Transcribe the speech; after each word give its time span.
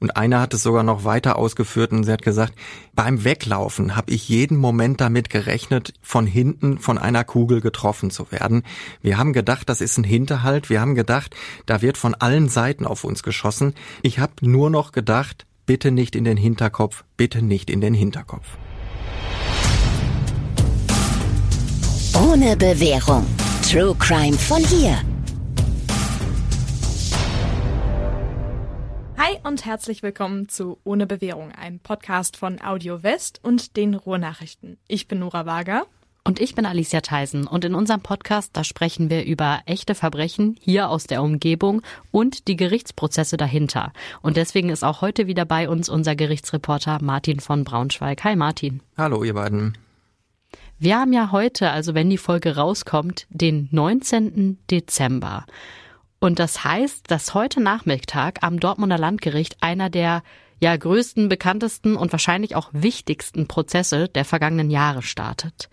Und 0.00 0.16
eine 0.16 0.40
hat 0.40 0.54
es 0.54 0.62
sogar 0.62 0.82
noch 0.82 1.04
weiter 1.04 1.36
ausgeführt 1.36 1.92
und 1.92 2.04
sie 2.04 2.12
hat 2.12 2.22
gesagt, 2.22 2.54
beim 2.94 3.24
Weglaufen 3.24 3.96
habe 3.96 4.12
ich 4.12 4.28
jeden 4.28 4.56
Moment 4.56 5.00
damit 5.00 5.28
gerechnet, 5.28 5.92
von 6.02 6.26
hinten 6.26 6.78
von 6.78 6.98
einer 6.98 7.24
Kugel 7.24 7.60
getroffen 7.60 8.10
zu 8.10 8.30
werden. 8.30 8.62
Wir 9.02 9.18
haben 9.18 9.32
gedacht, 9.32 9.68
das 9.68 9.80
ist 9.80 9.98
ein 9.98 10.04
Hinterhalt. 10.04 10.70
Wir 10.70 10.80
haben 10.80 10.94
gedacht, 10.94 11.34
da 11.66 11.82
wird 11.82 11.98
von 11.98 12.14
allen 12.14 12.48
Seiten 12.48 12.86
auf 12.86 13.04
uns 13.04 13.22
geschossen. 13.22 13.74
Ich 14.02 14.18
habe 14.20 14.32
nur 14.40 14.70
noch 14.70 14.92
gedacht, 14.92 15.46
bitte 15.66 15.90
nicht 15.90 16.14
in 16.14 16.24
den 16.24 16.36
Hinterkopf, 16.36 17.04
bitte 17.16 17.42
nicht 17.42 17.68
in 17.68 17.80
den 17.80 17.94
Hinterkopf. 17.94 18.46
Ohne 22.14 22.56
Bewährung. 22.56 23.26
True 23.62 23.94
Crime 23.98 24.36
von 24.36 24.64
hier. 24.64 24.96
Hi 29.20 29.36
und 29.42 29.66
herzlich 29.66 30.04
willkommen 30.04 30.48
zu 30.48 30.78
Ohne 30.84 31.04
Bewährung, 31.04 31.50
einem 31.50 31.80
Podcast 31.80 32.36
von 32.36 32.62
Audio 32.62 33.02
West 33.02 33.40
und 33.42 33.76
den 33.76 33.96
Ruhrnachrichten. 33.96 34.78
Ich 34.86 35.08
bin 35.08 35.18
Nora 35.18 35.44
Wager. 35.44 35.86
Und 36.22 36.38
ich 36.38 36.54
bin 36.54 36.64
Alicia 36.64 37.00
Theisen 37.00 37.48
und 37.48 37.64
in 37.64 37.74
unserem 37.74 38.00
Podcast, 38.00 38.56
da 38.56 38.62
sprechen 38.62 39.10
wir 39.10 39.24
über 39.24 39.58
echte 39.66 39.96
Verbrechen 39.96 40.56
hier 40.60 40.88
aus 40.88 41.08
der 41.08 41.24
Umgebung 41.24 41.82
und 42.12 42.46
die 42.46 42.54
Gerichtsprozesse 42.54 43.36
dahinter. 43.36 43.92
Und 44.22 44.36
deswegen 44.36 44.68
ist 44.68 44.84
auch 44.84 45.00
heute 45.00 45.26
wieder 45.26 45.44
bei 45.44 45.68
uns 45.68 45.88
unser 45.88 46.14
Gerichtsreporter 46.14 47.02
Martin 47.02 47.40
von 47.40 47.64
Braunschweig. 47.64 48.22
Hi 48.22 48.36
Martin. 48.36 48.82
Hallo 48.96 49.24
ihr 49.24 49.34
beiden. 49.34 49.76
Wir 50.78 50.96
haben 50.96 51.12
ja 51.12 51.32
heute, 51.32 51.70
also 51.70 51.92
wenn 51.92 52.08
die 52.08 52.18
Folge 52.18 52.54
rauskommt, 52.54 53.26
den 53.30 53.68
19. 53.72 54.58
Dezember. 54.70 55.44
Und 56.20 56.38
das 56.38 56.64
heißt, 56.64 57.10
dass 57.10 57.34
heute 57.34 57.60
Nachmittag 57.60 58.42
am 58.42 58.58
Dortmunder 58.58 58.98
Landgericht 58.98 59.56
einer 59.60 59.88
der 59.88 60.22
ja 60.60 60.76
größten, 60.76 61.28
bekanntesten 61.28 61.96
und 61.96 62.10
wahrscheinlich 62.10 62.56
auch 62.56 62.70
wichtigsten 62.72 63.46
Prozesse 63.46 64.08
der 64.08 64.24
vergangenen 64.24 64.70
Jahre 64.70 65.02
startet. 65.02 65.68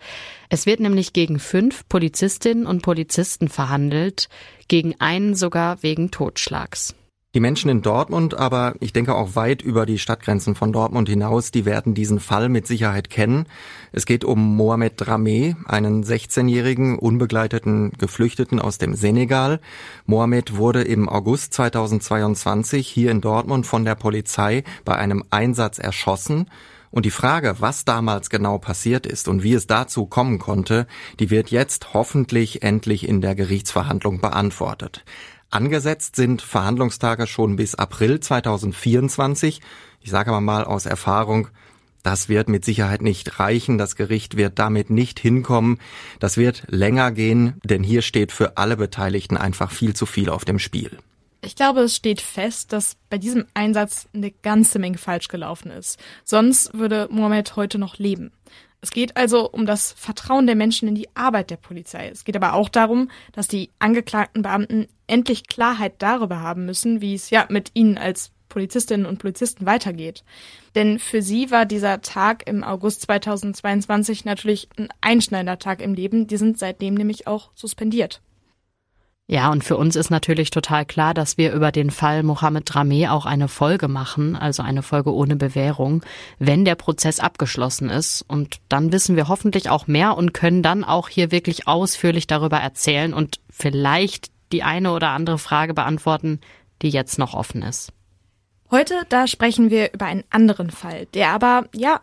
Es 0.48 0.66
wird 0.66 0.80
nämlich 0.80 1.12
gegen 1.12 1.40
fünf 1.40 1.88
Polizistinnen 1.88 2.66
und 2.66 2.82
Polizisten 2.82 3.48
verhandelt, 3.48 4.28
gegen 4.68 5.00
einen 5.00 5.34
sogar 5.34 5.82
wegen 5.82 6.10
Totschlags. 6.10 6.94
Die 7.36 7.40
Menschen 7.40 7.68
in 7.68 7.82
Dortmund, 7.82 8.32
aber 8.32 8.76
ich 8.80 8.94
denke 8.94 9.14
auch 9.14 9.36
weit 9.36 9.60
über 9.60 9.84
die 9.84 9.98
Stadtgrenzen 9.98 10.54
von 10.54 10.72
Dortmund 10.72 11.06
hinaus, 11.06 11.50
die 11.50 11.66
werden 11.66 11.92
diesen 11.92 12.18
Fall 12.18 12.48
mit 12.48 12.66
Sicherheit 12.66 13.10
kennen. 13.10 13.44
Es 13.92 14.06
geht 14.06 14.24
um 14.24 14.56
Mohamed 14.56 14.98
Dramé, 14.98 15.54
einen 15.66 16.02
16-jährigen 16.02 16.98
unbegleiteten 16.98 17.92
Geflüchteten 17.98 18.58
aus 18.58 18.78
dem 18.78 18.94
Senegal. 18.94 19.60
Mohamed 20.06 20.56
wurde 20.56 20.80
im 20.80 21.10
August 21.10 21.52
2022 21.52 22.88
hier 22.88 23.10
in 23.10 23.20
Dortmund 23.20 23.66
von 23.66 23.84
der 23.84 23.96
Polizei 23.96 24.64
bei 24.86 24.96
einem 24.96 25.22
Einsatz 25.28 25.78
erschossen. 25.78 26.48
Und 26.90 27.04
die 27.04 27.10
Frage, 27.10 27.56
was 27.58 27.84
damals 27.84 28.30
genau 28.30 28.56
passiert 28.56 29.04
ist 29.04 29.28
und 29.28 29.42
wie 29.42 29.52
es 29.52 29.66
dazu 29.66 30.06
kommen 30.06 30.38
konnte, 30.38 30.86
die 31.20 31.28
wird 31.28 31.50
jetzt 31.50 31.92
hoffentlich 31.92 32.62
endlich 32.62 33.06
in 33.06 33.20
der 33.20 33.34
Gerichtsverhandlung 33.34 34.22
beantwortet. 34.22 35.04
Angesetzt 35.50 36.16
sind 36.16 36.42
Verhandlungstage 36.42 37.26
schon 37.26 37.56
bis 37.56 37.74
April 37.74 38.20
2024. 38.20 39.60
Ich 40.00 40.10
sage 40.10 40.30
aber 40.30 40.40
mal 40.40 40.64
aus 40.64 40.86
Erfahrung, 40.86 41.48
das 42.02 42.28
wird 42.28 42.48
mit 42.48 42.64
Sicherheit 42.64 43.02
nicht 43.02 43.40
reichen. 43.40 43.78
Das 43.78 43.96
Gericht 43.96 44.36
wird 44.36 44.60
damit 44.60 44.90
nicht 44.90 45.18
hinkommen. 45.18 45.80
Das 46.20 46.36
wird 46.36 46.62
länger 46.68 47.10
gehen, 47.10 47.60
denn 47.64 47.82
hier 47.82 48.02
steht 48.02 48.30
für 48.30 48.56
alle 48.58 48.76
Beteiligten 48.76 49.36
einfach 49.36 49.72
viel 49.72 49.94
zu 49.94 50.06
viel 50.06 50.30
auf 50.30 50.44
dem 50.44 50.60
Spiel. 50.60 50.98
Ich 51.42 51.56
glaube, 51.56 51.80
es 51.80 51.96
steht 51.96 52.20
fest, 52.20 52.72
dass 52.72 52.96
bei 53.10 53.18
diesem 53.18 53.46
Einsatz 53.54 54.08
eine 54.14 54.30
ganze 54.30 54.78
Menge 54.78 54.98
falsch 54.98 55.28
gelaufen 55.28 55.70
ist. 55.70 55.98
Sonst 56.24 56.74
würde 56.74 57.08
Mohammed 57.10 57.56
heute 57.56 57.78
noch 57.78 57.98
leben. 57.98 58.32
Es 58.80 58.90
geht 58.90 59.16
also 59.16 59.50
um 59.50 59.66
das 59.66 59.92
Vertrauen 59.92 60.46
der 60.46 60.54
Menschen 60.54 60.88
in 60.88 60.94
die 60.94 61.08
Arbeit 61.14 61.50
der 61.50 61.56
Polizei. 61.56 62.08
Es 62.08 62.24
geht 62.24 62.36
aber 62.36 62.54
auch 62.54 62.68
darum, 62.68 63.10
dass 63.32 63.48
die 63.48 63.70
angeklagten 63.78 64.42
Beamten 64.42 64.86
endlich 65.06 65.48
Klarheit 65.48 65.94
darüber 65.98 66.40
haben 66.40 66.66
müssen, 66.66 67.00
wie 67.00 67.14
es 67.14 67.30
ja 67.30 67.46
mit 67.48 67.70
ihnen 67.74 67.98
als 67.98 68.32
Polizistinnen 68.48 69.06
und 69.06 69.18
Polizisten 69.18 69.66
weitergeht. 69.66 70.24
Denn 70.74 70.98
für 70.98 71.20
sie 71.20 71.50
war 71.50 71.66
dieser 71.66 72.00
Tag 72.00 72.46
im 72.46 72.64
August 72.64 73.02
2022 73.02 74.24
natürlich 74.24 74.68
ein 74.78 74.88
einschneidender 75.00 75.58
Tag 75.58 75.82
im 75.82 75.94
Leben. 75.94 76.26
Die 76.26 76.36
sind 76.36 76.58
seitdem 76.58 76.94
nämlich 76.94 77.26
auch 77.26 77.50
suspendiert. 77.54 78.22
Ja, 79.28 79.50
und 79.50 79.64
für 79.64 79.76
uns 79.76 79.96
ist 79.96 80.10
natürlich 80.10 80.50
total 80.50 80.86
klar, 80.86 81.12
dass 81.12 81.36
wir 81.36 81.52
über 81.52 81.72
den 81.72 81.90
Fall 81.90 82.22
Mohammed 82.22 82.72
Drameh 82.72 83.08
auch 83.08 83.26
eine 83.26 83.48
Folge 83.48 83.88
machen, 83.88 84.36
also 84.36 84.62
eine 84.62 84.82
Folge 84.82 85.12
ohne 85.12 85.34
Bewährung, 85.34 86.04
wenn 86.38 86.64
der 86.64 86.76
Prozess 86.76 87.18
abgeschlossen 87.18 87.90
ist. 87.90 88.22
Und 88.28 88.58
dann 88.68 88.92
wissen 88.92 89.16
wir 89.16 89.26
hoffentlich 89.26 89.68
auch 89.68 89.88
mehr 89.88 90.16
und 90.16 90.32
können 90.32 90.62
dann 90.62 90.84
auch 90.84 91.08
hier 91.08 91.32
wirklich 91.32 91.66
ausführlich 91.66 92.28
darüber 92.28 92.58
erzählen 92.58 93.12
und 93.12 93.40
vielleicht 93.50 94.30
die 94.52 94.62
eine 94.62 94.92
oder 94.92 95.08
andere 95.08 95.38
Frage 95.38 95.74
beantworten, 95.74 96.40
die 96.82 96.90
jetzt 96.90 97.18
noch 97.18 97.34
offen 97.34 97.62
ist. 97.62 97.92
Heute, 98.70 98.94
da 99.08 99.26
sprechen 99.26 99.70
wir 99.70 99.92
über 99.92 100.06
einen 100.06 100.24
anderen 100.30 100.70
Fall, 100.70 101.06
der 101.14 101.30
aber, 101.30 101.66
ja, 101.74 102.00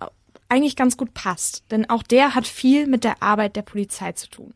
eigentlich 0.50 0.76
ganz 0.76 0.98
gut 0.98 1.14
passt, 1.14 1.64
denn 1.72 1.90
auch 1.90 2.04
der 2.04 2.36
hat 2.36 2.48
viel 2.48 2.86
mit 2.86 3.06
der 3.06 3.24
Arbeit 3.24 3.56
der 3.56 3.62
Polizei 3.62 4.12
zu 4.12 4.30
tun. 4.30 4.54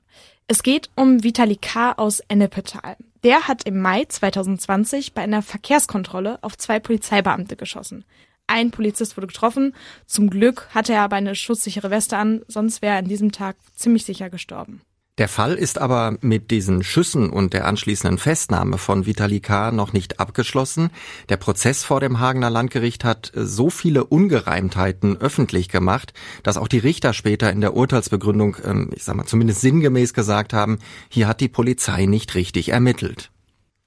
Es 0.50 0.64
geht 0.64 0.90
um 0.96 1.26
Vitali 1.26 1.58
K. 1.58 1.92
aus 1.98 2.22
Ennepetal. 2.22 2.96
Der 3.24 3.50
hat 3.50 3.66
im 3.66 3.82
Mai 3.82 4.06
2020 4.06 5.14
bei 5.14 5.22
einer 5.22 5.42
Verkehrskontrolle 5.42 6.40
auf 6.42 6.58
zwei 6.58 6.80
Polizeibeamte 6.80 7.58
geschossen. 7.58 8.06
Ein 8.48 8.72
Polizist 8.72 9.18
wurde 9.18 9.28
getroffen. 9.28 9.76
Zum 10.06 10.30
Glück 10.30 10.70
hatte 10.74 10.94
er 10.94 11.02
aber 11.02 11.18
eine 11.18 11.36
schusssichere 11.36 11.92
Weste 11.92 12.16
an, 12.16 12.44
sonst 12.48 12.82
wäre 12.82 12.94
er 12.94 13.00
an 13.00 13.10
diesem 13.10 13.34
Tag 13.34 13.58
ziemlich 13.76 14.06
sicher 14.06 14.30
gestorben. 14.30 14.82
Der 15.18 15.28
Fall 15.28 15.56
ist 15.56 15.80
aber 15.80 16.18
mit 16.22 16.52
diesen 16.52 16.84
Schüssen 16.84 17.32
und 17.32 17.54
der 17.54 17.66
anschließenden 17.66 18.20
Festnahme 18.20 18.78
von 18.78 19.08
Vitali 19.08 19.40
K. 19.40 19.72
noch 19.72 19.92
nicht 19.92 20.20
abgeschlossen. 20.20 20.92
Der 21.30 21.38
Prozess 21.38 21.84
vor 21.84 22.00
dem 22.00 22.20
Hagener 22.20 22.52
Landgericht 22.52 23.04
hat 23.04 23.32
so 23.34 23.72
viele 23.72 24.04
Ungereimtheiten 24.04 25.18
öffentlich 25.18 25.70
gemacht, 25.70 26.14
dass 26.44 26.58
auch 26.58 26.68
die 26.68 26.78
Richter 26.78 27.14
später 27.14 27.52
in 27.52 27.62
der 27.62 27.74
Urteilsbegründung, 27.74 28.58
ähm, 28.64 28.92
ich 28.96 29.04
sag 29.04 29.16
mal 29.16 29.26
zumindest 29.26 29.62
sinngemäß 29.62 30.14
gesagt 30.14 30.54
haben, 30.54 30.78
hier 31.10 31.28
hat 31.28 31.42
die 31.42 31.50
Polizei 31.50 32.06
nicht 32.06 32.36
richtig 32.36 32.70
ermittelt. 32.70 33.32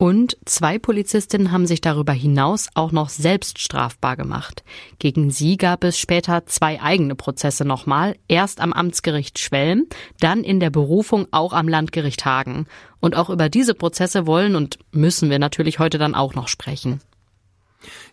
Und 0.01 0.39
zwei 0.47 0.79
Polizistinnen 0.79 1.53
haben 1.53 1.67
sich 1.67 1.83
darüber 1.83 2.15
hinaus 2.15 2.71
auch 2.73 2.91
noch 2.91 3.11
selbst 3.11 3.59
strafbar 3.59 4.17
gemacht. 4.17 4.65
Gegen 4.99 5.31
sie 5.31 5.59
gab 5.59 5.85
es 5.85 5.99
später 5.99 6.47
zwei 6.47 6.81
eigene 6.81 7.15
Prozesse 7.15 7.67
nochmal, 7.67 8.17
erst 8.27 8.63
am 8.63 8.73
Amtsgericht 8.73 9.39
Schwelm, 9.39 9.89
dann 10.19 10.43
in 10.43 10.59
der 10.59 10.71
Berufung 10.71 11.27
auch 11.33 11.53
am 11.53 11.69
Landgericht 11.69 12.25
Hagen. 12.25 12.67
Und 13.01 13.15
auch 13.15 13.29
über 13.29 13.51
diese 13.51 13.75
Prozesse 13.75 14.27
wollen 14.27 14.57
und 14.57 14.79
müssen 14.91 15.29
wir 15.29 15.39
natürlich 15.39 15.79
heute 15.79 15.99
dann 15.99 16.15
auch 16.15 16.35
noch 16.35 16.49
sprechen. 16.49 17.03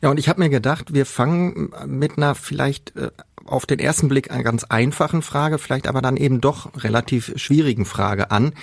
Ja, 0.01 0.09
und 0.09 0.19
ich 0.19 0.27
habe 0.27 0.41
mir 0.41 0.49
gedacht, 0.49 0.93
wir 0.93 1.05
fangen 1.05 1.73
mit 1.85 2.17
einer 2.17 2.35
vielleicht 2.35 2.97
äh, 2.97 3.11
auf 3.47 3.65
den 3.65 3.79
ersten 3.79 4.07
Blick 4.07 4.31
einer 4.31 4.43
ganz 4.43 4.63
einfachen 4.65 5.21
Frage, 5.21 5.57
vielleicht 5.57 5.87
aber 5.87 6.01
dann 6.01 6.17
eben 6.17 6.41
doch 6.41 6.71
relativ 6.83 7.33
schwierigen 7.35 7.85
Frage 7.85 8.31
an. 8.31 8.53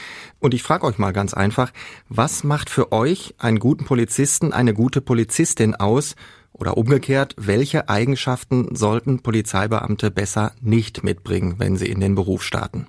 Und 0.41 0.55
ich 0.55 0.63
frage 0.63 0.87
euch 0.87 0.99
mal 0.99 1.13
ganz 1.13 1.35
einfach, 1.35 1.73
was 2.09 2.45
macht 2.45 2.71
für 2.71 2.93
euch 2.93 3.35
einen 3.39 3.59
guten 3.59 3.85
Polizisten, 3.85 4.53
eine 4.53 4.75
gute 4.75 5.01
Polizistin 5.01 5.75
aus? 5.75 6.17
Oder 6.53 6.77
umgekehrt, 6.77 7.35
welche 7.37 7.89
Eigenschaften 7.89 8.77
sollten 8.77 9.21
Polizeibeamte 9.23 10.13
besser 10.13 10.53
nicht 10.61 11.03
mitbringen, 11.03 11.57
wenn 11.59 11.77
sie 11.77 11.87
in 11.87 12.01
den 12.01 12.15
Beruf 12.15 12.45
starten? 12.45 12.87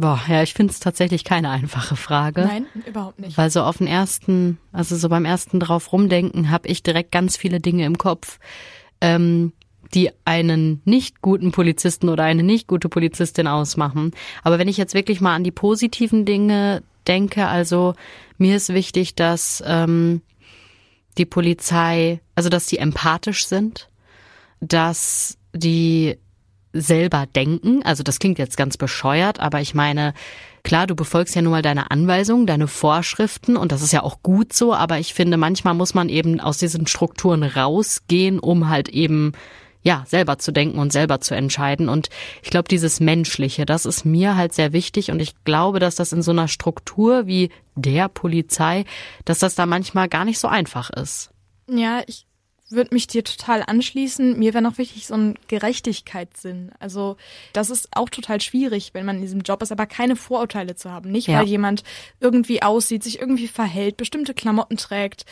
Boah, 0.00 0.18
ja, 0.28 0.42
ich 0.42 0.54
finde 0.54 0.72
es 0.72 0.80
tatsächlich 0.80 1.24
keine 1.24 1.50
einfache 1.50 1.94
Frage. 1.94 2.40
Nein, 2.40 2.66
überhaupt 2.86 3.18
nicht. 3.18 3.36
Weil 3.36 3.50
so 3.50 3.62
auf 3.62 3.78
den 3.78 3.86
ersten, 3.86 4.58
also 4.72 4.96
so 4.96 5.10
beim 5.10 5.26
ersten 5.26 5.60
drauf 5.60 5.92
rumdenken, 5.92 6.50
habe 6.50 6.68
ich 6.68 6.82
direkt 6.82 7.12
ganz 7.12 7.36
viele 7.36 7.60
Dinge 7.60 7.84
im 7.84 7.98
Kopf, 7.98 8.38
ähm, 9.02 9.52
die 9.94 10.10
einen 10.24 10.80
nicht 10.84 11.20
guten 11.20 11.52
Polizisten 11.52 12.08
oder 12.08 12.24
eine 12.24 12.42
nicht 12.42 12.66
gute 12.66 12.88
Polizistin 12.88 13.46
ausmachen. 13.46 14.12
Aber 14.42 14.58
wenn 14.58 14.68
ich 14.68 14.76
jetzt 14.76 14.94
wirklich 14.94 15.20
mal 15.20 15.34
an 15.34 15.44
die 15.44 15.50
positiven 15.50 16.24
Dinge 16.24 16.82
denke, 17.06 17.46
also 17.46 17.94
mir 18.38 18.56
ist 18.56 18.72
wichtig, 18.72 19.14
dass 19.14 19.62
ähm, 19.66 20.22
die 21.18 21.26
Polizei, 21.26 22.20
also 22.34 22.48
dass 22.48 22.66
die 22.66 22.78
empathisch 22.78 23.46
sind, 23.46 23.88
dass 24.60 25.38
die 25.52 26.16
selber 26.72 27.26
denken. 27.26 27.82
Also 27.82 28.02
das 28.02 28.18
klingt 28.18 28.38
jetzt 28.38 28.56
ganz 28.56 28.76
bescheuert, 28.76 29.40
aber 29.40 29.60
ich 29.60 29.74
meine, 29.74 30.14
klar, 30.62 30.86
du 30.86 30.94
befolgst 30.94 31.34
ja 31.34 31.42
nun 31.42 31.50
mal 31.50 31.62
deine 31.62 31.90
Anweisungen, 31.90 32.46
deine 32.46 32.68
Vorschriften 32.68 33.56
und 33.56 33.72
das 33.72 33.82
ist 33.82 33.92
ja 33.92 34.02
auch 34.02 34.22
gut 34.22 34.52
so, 34.52 34.72
aber 34.72 34.98
ich 34.98 35.14
finde, 35.14 35.36
manchmal 35.36 35.74
muss 35.74 35.94
man 35.94 36.08
eben 36.08 36.38
aus 36.38 36.58
diesen 36.58 36.86
Strukturen 36.86 37.42
rausgehen, 37.42 38.38
um 38.38 38.68
halt 38.68 38.88
eben 38.88 39.32
ja, 39.82 40.04
selber 40.06 40.38
zu 40.38 40.52
denken 40.52 40.78
und 40.78 40.92
selber 40.92 41.20
zu 41.20 41.34
entscheiden. 41.34 41.88
Und 41.88 42.08
ich 42.42 42.50
glaube, 42.50 42.68
dieses 42.68 43.00
Menschliche, 43.00 43.64
das 43.66 43.86
ist 43.86 44.04
mir 44.04 44.36
halt 44.36 44.52
sehr 44.52 44.72
wichtig. 44.72 45.10
Und 45.10 45.20
ich 45.20 45.32
glaube, 45.44 45.78
dass 45.78 45.94
das 45.94 46.12
in 46.12 46.22
so 46.22 46.30
einer 46.32 46.48
Struktur 46.48 47.26
wie 47.26 47.50
der 47.76 48.08
Polizei, 48.08 48.84
dass 49.24 49.38
das 49.38 49.54
da 49.54 49.66
manchmal 49.66 50.08
gar 50.08 50.24
nicht 50.24 50.38
so 50.38 50.48
einfach 50.48 50.90
ist. 50.90 51.30
Ja, 51.68 52.02
ich 52.06 52.26
würde 52.72 52.94
mich 52.94 53.06
dir 53.08 53.24
total 53.24 53.64
anschließen. 53.66 54.38
Mir 54.38 54.54
wäre 54.54 54.62
noch 54.62 54.78
wichtig 54.78 55.06
so 55.06 55.14
ein 55.14 55.36
Gerechtigkeitssinn. 55.48 56.70
Also 56.78 57.16
das 57.52 57.70
ist 57.70 57.88
auch 57.92 58.08
total 58.08 58.40
schwierig, 58.40 58.90
wenn 58.92 59.06
man 59.06 59.16
in 59.16 59.22
diesem 59.22 59.40
Job 59.40 59.62
ist, 59.62 59.72
aber 59.72 59.86
keine 59.86 60.14
Vorurteile 60.16 60.76
zu 60.76 60.90
haben. 60.90 61.10
Nicht, 61.10 61.28
Ja. 61.28 61.40
weil 61.40 61.48
jemand 61.48 61.82
irgendwie 62.20 62.62
aussieht, 62.62 63.02
sich 63.02 63.18
irgendwie 63.20 63.48
verhält, 63.48 63.96
bestimmte 63.96 64.34
Klamotten 64.34 64.76
trägt. 64.76 65.24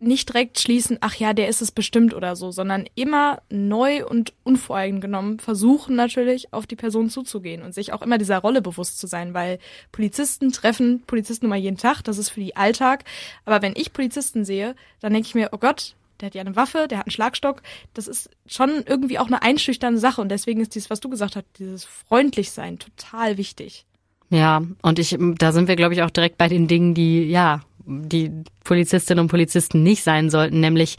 Nicht 0.00 0.28
direkt 0.28 0.60
schließen, 0.60 0.98
ach 1.00 1.16
ja, 1.16 1.32
der 1.32 1.48
ist 1.48 1.60
es 1.60 1.72
bestimmt 1.72 2.14
oder 2.14 2.36
so, 2.36 2.52
sondern 2.52 2.84
immer 2.94 3.42
neu 3.50 4.06
und 4.06 4.32
unvoreingenommen 4.44 5.40
versuchen 5.40 5.96
natürlich 5.96 6.52
auf 6.52 6.68
die 6.68 6.76
Person 6.76 7.10
zuzugehen 7.10 7.62
und 7.62 7.74
sich 7.74 7.92
auch 7.92 8.02
immer 8.02 8.16
dieser 8.16 8.38
Rolle 8.38 8.62
bewusst 8.62 9.00
zu 9.00 9.08
sein, 9.08 9.34
weil 9.34 9.58
Polizisten 9.90 10.52
treffen 10.52 11.02
Polizisten 11.06 11.46
immer 11.46 11.56
jeden 11.56 11.78
Tag, 11.78 12.02
das 12.02 12.18
ist 12.18 12.30
für 12.30 12.40
die 12.40 12.54
Alltag. 12.54 13.04
Aber 13.44 13.60
wenn 13.60 13.74
ich 13.76 13.92
Polizisten 13.92 14.44
sehe, 14.44 14.76
dann 15.00 15.12
denke 15.12 15.26
ich 15.26 15.34
mir, 15.34 15.48
oh 15.50 15.58
Gott, 15.58 15.96
der 16.20 16.26
hat 16.26 16.34
ja 16.34 16.42
eine 16.42 16.56
Waffe, 16.56 16.86
der 16.88 16.98
hat 16.98 17.06
einen 17.06 17.12
Schlagstock. 17.12 17.62
Das 17.94 18.06
ist 18.08 18.30
schon 18.46 18.84
irgendwie 18.86 19.18
auch 19.18 19.26
eine 19.26 19.42
einschüchternde 19.42 20.00
Sache 20.00 20.20
und 20.20 20.28
deswegen 20.28 20.60
ist 20.60 20.74
dieses, 20.74 20.90
was 20.90 21.00
du 21.00 21.08
gesagt 21.08 21.36
hast, 21.36 21.46
dieses 21.58 21.84
freundlich 21.84 22.50
sein 22.50 22.78
total 22.78 23.36
wichtig. 23.36 23.84
Ja, 24.30 24.62
und 24.82 24.98
ich, 24.98 25.16
da 25.18 25.52
sind 25.52 25.68
wir, 25.68 25.76
glaube 25.76 25.94
ich, 25.94 26.02
auch 26.02 26.10
direkt 26.10 26.36
bei 26.36 26.48
den 26.48 26.68
Dingen, 26.68 26.94
die, 26.94 27.24
ja, 27.24 27.62
die 27.88 28.30
Polizistinnen 28.64 29.22
und 29.22 29.28
Polizisten 29.28 29.82
nicht 29.82 30.04
sein 30.04 30.30
sollten, 30.30 30.60
nämlich 30.60 30.96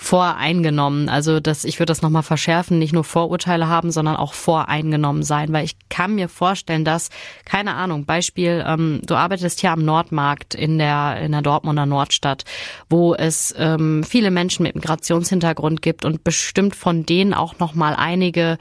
voreingenommen. 0.00 1.10
Also 1.10 1.40
das, 1.40 1.64
ich 1.64 1.78
würde 1.78 1.90
das 1.90 2.00
nochmal 2.00 2.22
verschärfen, 2.22 2.78
nicht 2.78 2.94
nur 2.94 3.04
Vorurteile 3.04 3.68
haben, 3.68 3.90
sondern 3.90 4.16
auch 4.16 4.32
voreingenommen 4.32 5.22
sein, 5.22 5.52
weil 5.52 5.66
ich 5.66 5.76
kann 5.90 6.14
mir 6.14 6.30
vorstellen, 6.30 6.86
dass, 6.86 7.10
keine 7.44 7.74
Ahnung, 7.74 8.06
Beispiel, 8.06 8.64
ähm, 8.66 9.02
du 9.04 9.14
arbeitest 9.14 9.60
hier 9.60 9.72
am 9.72 9.84
Nordmarkt 9.84 10.54
in 10.54 10.78
der, 10.78 11.20
in 11.20 11.32
der 11.32 11.42
Dortmunder 11.42 11.84
Nordstadt, 11.84 12.44
wo 12.88 13.14
es 13.14 13.54
ähm, 13.58 14.02
viele 14.02 14.30
Menschen 14.30 14.62
mit 14.62 14.74
Migrationshintergrund 14.74 15.82
gibt 15.82 16.06
und 16.06 16.24
bestimmt 16.24 16.74
von 16.74 17.04
denen 17.04 17.34
auch 17.34 17.58
nochmal 17.58 17.94
einige 17.94 18.56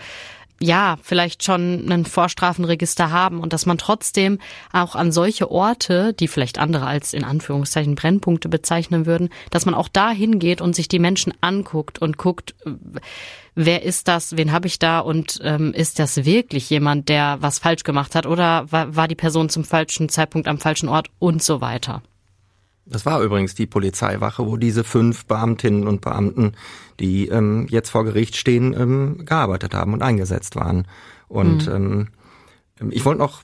ja, 0.62 0.98
vielleicht 1.02 1.44
schon 1.44 1.90
ein 1.90 2.06
Vorstrafenregister 2.06 3.12
haben 3.12 3.40
und 3.40 3.54
dass 3.54 3.66
man 3.66 3.78
trotzdem 3.78 4.40
auch 4.74 4.96
an 4.96 5.12
solche 5.12 5.50
Orte, 5.50 6.14
die 6.14 6.28
vielleicht 6.28 6.60
andere 6.60 6.86
als 6.86 7.14
in 7.14 7.24
Anführungszeichen 7.24 7.96
Brennpunkte 7.96 8.50
bezeichnen 8.50 9.06
würden, 9.06 9.30
dass 9.52 9.66
man 9.66 9.74
auch 9.74 9.88
da 9.88 10.12
hingeht 10.12 10.62
und 10.62 10.76
sich 10.76 10.88
die 10.88 11.00
Menschen 11.00 11.34
anguckt 11.42 12.00
und 12.00 12.18
guckt, 12.18 12.56
äh, 12.66 12.72
wer 13.56 13.84
ist 13.84 14.08
das, 14.08 14.36
wen 14.38 14.52
habe 14.52 14.68
ich 14.68 14.80
da 14.80 15.00
und 15.00 15.40
ähm, 15.44 15.74
ist 15.74 16.00
das 16.00 16.26
wirklich 16.26 16.70
jemand, 16.70 17.10
der 17.10 17.38
was 17.40 17.60
falsch 17.60 17.84
gemacht 17.84 18.16
hat 18.16 18.26
oder 18.26 18.70
war, 18.72 18.96
war 18.96 19.08
die 19.08 19.16
Person 19.16 19.50
zum 19.50 19.64
falschen 19.64 20.10
Zeitpunkt 20.10 20.48
am 20.48 20.60
falschen 20.60 20.90
Ort 20.90 21.10
und 21.20 21.42
so 21.42 21.62
weiter. 21.62 22.02
Das 22.90 23.06
war 23.06 23.22
übrigens 23.22 23.54
die 23.54 23.68
Polizeiwache, 23.68 24.46
wo 24.46 24.58
diese 24.58 24.84
fünf 24.84 25.26
Beamtinnen 25.26 25.88
und 25.88 26.02
Beamten, 26.02 26.54
die 27.00 27.28
ähm, 27.28 27.68
jetzt 27.70 27.90
vor 27.92 28.04
Gericht 28.04 28.36
stehen, 28.36 28.74
ähm, 28.74 29.26
gearbeitet 29.26 29.74
haben 29.74 29.94
und 29.94 30.02
eingesetzt 30.02 30.56
waren. 30.56 30.88
Und 31.28 31.68
ähm, 31.68 32.08
ich 32.90 33.06
wollte 33.06 33.20
noch 33.20 33.44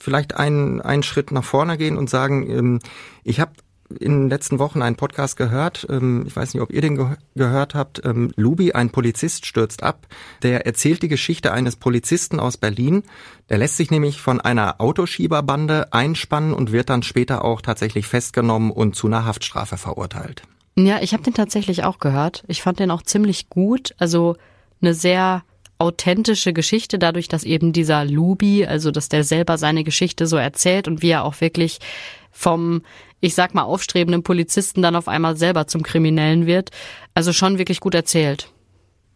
vielleicht 0.00 0.36
einen, 0.36 0.80
einen 0.80 1.02
Schritt 1.02 1.30
nach 1.30 1.44
vorne 1.44 1.76
gehen 1.78 1.96
und 1.96 2.10
sagen, 2.10 2.50
ähm, 2.50 2.78
ich 3.22 3.38
habe 3.38 3.52
in 4.00 4.22
den 4.22 4.30
letzten 4.30 4.58
Wochen 4.58 4.82
einen 4.82 4.96
Podcast 4.96 5.36
gehört, 5.36 5.86
ähm, 5.90 6.24
ich 6.26 6.34
weiß 6.34 6.54
nicht, 6.54 6.62
ob 6.62 6.72
ihr 6.72 6.80
den 6.80 6.96
ge 6.96 7.06
gehört 7.34 7.74
habt, 7.74 8.04
ähm, 8.04 8.32
Lubi, 8.36 8.72
ein 8.72 8.90
Polizist 8.90 9.46
stürzt 9.46 9.82
ab, 9.82 10.06
der 10.42 10.66
erzählt 10.66 11.02
die 11.02 11.08
Geschichte 11.08 11.52
eines 11.52 11.76
Polizisten 11.76 12.40
aus 12.40 12.56
Berlin, 12.56 13.02
der 13.48 13.58
lässt 13.58 13.76
sich 13.76 13.90
nämlich 13.90 14.20
von 14.20 14.40
einer 14.40 14.80
Autoschieberbande 14.80 15.92
einspannen 15.92 16.52
und 16.52 16.72
wird 16.72 16.90
dann 16.90 17.02
später 17.02 17.44
auch 17.44 17.60
tatsächlich 17.60 18.06
festgenommen 18.06 18.70
und 18.70 18.96
zu 18.96 19.06
einer 19.06 19.24
Haftstrafe 19.24 19.76
verurteilt. 19.76 20.42
Ja, 20.76 21.00
ich 21.02 21.12
habe 21.12 21.22
den 21.22 21.34
tatsächlich 21.34 21.84
auch 21.84 21.98
gehört. 21.98 22.44
Ich 22.48 22.62
fand 22.62 22.78
den 22.78 22.90
auch 22.90 23.02
ziemlich 23.02 23.50
gut. 23.50 23.94
Also 23.98 24.36
eine 24.80 24.94
sehr 24.94 25.42
authentische 25.78 26.52
Geschichte, 26.52 26.98
dadurch, 26.98 27.28
dass 27.28 27.44
eben 27.44 27.72
dieser 27.72 28.04
Lubi, 28.04 28.64
also 28.64 28.90
dass 28.90 29.08
der 29.08 29.24
selber 29.24 29.58
seine 29.58 29.84
Geschichte 29.84 30.26
so 30.26 30.36
erzählt 30.36 30.86
und 30.86 31.02
wie 31.02 31.10
er 31.10 31.24
auch 31.24 31.40
wirklich 31.40 31.78
vom, 32.30 32.82
ich 33.22 33.34
sag 33.34 33.54
mal, 33.54 33.62
aufstrebenden 33.62 34.24
Polizisten 34.24 34.82
dann 34.82 34.96
auf 34.96 35.08
einmal 35.08 35.36
selber 35.36 35.66
zum 35.66 35.82
Kriminellen 35.82 36.44
wird. 36.44 36.70
Also 37.14 37.32
schon 37.32 37.56
wirklich 37.56 37.80
gut 37.80 37.94
erzählt. 37.94 38.51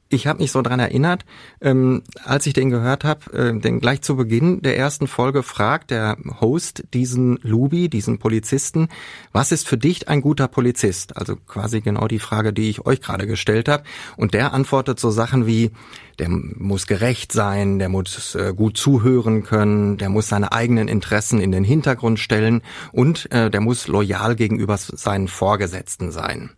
Ich 0.09 0.29
habe 0.29 0.41
mich 0.41 0.53
so 0.53 0.63
dran 0.63 0.79
erinnert, 0.79 1.25
ähm, 1.61 2.03
als 2.23 2.47
ich 2.47 2.53
den 2.53 2.71
gehört 2.71 3.03
habe, 3.03 3.33
äh, 3.33 3.59
denn 3.59 3.81
gleich 3.81 4.03
zu 4.03 4.15
Beginn 4.15 4.63
der 4.63 4.79
ersten 4.79 5.09
Folge 5.09 5.43
fragt 5.43 5.91
der 5.91 6.17
Host 6.41 6.85
diesen 6.95 7.41
Lubi, 7.43 7.89
diesen 7.89 8.19
Polizisten, 8.19 8.89
was 9.33 9.51
ist 9.51 9.67
für 9.67 9.77
dich 9.77 10.09
ein 10.09 10.21
guter 10.21 10.47
Polizist? 10.47 11.17
Also 11.17 11.35
quasi 11.35 11.81
genau 11.81 12.07
die 12.07 12.21
Frage, 12.21 12.53
die 12.53 12.71
ich 12.71 12.87
euch 12.87 13.01
gerade 13.01 13.27
gestellt 13.27 13.69
habe. 13.69 13.83
Und 14.17 14.33
der 14.33 14.55
antwortet 14.55 15.01
so 15.01 15.11
Sachen 15.11 15.45
wie, 15.49 15.73
der 16.21 16.29
muss 16.29 16.87
gerecht 16.87 17.33
sein, 17.33 17.81
der 17.81 17.89
muss 17.89 18.37
äh, 18.37 18.55
gut 18.55 18.77
zuhören 18.77 19.43
können, 19.43 19.97
der 19.97 20.09
muss 20.09 20.29
seine 20.29 20.53
eigenen 20.53 20.87
Interessen 20.87 21.41
in 21.41 21.51
den 21.51 21.65
Hintergrund 21.65 22.21
stellen 22.21 22.63
und 22.93 23.31
äh, 23.33 23.51
der 23.51 23.61
muss 23.61 23.89
loyal 23.89 24.37
gegenüber 24.37 24.77
seinen 24.77 25.27
Vorgesetzten 25.27 26.13
sein. 26.13 26.51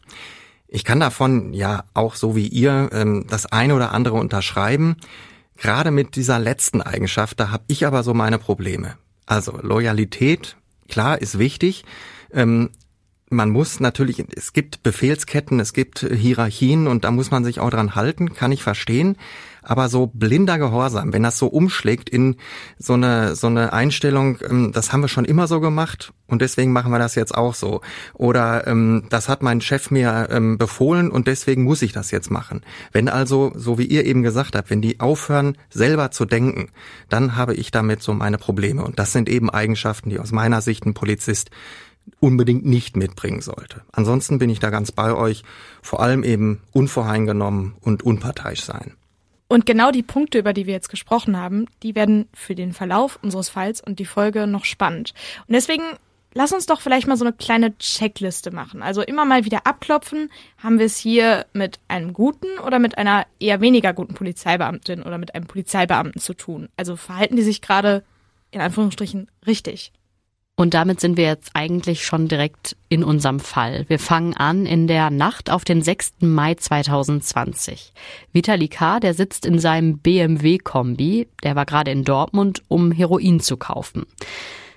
Ich 0.68 0.84
kann 0.84 1.00
davon 1.00 1.54
ja 1.54 1.84
auch 1.94 2.14
so 2.14 2.36
wie 2.36 2.46
ihr 2.46 2.90
ähm, 2.92 3.24
das 3.28 3.46
eine 3.46 3.74
oder 3.74 3.92
andere 3.92 4.16
unterschreiben. 4.16 4.96
Gerade 5.56 5.90
mit 5.90 6.14
dieser 6.14 6.38
letzten 6.38 6.82
Eigenschaft, 6.82 7.40
da 7.40 7.50
habe 7.50 7.64
ich 7.66 7.86
aber 7.86 8.02
so 8.02 8.14
meine 8.14 8.38
Probleme. 8.38 8.96
Also 9.26 9.58
Loyalität, 9.60 10.56
klar, 10.88 11.20
ist 11.20 11.38
wichtig. 11.38 11.84
Ähm, 12.32 12.70
man 13.30 13.50
muss 13.50 13.80
natürlich, 13.80 14.24
es 14.34 14.52
gibt 14.52 14.82
Befehlsketten, 14.82 15.60
es 15.60 15.72
gibt 15.72 16.00
Hierarchien 16.00 16.86
und 16.86 17.04
da 17.04 17.10
muss 17.10 17.30
man 17.30 17.44
sich 17.44 17.60
auch 17.60 17.70
dran 17.70 17.94
halten, 17.94 18.34
kann 18.34 18.52
ich 18.52 18.62
verstehen. 18.62 19.16
Aber 19.68 19.90
so 19.90 20.06
blinder 20.06 20.58
Gehorsam, 20.58 21.12
wenn 21.12 21.22
das 21.22 21.36
so 21.36 21.46
umschlägt 21.46 22.08
in 22.08 22.36
so 22.78 22.94
eine, 22.94 23.36
so 23.36 23.48
eine 23.48 23.74
Einstellung, 23.74 24.38
ähm, 24.48 24.72
das 24.72 24.94
haben 24.94 25.02
wir 25.02 25.08
schon 25.08 25.26
immer 25.26 25.46
so 25.46 25.60
gemacht 25.60 26.14
und 26.26 26.40
deswegen 26.40 26.72
machen 26.72 26.90
wir 26.90 26.98
das 26.98 27.14
jetzt 27.14 27.34
auch 27.34 27.54
so. 27.54 27.82
Oder 28.14 28.66
ähm, 28.66 29.04
das 29.10 29.28
hat 29.28 29.42
mein 29.42 29.60
Chef 29.60 29.90
mir 29.90 30.28
ähm, 30.30 30.56
befohlen 30.56 31.10
und 31.10 31.26
deswegen 31.26 31.64
muss 31.64 31.82
ich 31.82 31.92
das 31.92 32.10
jetzt 32.10 32.30
machen. 32.30 32.62
Wenn 32.92 33.10
also, 33.10 33.52
so 33.54 33.76
wie 33.76 33.84
ihr 33.84 34.06
eben 34.06 34.22
gesagt 34.22 34.56
habt, 34.56 34.70
wenn 34.70 34.80
die 34.80 35.00
aufhören, 35.00 35.58
selber 35.68 36.10
zu 36.12 36.24
denken, 36.24 36.70
dann 37.10 37.36
habe 37.36 37.54
ich 37.54 37.70
damit 37.70 38.02
so 38.02 38.14
meine 38.14 38.38
Probleme. 38.38 38.82
Und 38.82 38.98
das 38.98 39.12
sind 39.12 39.28
eben 39.28 39.50
Eigenschaften, 39.50 40.08
die 40.08 40.18
aus 40.18 40.32
meiner 40.32 40.62
Sicht 40.62 40.86
ein 40.86 40.94
Polizist 40.94 41.50
unbedingt 42.20 42.64
nicht 42.64 42.96
mitbringen 42.96 43.42
sollte. 43.42 43.82
Ansonsten 43.92 44.38
bin 44.38 44.48
ich 44.48 44.60
da 44.60 44.70
ganz 44.70 44.92
bei 44.92 45.12
euch, 45.12 45.44
vor 45.82 46.00
allem 46.00 46.24
eben 46.24 46.62
unvoreingenommen 46.72 47.74
und 47.82 48.02
unparteiisch 48.02 48.64
sein. 48.64 48.94
Und 49.48 49.64
genau 49.64 49.90
die 49.90 50.02
Punkte, 50.02 50.38
über 50.38 50.52
die 50.52 50.66
wir 50.66 50.74
jetzt 50.74 50.90
gesprochen 50.90 51.36
haben, 51.36 51.66
die 51.82 51.94
werden 51.94 52.28
für 52.34 52.54
den 52.54 52.72
Verlauf 52.72 53.18
unseres 53.22 53.48
Falls 53.48 53.80
und 53.80 53.98
die 53.98 54.04
Folge 54.04 54.46
noch 54.46 54.66
spannend. 54.66 55.14
Und 55.46 55.54
deswegen 55.54 55.84
lass 56.34 56.52
uns 56.52 56.66
doch 56.66 56.82
vielleicht 56.82 57.06
mal 57.06 57.16
so 57.16 57.24
eine 57.24 57.32
kleine 57.32 57.76
Checkliste 57.78 58.50
machen. 58.50 58.82
Also 58.82 59.00
immer 59.02 59.24
mal 59.24 59.46
wieder 59.46 59.66
abklopfen, 59.66 60.30
haben 60.58 60.78
wir 60.78 60.86
es 60.86 60.98
hier 60.98 61.46
mit 61.54 61.80
einem 61.88 62.12
guten 62.12 62.58
oder 62.64 62.78
mit 62.78 62.98
einer 62.98 63.26
eher 63.40 63.62
weniger 63.62 63.94
guten 63.94 64.14
Polizeibeamtin 64.14 65.02
oder 65.02 65.16
mit 65.16 65.34
einem 65.34 65.46
Polizeibeamten 65.46 66.20
zu 66.20 66.34
tun? 66.34 66.68
Also 66.76 66.96
verhalten 66.96 67.36
die 67.36 67.42
sich 67.42 67.62
gerade 67.62 68.04
in 68.50 68.60
Anführungsstrichen 68.60 69.30
richtig? 69.46 69.92
Und 70.58 70.74
damit 70.74 70.98
sind 70.98 71.16
wir 71.16 71.26
jetzt 71.26 71.50
eigentlich 71.54 72.04
schon 72.04 72.26
direkt 72.26 72.76
in 72.88 73.04
unserem 73.04 73.38
Fall. 73.38 73.84
Wir 73.86 74.00
fangen 74.00 74.34
an 74.34 74.66
in 74.66 74.88
der 74.88 75.08
Nacht 75.08 75.50
auf 75.50 75.64
den 75.64 75.82
6. 75.82 76.14
Mai 76.18 76.56
2020. 76.56 77.92
Vitali 78.32 78.66
K., 78.66 78.98
der 78.98 79.14
sitzt 79.14 79.46
in 79.46 79.60
seinem 79.60 79.98
BMW-Kombi, 79.98 81.28
der 81.44 81.54
war 81.54 81.64
gerade 81.64 81.92
in 81.92 82.02
Dortmund, 82.02 82.64
um 82.66 82.90
Heroin 82.90 83.38
zu 83.38 83.56
kaufen. 83.56 84.04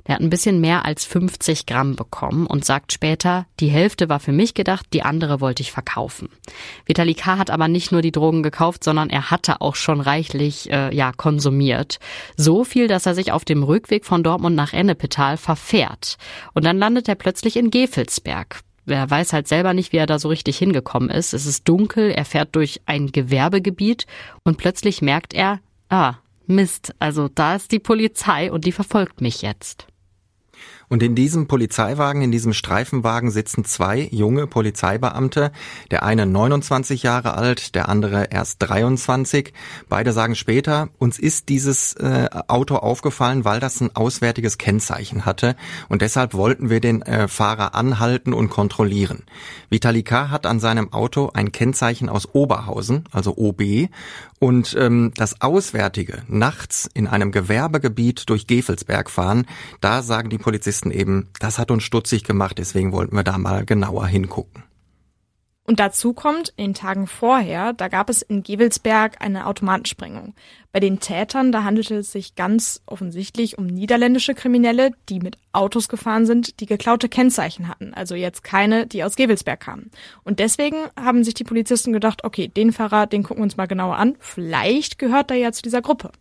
Der 0.08 0.16
hat 0.16 0.22
ein 0.22 0.30
bisschen 0.30 0.62
mehr 0.62 0.86
als 0.86 1.06
50 1.06 1.66
Gramm 1.66 1.96
bekommen 1.96 2.48
und 2.48 2.66
sagt 2.66 2.92
später, 2.92 3.46
die 3.60 3.70
Hälfte 3.70 4.10
war 4.10 4.20
für 4.20 4.32
mich 4.32 4.54
gedacht, 4.54 4.88
die 4.94 5.04
andere 5.04 5.42
wollte 5.42 5.62
ich 5.62 5.72
verkaufen. 5.72 6.30
Vitali 6.86 7.14
K. 7.14 7.38
hat 7.38 7.50
aber 7.50 7.68
nicht 7.68 7.92
nur 7.92 8.02
die 8.02 8.12
Drogen 8.12 8.44
gekauft, 8.44 8.84
sondern 8.84 9.10
er 9.10 9.32
hatte 9.32 9.62
auch 9.62 9.76
schon 9.76 10.02
reichlich 10.02 10.72
äh, 10.72 10.94
ja 10.96 11.12
konsumiert. 11.12 12.00
So 12.36 12.64
viel, 12.64 12.88
dass 12.88 13.06
er 13.06 13.16
sich 13.16 13.32
auf 13.32 13.46
dem 13.46 13.64
Rückweg 13.64 14.06
von 14.06 14.24
Dortmund 14.24 14.56
nach 14.56 14.74
Ennepetal 14.74 15.38
verfährt. 15.38 16.18
Und 16.54 16.66
dann 16.66 16.78
landet 16.78 17.08
er 17.08 17.16
plötzlich 17.16 17.56
in 17.56 17.72
Gefelsberg. 17.72 18.62
Er 18.88 19.10
weiß 19.10 19.34
halt 19.34 19.48
selber 19.48 19.74
nicht, 19.74 19.94
wie 19.94 19.98
er 19.98 20.08
da 20.08 20.20
so 20.20 20.28
richtig 20.30 20.58
hingekommen 20.58 21.10
ist. 21.10 21.34
Es 21.34 21.46
ist 21.46 21.68
dunkel, 21.68 22.12
er 22.12 22.26
fährt 22.26 22.56
durch 22.56 22.82
ein 22.86 23.12
Gewerbegebiet 23.12 24.08
und 24.44 24.58
plötzlich 24.58 25.02
merkt 25.02 25.34
er, 25.34 25.60
ah, 25.90 26.16
Mist, 26.56 26.94
also 27.00 27.28
da 27.28 27.56
ist 27.56 27.72
die 27.72 27.80
Polizei 27.80 28.52
und 28.52 28.66
die 28.66 28.72
verfolgt 28.72 29.22
mich 29.22 29.42
jetzt. 29.42 29.88
Und 30.92 31.02
in 31.02 31.16
diesem 31.16 31.48
Polizeiwagen, 31.48 32.22
in 32.22 32.34
diesem 32.34 32.52
Streifenwagen 32.52 33.32
sitzen 33.32 33.64
zwei 33.64 34.10
junge 34.12 34.46
Polizeibeamte. 34.46 35.54
Der 35.90 36.04
eine 36.04 36.26
29 36.26 37.02
Jahre 37.02 37.36
alt, 37.36 37.76
der 37.76 37.88
andere 37.88 38.26
erst 38.30 38.58
23. 38.60 39.54
Beide 39.88 40.12
sagen 40.12 40.36
später, 40.36 40.90
uns 40.98 41.18
ist 41.18 41.48
dieses 41.48 41.94
äh, 41.94 42.28
Auto 42.50 42.76
aufgefallen, 42.76 43.46
weil 43.46 43.62
das 43.62 43.80
ein 43.80 43.96
auswärtiges 43.96 44.58
Kennzeichen 44.58 45.24
hatte. 45.24 45.56
Und 45.88 46.02
deshalb 46.02 46.34
wollten 46.34 46.70
wir 46.70 46.82
den 46.82 47.04
äh, 47.04 47.30
Fahrer 47.30 47.74
anhalten 47.74 48.34
und 48.34 48.50
kontrollieren. 48.50 49.24
Vitali 49.70 50.04
hat 50.04 50.46
an 50.46 50.60
seinem 50.60 50.92
Auto 50.92 51.32
ein 51.34 51.54
Kennzeichen 51.54 52.10
aus 52.10 52.36
Oberhausen, 52.36 53.06
also 53.14 53.38
OB. 53.38 53.88
Und 54.40 54.76
ähm, 54.78 55.12
das 55.16 55.40
Auswärtige 55.40 56.24
nachts 56.28 56.90
in 56.96 57.06
einem 57.06 57.32
Gewerbegebiet 57.32 58.28
durch 58.28 58.48
Gefelsberg 58.48 59.12
fahren, 59.12 59.46
da 59.82 60.02
sagen 60.02 60.32
die 60.32 60.40
Polizisten 60.40 60.81
eben, 60.90 61.30
das 61.40 61.60
hat 61.60 61.70
uns 61.70 61.84
stutzig 61.84 62.24
gemacht, 62.24 62.58
deswegen 62.58 62.92
wollten 62.92 63.16
wir 63.16 63.24
da 63.24 63.38
mal 63.38 63.66
genauer 63.66 64.08
hingucken. 64.08 64.64
Und 65.72 65.80
dazu 65.80 66.14
kommt, 66.14 66.50
in 66.58 66.66
den 66.66 66.74
Tagen 66.74 67.06
vorher, 67.08 67.72
da 67.72 67.88
gab 67.88 68.10
es 68.10 68.22
in 68.22 68.42
Gewelsberg 68.44 69.22
eine 69.22 69.46
Automatensprengung. 69.46 70.34
Bei 70.72 70.80
den 70.80 71.00
Tätern, 71.00 71.52
da 71.52 71.64
handelte 71.64 71.96
es 71.96 72.12
sich 72.12 72.36
ganz 72.36 72.82
offensichtlich 72.88 73.58
um 73.58 73.68
niederländische 73.68 74.34
Kriminelle, 74.34 74.92
die 75.08 75.20
mit 75.20 75.38
Autos 75.54 75.88
gefahren 75.88 76.26
sind, 76.26 76.60
die 76.60 76.66
geklaute 76.66 77.10
Kennzeichen 77.10 77.68
hatten. 77.68 77.94
Also 77.94 78.16
jetzt 78.16 78.44
keine, 78.44 78.88
die 78.88 79.04
aus 79.04 79.16
Gewelsberg 79.16 79.60
kamen. 79.60 79.92
Und 80.24 80.40
deswegen 80.40 80.78
haben 81.00 81.24
sich 81.24 81.36
die 81.36 81.44
Polizisten 81.44 81.94
gedacht, 81.94 82.24
okay, 82.24 82.48
den 82.48 82.74
Fahrer, 82.74 83.06
den 83.06 83.24
gucken 83.24 83.42
wir 83.42 83.44
uns 83.44 83.58
mal 83.58 83.68
genauer 83.68 83.98
an. 83.98 84.18
Vielleicht 84.20 84.98
gehört 84.98 85.30
er 85.30 85.38
ja 85.38 85.52
zu 85.52 85.62
dieser 85.62 85.82
Gruppe. 85.82 86.12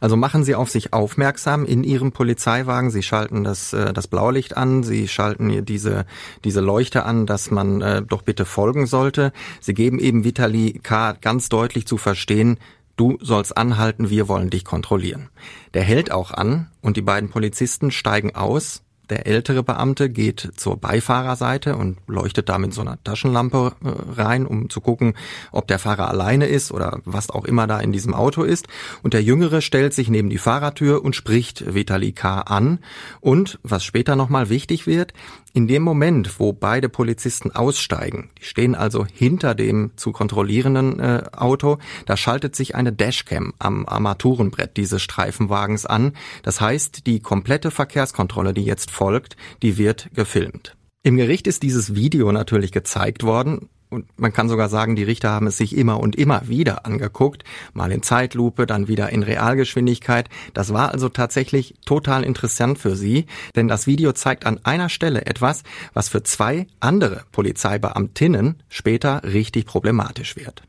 Also 0.00 0.16
machen 0.16 0.44
Sie 0.44 0.54
auf 0.54 0.70
sich 0.70 0.92
aufmerksam 0.92 1.64
in 1.64 1.84
Ihrem 1.84 2.12
Polizeiwagen. 2.12 2.90
Sie 2.90 3.02
schalten 3.02 3.44
das, 3.44 3.72
äh, 3.72 3.92
das 3.92 4.08
Blaulicht 4.08 4.56
an. 4.56 4.82
Sie 4.82 5.08
schalten 5.08 5.64
diese, 5.64 6.06
diese 6.44 6.60
Leuchte 6.60 7.04
an, 7.04 7.26
dass 7.26 7.50
man 7.50 7.80
äh, 7.80 8.02
doch 8.02 8.22
bitte 8.22 8.44
folgen 8.44 8.86
sollte. 8.86 9.32
Sie 9.60 9.74
geben 9.74 9.98
eben 9.98 10.24
Vitali 10.24 10.80
K. 10.82 11.12
ganz 11.20 11.48
deutlich 11.48 11.86
zu 11.86 11.98
verstehen, 11.98 12.58
Du 12.96 13.16
sollst 13.22 13.56
anhalten, 13.56 14.10
wir 14.10 14.28
wollen 14.28 14.50
dich 14.50 14.64
kontrollieren. 14.64 15.30
Der 15.72 15.82
hält 15.82 16.12
auch 16.12 16.30
an 16.30 16.68
und 16.82 16.96
die 16.96 17.02
beiden 17.02 17.30
Polizisten 17.30 17.90
steigen 17.90 18.34
aus, 18.34 18.82
der 19.12 19.26
ältere 19.26 19.62
Beamte 19.62 20.08
geht 20.08 20.52
zur 20.56 20.78
Beifahrerseite 20.78 21.76
und 21.76 21.98
leuchtet 22.06 22.48
da 22.48 22.56
mit 22.56 22.72
so 22.72 22.80
einer 22.80 22.96
Taschenlampe 23.04 23.72
äh, 23.84 23.88
rein, 24.18 24.46
um 24.46 24.70
zu 24.70 24.80
gucken, 24.80 25.12
ob 25.50 25.68
der 25.68 25.78
Fahrer 25.78 26.08
alleine 26.08 26.46
ist 26.46 26.72
oder 26.72 27.00
was 27.04 27.28
auch 27.28 27.44
immer 27.44 27.66
da 27.66 27.78
in 27.78 27.92
diesem 27.92 28.14
Auto 28.14 28.42
ist. 28.42 28.68
Und 29.02 29.12
der 29.12 29.22
Jüngere 29.22 29.60
stellt 29.60 29.92
sich 29.92 30.08
neben 30.08 30.30
die 30.30 30.38
Fahrertür 30.38 31.04
und 31.04 31.14
spricht 31.14 31.74
Vitali 31.74 32.12
K. 32.12 32.40
an. 32.40 32.78
Und, 33.20 33.58
was 33.62 33.84
später 33.84 34.16
nochmal 34.16 34.48
wichtig 34.48 34.86
wird, 34.86 35.12
in 35.54 35.68
dem 35.68 35.82
Moment, 35.82 36.40
wo 36.40 36.54
beide 36.54 36.88
Polizisten 36.88 37.50
aussteigen, 37.50 38.30
die 38.38 38.44
stehen 38.44 38.74
also 38.74 39.04
hinter 39.04 39.54
dem 39.54 39.90
zu 39.96 40.12
kontrollierenden 40.12 40.98
äh, 40.98 41.24
Auto, 41.36 41.78
da 42.06 42.16
schaltet 42.16 42.56
sich 42.56 42.74
eine 42.74 42.92
Dashcam 42.92 43.52
am 43.58 43.86
Armaturenbrett 43.86 44.78
dieses 44.78 45.02
Streifenwagens 45.02 45.84
an. 45.84 46.12
Das 46.42 46.62
heißt, 46.62 47.06
die 47.06 47.20
komplette 47.20 47.70
Verkehrskontrolle, 47.70 48.54
die 48.54 48.64
jetzt 48.64 48.90
folgt, 49.02 49.36
die 49.62 49.78
wird 49.78 50.10
gefilmt. 50.14 50.76
Im 51.02 51.16
Gericht 51.16 51.48
ist 51.48 51.64
dieses 51.64 51.96
Video 51.96 52.30
natürlich 52.30 52.70
gezeigt 52.70 53.24
worden 53.24 53.68
und 53.90 54.06
man 54.16 54.32
kann 54.32 54.48
sogar 54.48 54.68
sagen, 54.68 54.94
die 54.94 55.02
Richter 55.02 55.30
haben 55.30 55.48
es 55.48 55.56
sich 55.56 55.76
immer 55.76 55.98
und 55.98 56.14
immer 56.14 56.46
wieder 56.46 56.86
angeguckt, 56.86 57.42
mal 57.72 57.90
in 57.90 58.04
Zeitlupe, 58.04 58.64
dann 58.64 58.86
wieder 58.86 59.10
in 59.10 59.24
Realgeschwindigkeit. 59.24 60.28
Das 60.54 60.72
war 60.72 60.92
also 60.92 61.08
tatsächlich 61.08 61.74
total 61.84 62.22
interessant 62.22 62.78
für 62.78 62.94
sie, 62.94 63.26
denn 63.56 63.66
das 63.66 63.88
Video 63.88 64.12
zeigt 64.12 64.46
an 64.46 64.60
einer 64.62 64.88
Stelle 64.88 65.26
etwas, 65.26 65.64
was 65.94 66.08
für 66.08 66.22
zwei 66.22 66.68
andere 66.78 67.24
Polizeibeamtinnen 67.32 68.62
später 68.68 69.24
richtig 69.24 69.66
problematisch 69.66 70.36
wird. 70.36 70.62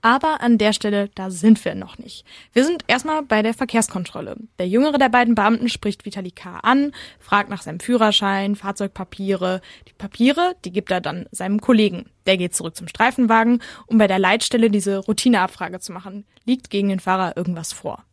Aber 0.00 0.40
an 0.40 0.58
der 0.58 0.72
Stelle, 0.72 1.10
da 1.14 1.30
sind 1.30 1.64
wir 1.64 1.74
noch 1.74 1.98
nicht. 1.98 2.24
Wir 2.52 2.64
sind 2.64 2.84
erstmal 2.86 3.22
bei 3.22 3.42
der 3.42 3.54
Verkehrskontrolle. 3.54 4.36
Der 4.58 4.68
jüngere 4.68 4.98
der 4.98 5.08
beiden 5.08 5.34
Beamten 5.34 5.68
spricht 5.68 6.04
Vitali 6.04 6.30
K. 6.30 6.60
an, 6.62 6.92
fragt 7.18 7.50
nach 7.50 7.62
seinem 7.62 7.80
Führerschein, 7.80 8.54
Fahrzeugpapiere. 8.54 9.60
Die 9.88 9.94
Papiere, 9.94 10.54
die 10.64 10.72
gibt 10.72 10.90
er 10.90 11.00
dann 11.00 11.26
seinem 11.32 11.60
Kollegen. 11.60 12.10
Der 12.26 12.36
geht 12.36 12.54
zurück 12.54 12.76
zum 12.76 12.88
Streifenwagen, 12.88 13.62
um 13.86 13.98
bei 13.98 14.06
der 14.06 14.18
Leitstelle 14.18 14.70
diese 14.70 14.98
Routineabfrage 14.98 15.80
zu 15.80 15.92
machen. 15.92 16.24
Liegt 16.44 16.70
gegen 16.70 16.88
den 16.88 17.00
Fahrer 17.00 17.36
irgendwas 17.36 17.72
vor? 17.72 18.04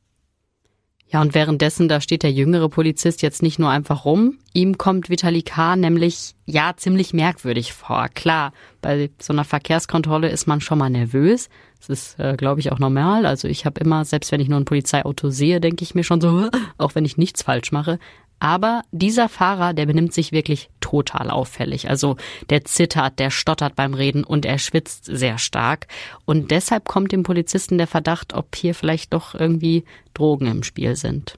Ja, 1.08 1.22
und 1.22 1.36
währenddessen, 1.36 1.88
da 1.88 2.02
steht 2.02 2.24
der 2.24 2.32
jüngere 2.32 2.68
Polizist 2.68 3.22
jetzt 3.22 3.44
nicht 3.44 3.60
nur 3.60 3.70
einfach 3.70 4.06
rum. 4.06 4.40
Ihm 4.54 4.78
kommt 4.78 5.10
Vitali 5.10 5.44
K. 5.44 5.76
nämlich, 5.76 6.36
ja, 6.46 6.74
ziemlich 6.76 7.14
merkwürdig 7.14 7.74
vor. 7.74 8.10
Klar, 8.10 8.54
bei 8.82 9.12
so 9.22 9.32
einer 9.32 9.44
Verkehrskontrolle 9.44 10.30
ist 10.30 10.48
man 10.48 10.62
schon 10.62 10.80
mal 10.80 10.90
nervös. 10.90 11.50
Das 11.88 12.00
ist, 12.00 12.20
äh, 12.20 12.36
glaube 12.36 12.60
ich, 12.60 12.72
auch 12.72 12.80
normal. 12.80 13.26
Also 13.26 13.48
ich 13.48 13.66
habe 13.66 13.80
immer, 13.80 14.06
selbst 14.06 14.32
wenn 14.32 14.42
ich 14.42 14.50
nur 14.50 14.60
ein 14.60 14.66
Polizeiauto 14.66 15.30
sehe, 15.30 15.62
denke 15.62 15.84
ich 15.84 15.96
mir 15.96 16.04
schon 16.04 16.22
so, 16.22 16.50
auch 16.78 16.96
wenn 16.96 17.06
ich 17.06 17.18
nichts 17.18 17.44
falsch 17.44 17.72
mache. 17.72 18.00
Aber 18.40 18.82
dieser 18.92 19.30
Fahrer, 19.30 19.74
der 19.74 19.86
benimmt 19.86 20.14
sich 20.14 20.32
wirklich 20.32 20.70
total 20.82 21.30
auffällig. 21.30 21.90
Also 21.90 22.18
der 22.50 22.66
zittert, 22.66 23.20
der 23.20 23.32
stottert 23.32 23.76
beim 23.76 23.94
Reden 23.94 24.24
und 24.24 24.46
er 24.46 24.60
schwitzt 24.60 25.06
sehr 25.06 25.38
stark. 25.38 25.88
Und 26.26 26.52
deshalb 26.52 26.86
kommt 26.86 27.12
dem 27.12 27.24
Polizisten 27.24 27.78
der 27.78 27.88
Verdacht, 27.88 28.34
ob 28.34 28.56
hier 28.56 28.76
vielleicht 28.76 29.14
doch 29.14 29.36
irgendwie 29.36 29.86
Drogen 30.14 30.48
im 30.48 30.64
Spiel 30.64 30.96
sind. 30.96 31.38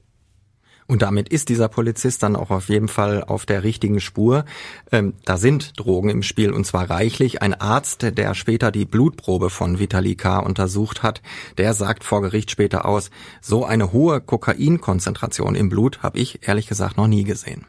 Und 0.90 1.02
damit 1.02 1.28
ist 1.28 1.50
dieser 1.50 1.68
Polizist 1.68 2.22
dann 2.22 2.34
auch 2.34 2.50
auf 2.50 2.70
jeden 2.70 2.88
Fall 2.88 3.22
auf 3.22 3.44
der 3.44 3.62
richtigen 3.62 4.00
Spur. 4.00 4.46
Ähm, 4.90 5.12
da 5.26 5.36
sind 5.36 5.78
Drogen 5.78 6.08
im 6.08 6.22
Spiel 6.22 6.50
und 6.50 6.64
zwar 6.64 6.88
reichlich. 6.88 7.42
Ein 7.42 7.52
Arzt, 7.52 8.16
der 8.16 8.34
später 8.34 8.72
die 8.72 8.86
Blutprobe 8.86 9.50
von 9.50 9.78
Vitali 9.78 10.16
K. 10.16 10.38
untersucht 10.38 11.02
hat, 11.02 11.20
der 11.58 11.74
sagt 11.74 12.04
vor 12.04 12.22
Gericht 12.22 12.50
später 12.50 12.86
aus, 12.86 13.10
so 13.42 13.66
eine 13.66 13.92
hohe 13.92 14.22
Kokainkonzentration 14.22 15.54
im 15.54 15.68
Blut 15.68 16.02
habe 16.02 16.18
ich 16.18 16.48
ehrlich 16.48 16.66
gesagt 16.66 16.96
noch 16.96 17.06
nie 17.06 17.24
gesehen. 17.24 17.66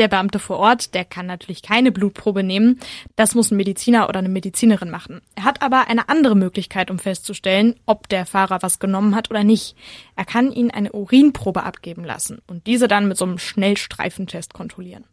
Der 0.00 0.08
Beamte 0.08 0.38
vor 0.38 0.56
Ort, 0.56 0.94
der 0.94 1.04
kann 1.04 1.26
natürlich 1.26 1.60
keine 1.60 1.92
Blutprobe 1.92 2.42
nehmen. 2.42 2.80
Das 3.16 3.34
muss 3.34 3.50
ein 3.50 3.58
Mediziner 3.58 4.08
oder 4.08 4.20
eine 4.20 4.30
Medizinerin 4.30 4.88
machen. 4.88 5.20
Er 5.34 5.44
hat 5.44 5.60
aber 5.60 5.88
eine 5.88 6.08
andere 6.08 6.36
Möglichkeit, 6.36 6.90
um 6.90 6.98
festzustellen, 6.98 7.78
ob 7.84 8.08
der 8.08 8.24
Fahrer 8.24 8.62
was 8.62 8.78
genommen 8.78 9.14
hat 9.14 9.30
oder 9.30 9.44
nicht. 9.44 9.76
Er 10.16 10.24
kann 10.24 10.52
ihn 10.52 10.70
eine 10.70 10.92
Urinprobe 10.92 11.64
abgeben 11.64 12.02
lassen 12.02 12.40
und 12.46 12.66
diese 12.66 12.88
dann 12.88 13.08
mit 13.08 13.18
so 13.18 13.26
einem 13.26 13.36
Schnellstreifentest 13.36 14.54
kontrollieren. 14.54 15.04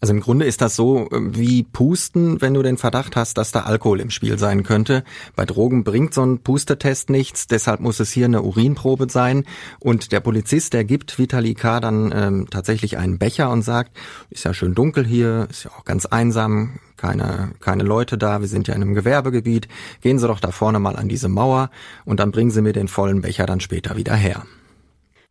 Also 0.00 0.12
im 0.12 0.20
Grunde 0.20 0.44
ist 0.44 0.60
das 0.60 0.76
so 0.76 1.08
äh, 1.10 1.36
wie 1.36 1.62
Pusten, 1.62 2.40
wenn 2.40 2.54
du 2.54 2.62
den 2.62 2.76
Verdacht 2.76 3.16
hast, 3.16 3.38
dass 3.38 3.52
da 3.52 3.60
Alkohol 3.60 4.00
im 4.00 4.10
Spiel 4.10 4.38
sein 4.38 4.62
könnte. 4.62 5.04
Bei 5.34 5.44
Drogen 5.44 5.84
bringt 5.84 6.14
so 6.14 6.22
ein 6.22 6.38
Pustetest 6.38 7.10
nichts, 7.10 7.46
deshalb 7.46 7.80
muss 7.80 8.00
es 8.00 8.10
hier 8.10 8.26
eine 8.26 8.42
Urinprobe 8.42 9.06
sein. 9.10 9.44
Und 9.80 10.12
der 10.12 10.20
Polizist, 10.20 10.72
der 10.72 10.84
gibt 10.84 11.18
Vitali 11.18 11.54
K. 11.54 11.80
dann 11.80 12.12
ähm, 12.14 12.46
tatsächlich 12.50 12.98
einen 12.98 13.18
Becher 13.18 13.50
und 13.50 13.62
sagt, 13.62 13.96
ist 14.30 14.44
ja 14.44 14.54
schön 14.54 14.74
dunkel 14.74 15.06
hier, 15.06 15.46
ist 15.50 15.64
ja 15.64 15.70
auch 15.72 15.84
ganz 15.84 16.06
einsam, 16.06 16.78
keine, 16.96 17.52
keine 17.60 17.82
Leute 17.82 18.18
da, 18.18 18.40
wir 18.40 18.48
sind 18.48 18.68
ja 18.68 18.74
in 18.74 18.82
einem 18.82 18.94
Gewerbegebiet, 18.94 19.68
gehen 20.00 20.18
Sie 20.18 20.26
doch 20.26 20.40
da 20.40 20.50
vorne 20.50 20.78
mal 20.78 20.96
an 20.96 21.08
diese 21.08 21.28
Mauer 21.28 21.70
und 22.04 22.20
dann 22.20 22.30
bringen 22.30 22.50
Sie 22.50 22.62
mir 22.62 22.72
den 22.72 22.88
vollen 22.88 23.20
Becher 23.20 23.46
dann 23.46 23.60
später 23.60 23.96
wieder 23.96 24.14
her. 24.14 24.44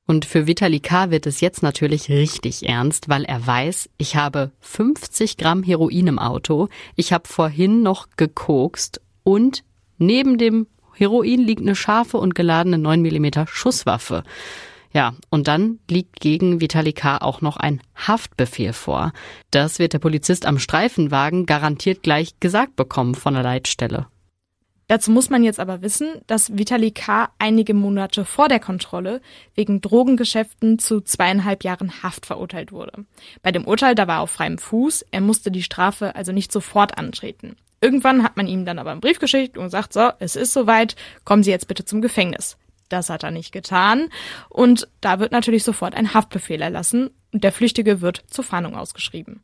Und 0.08 0.26
für 0.26 0.46
Vitali 0.46 0.80
K. 0.80 1.10
wird 1.10 1.26
es 1.26 1.42
jetzt 1.42 1.64
natürlich 1.64 2.10
richtig 2.10 2.68
ernst, 2.70 3.10
weil 3.10 3.24
er 3.24 3.46
weiß, 3.46 3.90
ich 3.98 4.16
habe 4.16 4.52
50 4.60 5.38
Gramm 5.38 5.64
Heroin 5.64 6.08
im 6.08 6.20
Auto, 6.20 6.70
ich 6.96 7.12
habe 7.12 7.28
vorhin 7.28 7.82
noch 7.82 8.08
gekokst 8.16 9.02
und 9.24 9.64
neben 9.98 10.38
dem 10.38 10.68
Heroin 10.94 11.42
liegt 11.42 11.62
eine 11.62 11.76
scharfe 11.76 12.18
und 12.18 12.36
geladene 12.36 12.78
9 12.78 13.02
mm 13.02 13.48
Schusswaffe. 13.48 14.24
Ja, 14.94 15.14
und 15.30 15.50
dann 15.50 15.80
liegt 15.90 16.22
gegen 16.22 16.62
Vitali 16.62 16.94
K. 16.94 17.18
auch 17.18 17.42
noch 17.42 17.58
ein 17.58 17.82
Haftbefehl 17.96 18.72
vor. 18.72 19.12
Das 19.52 19.78
wird 19.78 19.92
der 19.92 20.00
Polizist 20.00 20.46
am 20.46 20.58
Streifenwagen 20.58 21.46
garantiert 21.46 22.02
gleich 22.02 22.40
gesagt 22.40 22.78
bekommen 22.78 23.16
von 23.16 23.34
der 23.34 23.44
Leitstelle. 23.44 24.08
Dazu 24.88 25.10
muss 25.10 25.30
man 25.32 25.44
jetzt 25.44 25.60
aber 25.60 25.82
wissen, 25.82 26.22
dass 26.28 26.58
Vitali 26.58 26.92
K. 26.92 27.30
einige 27.40 27.74
Monate 27.74 28.24
vor 28.24 28.48
der 28.48 28.60
Kontrolle 28.60 29.22
wegen 29.56 29.82
Drogengeschäften 29.82 30.78
zu 30.78 31.02
zweieinhalb 31.02 31.64
Jahren 31.64 32.04
Haft 32.04 32.28
verurteilt 32.28 32.72
wurde. 32.72 33.06
Bei 33.42 33.52
dem 33.52 33.66
Urteil, 33.66 33.96
da 33.96 34.08
war 34.08 34.18
er 34.18 34.22
auf 34.22 34.32
freiem 34.32 34.60
Fuß, 34.60 35.06
er 35.10 35.22
musste 35.22 35.50
die 35.50 35.64
Strafe 35.64 36.16
also 36.16 36.32
nicht 36.32 36.52
sofort 36.52 37.00
antreten. 37.00 37.56
Irgendwann 37.82 38.24
hat 38.24 38.38
man 38.38 38.48
ihm 38.48 38.66
dann 38.66 38.80
aber 38.80 38.92
einen 38.92 39.02
Brief 39.02 39.20
geschickt 39.20 39.58
und 39.58 39.66
gesagt, 39.66 39.94
so, 39.94 40.12
es 40.20 40.36
ist 40.36 40.54
soweit, 40.54 40.96
kommen 41.24 41.44
Sie 41.44 41.52
jetzt 41.52 41.68
bitte 41.68 41.86
zum 41.86 42.02
Gefängnis. 42.02 42.58
Das 42.90 43.10
hat 43.10 43.24
er 43.24 43.32
nicht 43.32 43.52
getan 43.52 44.10
und 44.50 44.88
da 45.02 45.20
wird 45.20 45.32
natürlich 45.32 45.64
sofort 45.64 45.96
ein 45.96 46.14
Haftbefehl 46.14 46.62
erlassen 46.62 47.10
und 47.34 47.44
der 47.44 47.52
Flüchtige 47.52 48.02
wird 48.02 48.24
zur 48.28 48.44
Fahndung 48.44 48.76
ausgeschrieben. 48.76 49.44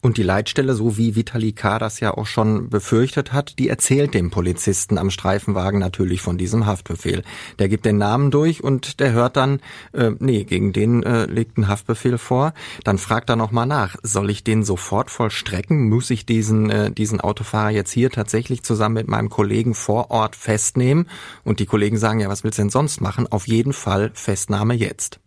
Und 0.00 0.16
die 0.16 0.22
Leitstelle, 0.22 0.74
so 0.74 0.96
wie 0.96 1.16
Vitali 1.16 1.52
K. 1.52 1.80
das 1.80 1.98
ja 1.98 2.16
auch 2.16 2.26
schon 2.26 2.70
befürchtet 2.70 3.32
hat, 3.32 3.58
die 3.58 3.68
erzählt 3.68 4.14
dem 4.14 4.30
Polizisten 4.30 4.96
am 4.96 5.10
Streifenwagen 5.10 5.80
natürlich 5.80 6.20
von 6.20 6.38
diesem 6.38 6.66
Haftbefehl. 6.66 7.24
Der 7.58 7.68
gibt 7.68 7.84
den 7.84 7.98
Namen 7.98 8.30
durch 8.30 8.62
und 8.62 9.00
der 9.00 9.10
hört 9.10 9.36
dann, 9.36 9.58
äh, 9.92 10.12
nee, 10.20 10.44
gegen 10.44 10.72
den 10.72 11.02
äh, 11.02 11.26
legt 11.26 11.58
ein 11.58 11.66
Haftbefehl 11.66 12.16
vor. 12.16 12.54
Dann 12.84 12.98
fragt 12.98 13.28
er 13.28 13.34
nochmal 13.34 13.66
nach, 13.66 13.96
soll 14.04 14.30
ich 14.30 14.44
den 14.44 14.62
sofort 14.62 15.10
vollstrecken? 15.10 15.88
Muss 15.88 16.10
ich 16.10 16.24
diesen, 16.24 16.70
äh, 16.70 16.92
diesen 16.92 17.20
Autofahrer 17.20 17.70
jetzt 17.70 17.90
hier 17.90 18.10
tatsächlich 18.10 18.62
zusammen 18.62 18.94
mit 18.94 19.08
meinem 19.08 19.30
Kollegen 19.30 19.74
vor 19.74 20.12
Ort 20.12 20.36
festnehmen? 20.36 21.08
Und 21.42 21.58
die 21.58 21.66
Kollegen 21.66 21.98
sagen, 21.98 22.20
ja, 22.20 22.28
was 22.28 22.44
willst 22.44 22.58
du 22.58 22.62
denn 22.62 22.70
sonst 22.70 23.00
machen? 23.00 23.26
Auf 23.26 23.48
jeden 23.48 23.72
Fall 23.72 24.12
Festnahme 24.14 24.74
jetzt. 24.74 25.18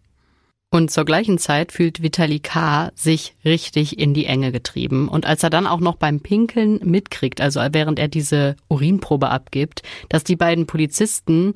Und 0.73 0.89
zur 0.89 1.03
gleichen 1.03 1.37
Zeit 1.37 1.73
fühlt 1.73 2.01
Vitali 2.01 2.39
K. 2.39 2.91
sich 2.95 3.35
richtig 3.43 3.99
in 3.99 4.13
die 4.13 4.25
Enge 4.25 4.53
getrieben. 4.53 5.09
Und 5.09 5.25
als 5.25 5.43
er 5.43 5.49
dann 5.49 5.67
auch 5.67 5.81
noch 5.81 5.97
beim 5.97 6.21
Pinkeln 6.21 6.79
mitkriegt, 6.85 7.41
also 7.41 7.59
während 7.73 7.99
er 7.99 8.07
diese 8.07 8.55
Urinprobe 8.69 9.29
abgibt, 9.29 9.83
dass 10.07 10.23
die 10.23 10.37
beiden 10.37 10.67
Polizisten 10.67 11.51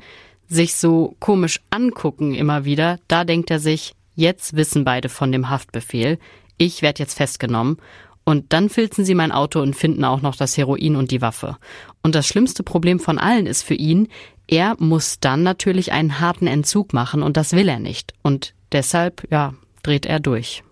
sich 0.50 0.76
so 0.76 1.16
komisch 1.22 1.62
angucken 1.70 2.36
immer 2.36 2.66
wieder, 2.66 3.00
da 3.08 3.24
denkt 3.24 3.50
er 3.52 3.60
sich, 3.60 3.94
jetzt 4.16 4.58
wissen 4.58 4.84
beide 4.84 5.08
von 5.08 5.32
dem 5.32 5.50
Haftbefehl, 5.50 6.20
ich 6.58 6.82
werde 6.82 7.02
jetzt 7.02 7.16
festgenommen. 7.16 7.78
Und 8.26 8.52
dann 8.52 8.68
filzen 8.68 9.06
sie 9.06 9.16
mein 9.16 9.32
Auto 9.32 9.62
und 9.62 9.78
finden 9.78 10.04
auch 10.04 10.22
noch 10.22 10.36
das 10.36 10.58
Heroin 10.58 10.98
und 10.98 11.12
die 11.12 11.22
Waffe. 11.22 11.56
Und 12.04 12.16
das 12.16 12.28
schlimmste 12.28 12.64
Problem 12.64 13.00
von 13.00 13.18
allen 13.18 13.46
ist 13.46 13.62
für 13.62 13.76
ihn, 13.76 14.10
er 14.48 14.76
muss 14.78 15.22
dann 15.22 15.42
natürlich 15.42 15.94
einen 15.94 16.20
harten 16.20 16.48
Entzug 16.48 16.92
machen 16.92 17.24
und 17.24 17.38
das 17.38 17.54
will 17.54 17.70
er 17.70 17.80
nicht. 17.80 18.14
Und 18.22 18.55
deshalb, 18.72 19.28
ja, 19.32 19.54
dreht 19.84 20.06
er 20.06 20.20
durch. 20.20 20.64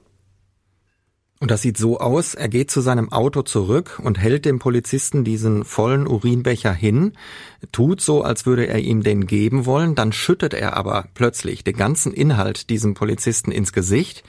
Und 1.44 1.52
das 1.52 1.62
sieht 1.62 1.78
so 1.78 2.00
aus, 2.00 2.36
er 2.36 2.48
geht 2.48 2.72
zu 2.72 2.80
seinem 2.80 3.12
Auto 3.12 3.42
zurück 3.42 4.00
und 4.02 4.18
hält 4.18 4.46
dem 4.46 4.60
Polizisten 4.60 5.26
diesen 5.26 5.66
vollen 5.66 6.08
Urinbecher 6.08 6.72
hin, 6.72 7.12
tut 7.74 8.00
so, 8.00 8.24
als 8.24 8.46
würde 8.46 8.68
er 8.68 8.80
ihm 8.80 9.04
den 9.04 9.28
geben 9.28 9.66
wollen, 9.66 9.94
dann 9.94 10.14
schüttet 10.14 10.54
er 10.54 10.78
aber 10.78 11.10
plötzlich 11.16 11.66
den 11.66 11.76
ganzen 11.76 12.14
Inhalt 12.14 12.70
diesem 12.70 12.94
Polizisten 12.94 13.52
ins 13.52 13.74
Gesicht. 13.74 14.24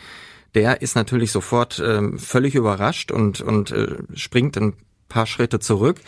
Der 0.56 0.82
ist 0.82 0.96
natürlich 0.96 1.30
sofort 1.30 1.78
äh, 1.78 2.18
völlig 2.18 2.56
überrascht 2.56 3.12
und, 3.12 3.40
und 3.40 3.70
äh, 3.70 3.98
springt 4.14 4.56
ein 4.56 4.72
paar 5.08 5.26
Schritte 5.26 5.60
zurück. 5.60 6.00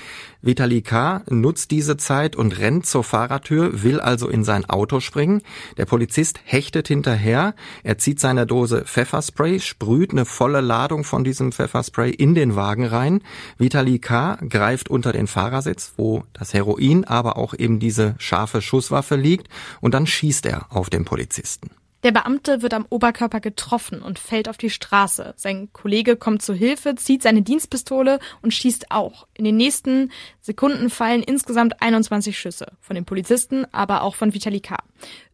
Vitali 0.43 0.83
K. 0.83 1.23
nutzt 1.29 1.71
diese 1.71 1.97
Zeit 1.97 2.37
und 2.37 2.59
rennt 2.59 2.87
zur 2.87 3.05
Fahrertür, 3.05 3.83
will 3.83 4.01
also 4.01 4.29
in 4.29 4.45
sein 4.45 4.65
Auto 4.65 5.01
springen. 5.01 5.43
Der 5.77 5.87
Polizist 5.87 6.41
hechtet 6.45 6.89
hinterher. 6.89 7.55
Er 7.83 7.99
zieht 7.99 8.21
seine 8.21 8.47
Dose 8.47 8.85
Pfefferspray, 8.85 9.61
sprüht 9.61 10.13
eine 10.13 10.25
volle 10.25 10.61
Ladung 10.61 11.05
von 11.05 11.25
diesem 11.25 11.53
Pfefferspray 11.53 12.11
in 12.11 12.35
den 12.35 12.57
Wagen 12.57 12.87
rein. 12.87 13.23
Vitali 13.59 13.99
K. 13.99 14.39
greift 14.49 14.89
unter 14.89 15.13
den 15.13 15.27
Fahrersitz, 15.27 15.95
wo 15.97 16.25
das 16.33 16.55
Heroin, 16.55 17.05
aber 17.05 17.37
auch 17.37 17.55
eben 17.55 17.81
diese 17.81 18.15
scharfe 18.19 18.63
Schusswaffe 18.63 19.17
liegt, 19.17 19.49
und 19.81 19.95
dann 19.95 20.07
schießt 20.07 20.47
er 20.47 20.67
auf 20.71 20.91
den 20.91 21.05
Polizisten. 21.05 21.71
Der 22.07 22.13
Beamte 22.13 22.63
wird 22.63 22.73
am 22.73 22.87
Oberkörper 22.89 23.41
getroffen 23.41 24.01
und 24.01 24.21
fällt 24.21 24.49
auf 24.49 24.57
die 24.57 24.71
Straße. 24.71 25.35
Sein 25.37 25.73
Kollege 25.73 26.15
kommt 26.15 26.41
zu 26.41 26.55
Hilfe, 26.55 26.95
zieht 26.95 27.21
seine 27.21 27.43
Dienstpistole 27.43 28.21
und 28.43 28.55
schießt 28.55 28.93
auch. 28.93 29.27
In 29.35 29.45
den 29.45 29.57
nächsten 29.57 30.13
Sekunden 30.41 30.89
fallen 30.89 31.25
insgesamt 31.25 31.83
21 31.83 32.39
Schüsse. 32.39 32.67
Von 32.81 32.95
den 32.95 33.07
Polizisten, 33.07 33.67
aber 33.73 34.03
auch 34.03 34.15
von 34.15 34.35
Vitali. 34.35 34.63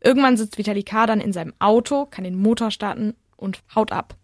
Irgendwann 0.00 0.38
sitzt 0.38 0.56
Vitali 0.56 0.82
dann 0.82 1.20
in 1.20 1.34
seinem 1.34 1.52
Auto, 1.58 2.06
kann 2.06 2.24
den 2.24 2.40
Motor 2.40 2.70
starten 2.70 3.16
und 3.36 3.62
haut 3.74 3.92
ab. 3.92 4.16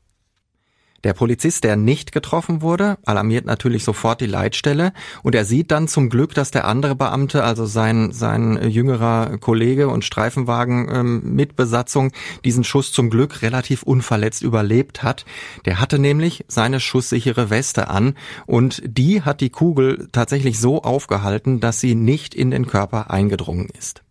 Der 1.04 1.12
Polizist, 1.12 1.62
der 1.62 1.76
nicht 1.76 2.10
getroffen 2.10 2.60
wurde, 2.60 2.98
alarmiert 3.04 3.46
natürlich 3.46 3.84
sofort 3.84 4.20
die 4.20 4.26
Leitstelle 4.26 4.92
und 5.22 5.36
er 5.36 5.44
sieht 5.44 5.70
dann 5.70 5.86
zum 5.86 6.10
Glück, 6.10 6.34
dass 6.34 6.50
der 6.50 6.66
andere 6.66 6.96
Beamte, 6.96 7.44
also 7.44 7.66
sein, 7.66 8.10
sein 8.10 8.68
jüngerer 8.68 9.38
Kollege 9.38 9.88
und 9.88 10.04
Streifenwagen 10.04 10.88
ähm, 10.92 11.34
mit 11.34 11.54
Besatzung, 11.54 12.10
diesen 12.44 12.64
Schuss 12.64 12.90
zum 12.90 13.10
Glück 13.10 13.42
relativ 13.42 13.84
unverletzt 13.84 14.42
überlebt 14.42 15.04
hat. 15.04 15.24
Der 15.66 15.80
hatte 15.80 16.00
nämlich 16.00 16.44
seine 16.48 16.80
schusssichere 16.80 17.48
Weste 17.48 17.88
an 17.88 18.14
und 18.46 18.82
die 18.84 19.22
hat 19.22 19.40
die 19.40 19.50
Kugel 19.50 20.08
tatsächlich 20.10 20.58
so 20.58 20.82
aufgehalten, 20.82 21.60
dass 21.60 21.80
sie 21.80 21.94
nicht 21.94 22.34
in 22.34 22.50
den 22.50 22.66
Körper 22.66 23.12
eingedrungen 23.12 23.68
ist. 23.78 24.02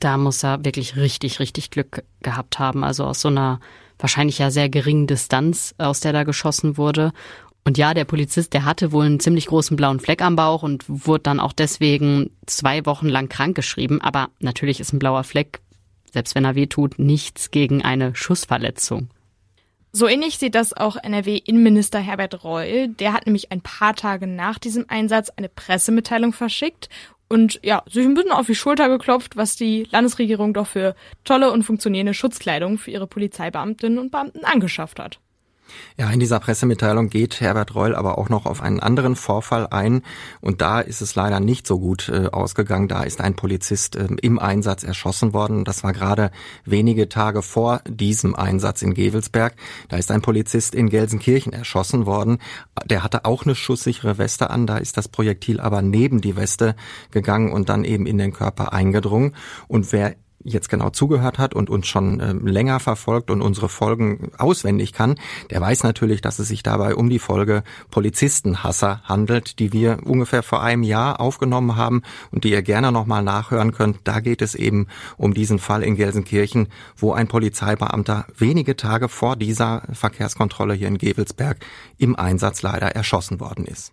Da 0.00 0.18
muss 0.18 0.42
er 0.42 0.64
wirklich 0.64 0.96
richtig, 0.96 1.40
richtig 1.40 1.70
Glück 1.70 2.04
gehabt 2.22 2.58
haben. 2.58 2.84
Also 2.84 3.04
aus 3.04 3.20
so 3.20 3.28
einer 3.28 3.60
wahrscheinlich 4.00 4.38
ja 4.38 4.50
sehr 4.50 4.68
geringen 4.68 5.06
Distanz, 5.06 5.74
aus 5.78 6.00
der 6.00 6.12
da 6.12 6.24
geschossen 6.24 6.76
wurde. 6.76 7.12
Und 7.64 7.78
ja, 7.78 7.94
der 7.94 8.04
Polizist, 8.04 8.54
der 8.54 8.64
hatte 8.64 8.90
wohl 8.92 9.04
einen 9.04 9.20
ziemlich 9.20 9.46
großen 9.46 9.76
blauen 9.76 10.00
Fleck 10.00 10.22
am 10.22 10.36
Bauch 10.36 10.62
und 10.62 10.84
wurde 10.88 11.24
dann 11.24 11.40
auch 11.40 11.52
deswegen 11.52 12.30
zwei 12.46 12.86
Wochen 12.86 13.08
lang 13.08 13.28
krankgeschrieben. 13.28 14.00
Aber 14.00 14.30
natürlich 14.40 14.80
ist 14.80 14.92
ein 14.92 14.98
blauer 14.98 15.24
Fleck, 15.24 15.60
selbst 16.10 16.34
wenn 16.34 16.44
er 16.44 16.54
weh 16.54 16.66
tut, 16.66 16.98
nichts 16.98 17.50
gegen 17.50 17.82
eine 17.82 18.14
Schussverletzung. 18.14 19.10
So 19.92 20.06
ähnlich 20.06 20.38
sieht 20.38 20.54
das 20.54 20.72
auch 20.72 20.96
NRW-Innenminister 20.96 21.98
Herbert 21.98 22.44
Reul. 22.44 22.88
Der 22.88 23.12
hat 23.12 23.26
nämlich 23.26 23.50
ein 23.50 23.60
paar 23.60 23.94
Tage 23.94 24.26
nach 24.26 24.58
diesem 24.58 24.86
Einsatz 24.88 25.30
eine 25.30 25.48
Pressemitteilung 25.48 26.32
verschickt 26.32 26.88
und 27.30 27.60
ja, 27.62 27.82
sich 27.88 28.04
ein 28.04 28.14
bisschen 28.14 28.32
auf 28.32 28.46
die 28.46 28.54
Schulter 28.54 28.88
geklopft, 28.88 29.36
was 29.36 29.56
die 29.56 29.86
Landesregierung 29.90 30.52
doch 30.52 30.66
für 30.66 30.94
tolle 31.24 31.52
und 31.52 31.62
funktionierende 31.62 32.12
Schutzkleidung 32.12 32.76
für 32.76 32.90
ihre 32.90 33.06
Polizeibeamtinnen 33.06 33.98
und 33.98 34.10
Beamten 34.10 34.44
angeschafft 34.44 34.98
hat. 34.98 35.20
Ja, 35.96 36.10
in 36.10 36.20
dieser 36.20 36.40
Pressemitteilung 36.40 37.10
geht 37.10 37.40
Herbert 37.40 37.74
Reul 37.74 37.94
aber 37.94 38.18
auch 38.18 38.28
noch 38.28 38.46
auf 38.46 38.62
einen 38.62 38.80
anderen 38.80 39.16
Vorfall 39.16 39.66
ein. 39.70 40.02
Und 40.40 40.60
da 40.60 40.80
ist 40.80 41.00
es 41.00 41.14
leider 41.14 41.40
nicht 41.40 41.66
so 41.66 41.78
gut 41.78 42.08
äh, 42.08 42.26
ausgegangen. 42.26 42.88
Da 42.88 43.02
ist 43.02 43.20
ein 43.20 43.34
Polizist 43.34 43.96
äh, 43.96 44.08
im 44.22 44.38
Einsatz 44.38 44.82
erschossen 44.82 45.32
worden. 45.32 45.64
Das 45.64 45.82
war 45.82 45.92
gerade 45.92 46.30
wenige 46.64 47.08
Tage 47.08 47.42
vor 47.42 47.82
diesem 47.88 48.34
Einsatz 48.34 48.82
in 48.82 48.94
Gevelsberg. 48.94 49.54
Da 49.88 49.96
ist 49.96 50.10
ein 50.10 50.22
Polizist 50.22 50.74
in 50.74 50.88
Gelsenkirchen 50.88 51.52
erschossen 51.52 52.06
worden. 52.06 52.38
Der 52.86 53.04
hatte 53.04 53.24
auch 53.24 53.44
eine 53.44 53.54
schusssichere 53.54 54.18
Weste 54.18 54.50
an. 54.50 54.66
Da 54.66 54.78
ist 54.78 54.96
das 54.96 55.08
Projektil 55.08 55.60
aber 55.60 55.82
neben 55.82 56.20
die 56.20 56.36
Weste 56.36 56.74
gegangen 57.10 57.52
und 57.52 57.68
dann 57.68 57.84
eben 57.84 58.06
in 58.06 58.18
den 58.18 58.32
Körper 58.32 58.72
eingedrungen. 58.72 59.34
Und 59.68 59.92
wer 59.92 60.16
jetzt 60.42 60.68
genau 60.68 60.90
zugehört 60.90 61.38
hat 61.38 61.54
und 61.54 61.70
uns 61.70 61.86
schon 61.86 62.20
äh, 62.20 62.32
länger 62.32 62.80
verfolgt 62.80 63.30
und 63.30 63.42
unsere 63.42 63.68
Folgen 63.68 64.32
auswendig 64.38 64.92
kann, 64.92 65.16
der 65.50 65.60
weiß 65.60 65.82
natürlich, 65.82 66.20
dass 66.20 66.38
es 66.38 66.48
sich 66.48 66.62
dabei 66.62 66.94
um 66.94 67.10
die 67.10 67.18
Folge 67.18 67.62
Polizistenhasser 67.90 69.02
handelt, 69.04 69.58
die 69.58 69.72
wir 69.72 70.00
ungefähr 70.04 70.42
vor 70.42 70.62
einem 70.62 70.82
Jahr 70.82 71.20
aufgenommen 71.20 71.76
haben 71.76 72.02
und 72.30 72.44
die 72.44 72.50
ihr 72.50 72.62
gerne 72.62 72.92
nochmal 72.92 73.22
nachhören 73.22 73.72
könnt. 73.72 73.98
Da 74.04 74.20
geht 74.20 74.42
es 74.42 74.54
eben 74.54 74.86
um 75.16 75.34
diesen 75.34 75.58
Fall 75.58 75.82
in 75.82 75.96
Gelsenkirchen, 75.96 76.68
wo 76.96 77.12
ein 77.12 77.28
Polizeibeamter 77.28 78.26
wenige 78.36 78.76
Tage 78.76 79.08
vor 79.08 79.36
dieser 79.36 79.82
Verkehrskontrolle 79.92 80.74
hier 80.74 80.88
in 80.88 80.98
Gevelsberg 80.98 81.58
im 81.98 82.16
Einsatz 82.16 82.62
leider 82.62 82.88
erschossen 82.88 83.40
worden 83.40 83.66
ist. 83.66 83.92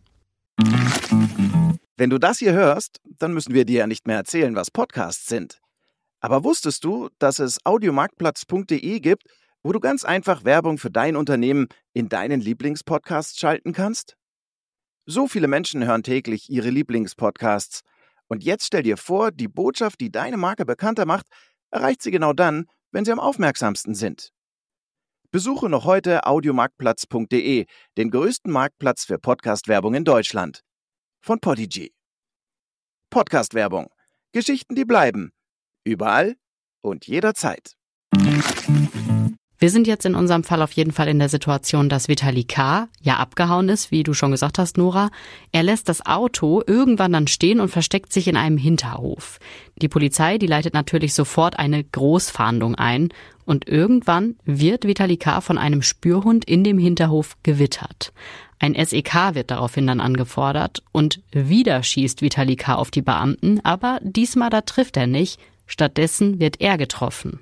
Wenn 1.97 2.09
du 2.09 2.19
das 2.19 2.39
hier 2.39 2.53
hörst, 2.53 2.99
dann 3.19 3.33
müssen 3.33 3.53
wir 3.53 3.65
dir 3.65 3.79
ja 3.79 3.87
nicht 3.87 4.07
mehr 4.07 4.17
erzählen, 4.17 4.55
was 4.55 4.71
Podcasts 4.71 5.27
sind. 5.27 5.59
Aber 6.19 6.43
wusstest 6.43 6.83
du, 6.83 7.09
dass 7.19 7.39
es 7.39 7.59
audiomarktplatz.de 7.65 8.99
gibt, 8.99 9.23
wo 9.63 9.71
du 9.71 9.79
ganz 9.79 10.03
einfach 10.03 10.43
Werbung 10.43 10.77
für 10.77 10.89
dein 10.89 11.15
Unternehmen 11.15 11.67
in 11.93 12.09
deinen 12.09 12.41
Lieblingspodcasts 12.41 13.39
schalten 13.39 13.73
kannst? 13.73 14.15
So 15.05 15.27
viele 15.27 15.47
Menschen 15.47 15.85
hören 15.85 16.03
täglich 16.03 16.49
ihre 16.49 16.69
Lieblingspodcasts. 16.69 17.81
Und 18.27 18.43
jetzt 18.43 18.65
stell 18.65 18.83
dir 18.83 18.97
vor, 18.97 19.31
die 19.31 19.47
Botschaft, 19.47 20.01
die 20.01 20.11
deine 20.11 20.37
Marke 20.37 20.65
bekannter 20.65 21.05
macht, 21.05 21.27
erreicht 21.69 22.01
sie 22.01 22.11
genau 22.11 22.33
dann, 22.33 22.65
wenn 22.91 23.05
sie 23.05 23.11
am 23.11 23.19
aufmerksamsten 23.19 23.95
sind. 23.95 24.31
Besuche 25.31 25.69
noch 25.69 25.85
heute 25.85 26.25
audiomarktplatz.de, 26.25 27.65
den 27.97 28.11
größten 28.11 28.51
Marktplatz 28.51 29.05
für 29.05 29.19
Podcast-Werbung 29.19 29.93
in 29.93 30.03
Deutschland. 30.03 30.61
Von 31.21 31.39
Podigy. 31.39 31.93
Podcast-Werbung. 33.09 33.89
Geschichten, 34.31 34.75
die 34.75 34.85
bleiben 34.85 35.31
Überall 35.87 36.35
und 36.81 37.07
jederzeit. 37.07 37.77
Wir 39.59 39.69
sind 39.71 39.87
jetzt 39.87 40.05
in 40.05 40.15
unserem 40.15 40.43
Fall 40.43 40.61
auf 40.61 40.73
jeden 40.73 40.91
Fall 40.91 41.07
in 41.07 41.17
der 41.17 41.29
Situation, 41.29 41.87
dass 41.87 42.09
Vitali 42.09 42.43
K. 42.43 42.89
ja 43.01 43.15
abgehauen 43.15 43.69
ist, 43.69 43.89
wie 43.89 44.03
du 44.03 44.13
schon 44.13 44.31
gesagt 44.31 44.59
hast, 44.59 44.77
Nora. 44.77 45.09
Er 45.53 45.63
lässt 45.63 45.87
das 45.87 46.05
Auto 46.05 46.61
irgendwann 46.67 47.13
dann 47.13 47.27
stehen 47.27 47.61
und 47.61 47.69
versteckt 47.69 48.11
sich 48.11 48.27
in 48.27 48.35
einem 48.35 48.57
Hinterhof. 48.57 49.39
Die 49.81 49.87
Polizei, 49.87 50.37
die 50.37 50.45
leitet 50.45 50.73
natürlich 50.73 51.13
sofort 51.13 51.57
eine 51.57 51.83
Großfahndung 51.83 52.75
ein 52.75 53.09
und 53.45 53.67
irgendwann 53.67 54.35
wird 54.43 54.85
Vitali 54.85 55.15
K. 55.15 55.39
von 55.39 55.57
einem 55.57 55.81
Spürhund 55.81 56.43
in 56.45 56.65
dem 56.65 56.77
Hinterhof 56.77 57.37
gewittert. 57.43 58.11
Ein 58.59 58.75
SEK 58.75 59.35
wird 59.35 59.51
daraufhin 59.51 59.87
dann 59.87 60.01
angefordert 60.01 60.83
und 60.91 61.21
wieder 61.31 61.81
schießt 61.81 62.21
Vitali 62.21 62.57
K. 62.57 62.75
auf 62.75 62.91
die 62.91 63.01
Beamten, 63.01 63.61
aber 63.63 63.99
diesmal 64.03 64.49
da 64.49 64.61
trifft 64.61 64.97
er 64.97 65.07
nicht, 65.07 65.39
Stattdessen 65.67 66.39
wird 66.39 66.59
er 66.59 66.77
getroffen. 66.77 67.41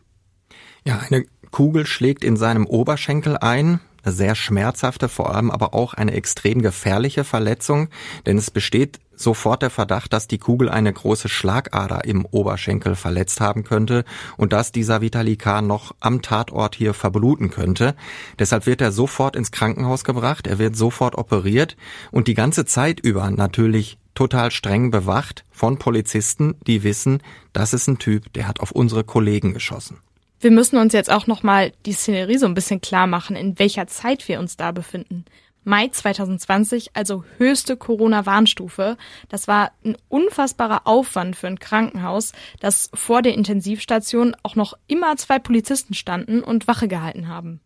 Ja, 0.84 1.00
eine 1.00 1.26
Kugel 1.52 1.86
schlägt 1.86 2.24
in 2.24 2.36
seinem 2.36 2.66
Oberschenkel 2.66 3.38
ein. 3.38 3.80
eine 4.04 4.14
sehr 4.14 4.36
schmerzhafte, 4.36 5.10
vor 5.10 5.34
allem 5.34 5.50
aber 5.50 5.74
auch 5.74 5.94
eine 5.94 6.14
extrem 6.14 6.62
gefährliche 6.62 7.24
Verletzung, 7.24 7.88
denn 8.26 8.38
es 8.38 8.52
besteht 8.52 9.00
sofort 9.16 9.62
der 9.62 9.70
Verdacht, 9.70 10.14
dass 10.14 10.28
die 10.28 10.38
Kugel 10.38 10.70
eine 10.70 10.92
große 10.92 11.30
Schlagader 11.30 12.04
im 12.06 12.26
Oberschenkel 12.26 12.96
verletzt 12.96 13.40
haben 13.40 13.64
könnte 13.64 14.04
und 14.38 14.54
dass 14.54 14.72
dieser 14.72 15.02
Vitali 15.02 15.38
noch 15.62 15.96
am 16.00 16.22
Tatort 16.22 16.76
hier 16.76 16.94
verbluten 16.94 17.50
könnte. 17.50 17.96
Deshalb 18.38 18.66
wird 18.66 18.82
er 18.82 18.92
sofort 18.92 19.36
ins 19.36 19.52
Krankenhaus 19.52 20.04
gebracht, 20.04 20.48
er 20.48 20.60
wird 20.60 20.76
sofort 20.76 21.16
operiert 21.16 21.78
und 22.12 22.28
die 22.28 22.34
ganze 22.34 22.66
Zeit 22.66 23.00
über 23.00 23.30
natürlich 23.32 23.98
total 24.16 24.50
streng 24.50 24.90
bewacht 24.90 25.46
von 25.52 25.78
Polizisten, 25.78 26.56
die 26.66 26.84
wissen, 26.84 27.22
das 27.54 27.74
ist 27.74 27.88
ein 27.88 28.00
Typ, 28.00 28.34
der 28.34 28.48
hat 28.48 28.60
auf 28.60 28.72
unsere 28.72 29.04
Kollegen 29.04 29.54
geschossen. 29.54 30.00
Wir 30.40 30.52
müssen 30.52 30.78
uns 30.78 30.94
jetzt 30.94 31.12
auch 31.12 31.28
nochmal 31.28 31.72
die 31.86 31.94
Szenerie 31.94 32.38
so 32.38 32.46
ein 32.46 32.54
bisschen 32.54 32.82
klar 32.82 33.08
machen, 33.08 33.36
in 33.36 33.58
welcher 33.60 33.88
Zeit 33.88 34.28
wir 34.28 34.40
uns 34.40 34.58
da 34.58 34.72
befinden. 34.72 35.26
Mai 35.64 35.88
2020, 35.88 36.92
also 36.94 37.24
höchste 37.38 37.76
Corona-Warnstufe. 37.76 38.98
Das 39.30 39.48
war 39.48 39.72
ein 39.84 39.98
unfassbarer 40.10 40.86
Aufwand 40.86 41.36
für 41.36 41.48
ein 41.48 41.58
Krankenhaus, 41.58 42.34
das 42.60 42.92
vor 42.94 43.24
der 43.24 43.34
Intensivstation 43.34 44.36
auch 44.44 44.56
noch 44.56 44.76
immer 44.88 45.18
zwei 45.18 45.40
Polizisten 45.40 45.96
standen 45.96 46.44
und 46.44 46.68
Wache 46.68 46.88
gehalten 46.88 47.28
haben. 47.28 47.62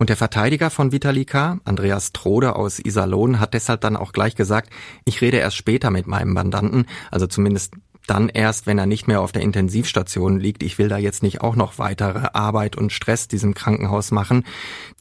Und 0.00 0.08
der 0.08 0.16
Verteidiger 0.16 0.70
von 0.70 0.92
Vitalika, 0.92 1.60
Andreas 1.64 2.12
Trode 2.14 2.56
aus 2.56 2.78
Iserlohn, 2.78 3.38
hat 3.38 3.52
deshalb 3.52 3.82
dann 3.82 3.96
auch 3.96 4.12
gleich 4.12 4.34
gesagt, 4.34 4.70
ich 5.04 5.20
rede 5.20 5.36
erst 5.36 5.58
später 5.58 5.90
mit 5.90 6.06
meinem 6.06 6.32
Mandanten, 6.32 6.86
also 7.10 7.26
zumindest 7.26 7.74
dann 8.06 8.30
erst, 8.30 8.66
wenn 8.66 8.78
er 8.78 8.86
nicht 8.86 9.08
mehr 9.08 9.20
auf 9.20 9.30
der 9.30 9.42
Intensivstation 9.42 10.40
liegt. 10.40 10.62
Ich 10.62 10.78
will 10.78 10.88
da 10.88 10.96
jetzt 10.96 11.22
nicht 11.22 11.42
auch 11.42 11.54
noch 11.54 11.78
weitere 11.78 12.28
Arbeit 12.32 12.76
und 12.76 12.94
Stress 12.94 13.28
diesem 13.28 13.52
Krankenhaus 13.52 14.10
machen. 14.10 14.44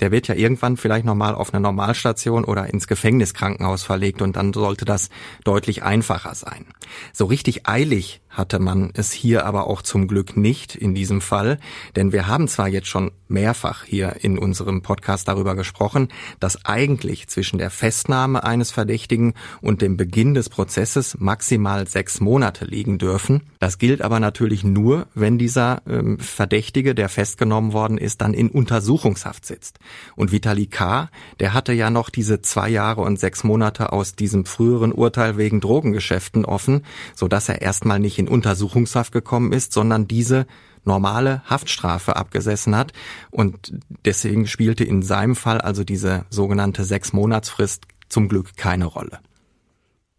Der 0.01 0.11
wird 0.11 0.27
ja 0.27 0.35
irgendwann 0.35 0.75
vielleicht 0.75 1.05
nochmal 1.05 1.33
auf 1.33 1.53
eine 1.53 1.61
Normalstation 1.61 2.43
oder 2.43 2.67
ins 2.67 2.85
Gefängniskrankenhaus 2.87 3.83
verlegt 3.83 4.21
und 4.21 4.35
dann 4.35 4.51
sollte 4.51 4.83
das 4.83 5.09
deutlich 5.45 5.81
einfacher 5.81 6.35
sein. 6.35 6.65
So 7.13 7.25
richtig 7.25 7.67
eilig 7.69 8.19
hatte 8.39 8.57
man 8.57 8.89
es 8.95 9.11
hier 9.11 9.45
aber 9.45 9.67
auch 9.67 9.83
zum 9.83 10.07
Glück 10.07 10.37
nicht 10.37 10.75
in 10.75 10.95
diesem 10.95 11.21
Fall, 11.21 11.59
denn 11.95 12.11
wir 12.13 12.25
haben 12.25 12.47
zwar 12.47 12.69
jetzt 12.69 12.87
schon 12.87 13.11
mehrfach 13.27 13.83
hier 13.83 14.15
in 14.21 14.39
unserem 14.39 14.81
Podcast 14.81 15.27
darüber 15.27 15.55
gesprochen, 15.55 16.07
dass 16.39 16.65
eigentlich 16.65 17.27
zwischen 17.27 17.59
der 17.59 17.69
Festnahme 17.69 18.43
eines 18.43 18.71
Verdächtigen 18.71 19.33
und 19.61 19.81
dem 19.81 19.97
Beginn 19.97 20.33
des 20.33 20.49
Prozesses 20.49 21.17
maximal 21.19 21.87
sechs 21.87 22.21
Monate 22.21 22.65
liegen 22.65 22.97
dürfen. 22.97 23.43
Das 23.59 23.77
gilt 23.77 24.01
aber 24.01 24.19
natürlich 24.19 24.63
nur, 24.63 25.07
wenn 25.13 25.37
dieser 25.37 25.81
ähm, 25.87 26.17
Verdächtige, 26.17 26.95
der 26.95 27.09
festgenommen 27.09 27.73
worden 27.73 27.97
ist, 27.97 28.21
dann 28.21 28.33
in 28.33 28.49
Untersuchungshaft 28.49 29.45
sitzt. 29.45 29.79
Und 30.15 30.31
Vitali 30.31 30.67
K., 30.67 31.09
der 31.41 31.53
hatte 31.53 31.73
ja 31.73 31.89
noch 31.89 32.09
diese 32.09 32.41
zwei 32.41 32.69
Jahre 32.69 33.01
und 33.01 33.19
sechs 33.19 33.43
Monate 33.43 33.91
aus 33.91 34.15
diesem 34.15 34.45
früheren 34.45 34.93
Urteil 34.93 35.37
wegen 35.37 35.59
Drogengeschäften 35.59 36.45
offen, 36.45 36.85
so 37.15 37.27
dass 37.27 37.49
er 37.49 37.61
erstmal 37.61 37.99
nicht 37.99 38.17
in 38.17 38.28
Untersuchungshaft 38.29 39.11
gekommen 39.11 39.51
ist, 39.51 39.73
sondern 39.73 40.07
diese 40.07 40.45
normale 40.85 41.41
Haftstrafe 41.45 42.15
abgesessen 42.15 42.75
hat. 42.75 42.93
Und 43.31 43.73
deswegen 44.05 44.47
spielte 44.47 44.83
in 44.83 45.01
seinem 45.01 45.35
Fall 45.35 45.59
also 45.61 45.83
diese 45.83 46.25
sogenannte 46.29 46.83
Sechs-Monatsfrist 46.83 47.83
zum 48.07 48.27
Glück 48.27 48.55
keine 48.55 48.85
Rolle. 48.85 49.19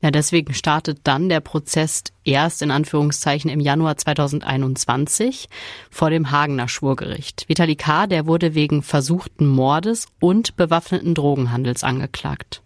Ja, 0.03 0.11
deswegen 0.11 0.55
startet 0.55 1.01
dann 1.05 1.29
der 1.29 1.41
Prozess 1.41 2.05
erst 2.25 2.63
in 2.63 2.71
Anführungszeichen 2.71 3.51
im 3.51 3.61
Januar 3.61 3.99
2021 3.99 5.49
vor 5.91 6.09
dem 6.09 6.31
Hagener 6.31 6.69
Schwurgericht. 6.69 7.47
Vitali 7.49 7.77
K., 7.77 8.07
der 8.07 8.27
wurde 8.27 8.55
wegen 8.55 8.83
versuchten 8.83 9.47
Mordes 9.47 10.07
und 10.19 10.57
bewaffneten 10.57 11.15
Drogenhandels 11.15 11.85
angeklagt. 11.85 12.63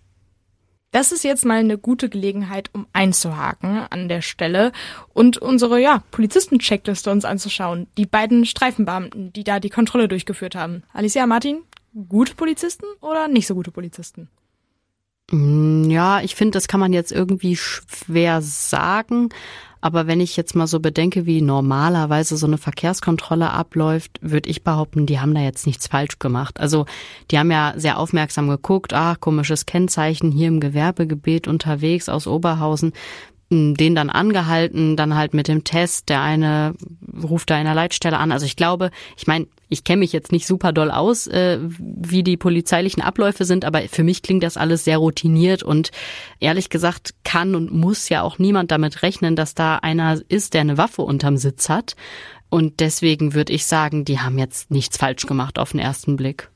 Das 0.94 1.10
ist 1.10 1.24
jetzt 1.24 1.44
mal 1.44 1.58
eine 1.58 1.76
gute 1.76 2.08
Gelegenheit, 2.08 2.70
um 2.72 2.86
einzuhaken 2.92 3.84
an 3.90 4.08
der 4.08 4.22
Stelle 4.22 4.70
und 5.12 5.38
unsere 5.38 5.80
ja, 5.80 6.04
Polizisten-Checkliste 6.12 7.10
uns 7.10 7.24
anzuschauen. 7.24 7.88
Die 7.98 8.06
beiden 8.06 8.46
Streifenbeamten, 8.46 9.32
die 9.32 9.42
da 9.42 9.58
die 9.58 9.70
Kontrolle 9.70 10.06
durchgeführt 10.06 10.54
haben. 10.54 10.84
Alicia, 10.92 11.26
Martin, 11.26 11.62
gute 12.08 12.36
Polizisten 12.36 12.86
oder 13.00 13.26
nicht 13.26 13.48
so 13.48 13.56
gute 13.56 13.72
Polizisten? 13.72 14.28
Mm, 15.30 15.90
ja, 15.90 16.20
ich 16.20 16.34
finde, 16.34 16.52
das 16.52 16.68
kann 16.68 16.80
man 16.80 16.92
jetzt 16.92 17.12
irgendwie 17.12 17.56
schwer 17.56 18.42
sagen. 18.42 19.30
Aber 19.80 20.06
wenn 20.06 20.20
ich 20.20 20.34
jetzt 20.38 20.54
mal 20.54 20.66
so 20.66 20.80
bedenke, 20.80 21.26
wie 21.26 21.42
normalerweise 21.42 22.38
so 22.38 22.46
eine 22.46 22.56
Verkehrskontrolle 22.56 23.50
abläuft, 23.50 24.18
würde 24.22 24.48
ich 24.48 24.64
behaupten, 24.64 25.04
die 25.04 25.20
haben 25.20 25.34
da 25.34 25.42
jetzt 25.42 25.66
nichts 25.66 25.88
falsch 25.88 26.18
gemacht. 26.18 26.58
Also 26.58 26.86
die 27.30 27.38
haben 27.38 27.50
ja 27.50 27.74
sehr 27.76 27.98
aufmerksam 27.98 28.48
geguckt, 28.48 28.94
ah, 28.94 29.14
komisches 29.14 29.66
Kennzeichen 29.66 30.32
hier 30.32 30.48
im 30.48 30.60
Gewerbegebiet 30.60 31.48
unterwegs 31.48 32.08
aus 32.08 32.26
Oberhausen 32.26 32.94
den 33.50 33.94
dann 33.94 34.10
angehalten, 34.10 34.96
dann 34.96 35.14
halt 35.14 35.34
mit 35.34 35.48
dem 35.48 35.64
Test, 35.64 36.08
der 36.08 36.22
eine 36.22 36.74
ruft 37.22 37.50
da 37.50 37.58
in 37.58 37.66
der 37.66 37.74
Leitstelle 37.74 38.18
an. 38.18 38.32
Also 38.32 38.46
ich 38.46 38.56
glaube, 38.56 38.90
ich 39.16 39.26
meine, 39.26 39.46
ich 39.74 39.84
kenne 39.84 40.00
mich 40.00 40.12
jetzt 40.12 40.32
nicht 40.32 40.46
super 40.46 40.72
doll 40.72 40.90
aus, 40.90 41.26
äh, 41.26 41.58
wie 41.60 42.22
die 42.22 42.36
polizeilichen 42.36 43.02
Abläufe 43.02 43.44
sind, 43.44 43.64
aber 43.64 43.82
für 43.82 44.04
mich 44.04 44.22
klingt 44.22 44.42
das 44.42 44.56
alles 44.56 44.84
sehr 44.84 44.98
routiniert 44.98 45.62
und 45.62 45.90
ehrlich 46.40 46.70
gesagt 46.70 47.14
kann 47.24 47.54
und 47.54 47.72
muss 47.72 48.08
ja 48.08 48.22
auch 48.22 48.38
niemand 48.38 48.70
damit 48.70 49.02
rechnen, 49.02 49.36
dass 49.36 49.54
da 49.54 49.76
einer 49.76 50.20
ist, 50.28 50.54
der 50.54 50.62
eine 50.62 50.78
Waffe 50.78 51.02
unterm 51.02 51.36
Sitz 51.36 51.68
hat. 51.68 51.96
Und 52.48 52.78
deswegen 52.78 53.34
würde 53.34 53.52
ich 53.52 53.66
sagen, 53.66 54.04
die 54.04 54.20
haben 54.20 54.38
jetzt 54.38 54.70
nichts 54.70 54.96
falsch 54.96 55.26
gemacht 55.26 55.58
auf 55.58 55.72
den 55.72 55.80
ersten 55.80 56.14
Blick. 56.16 56.50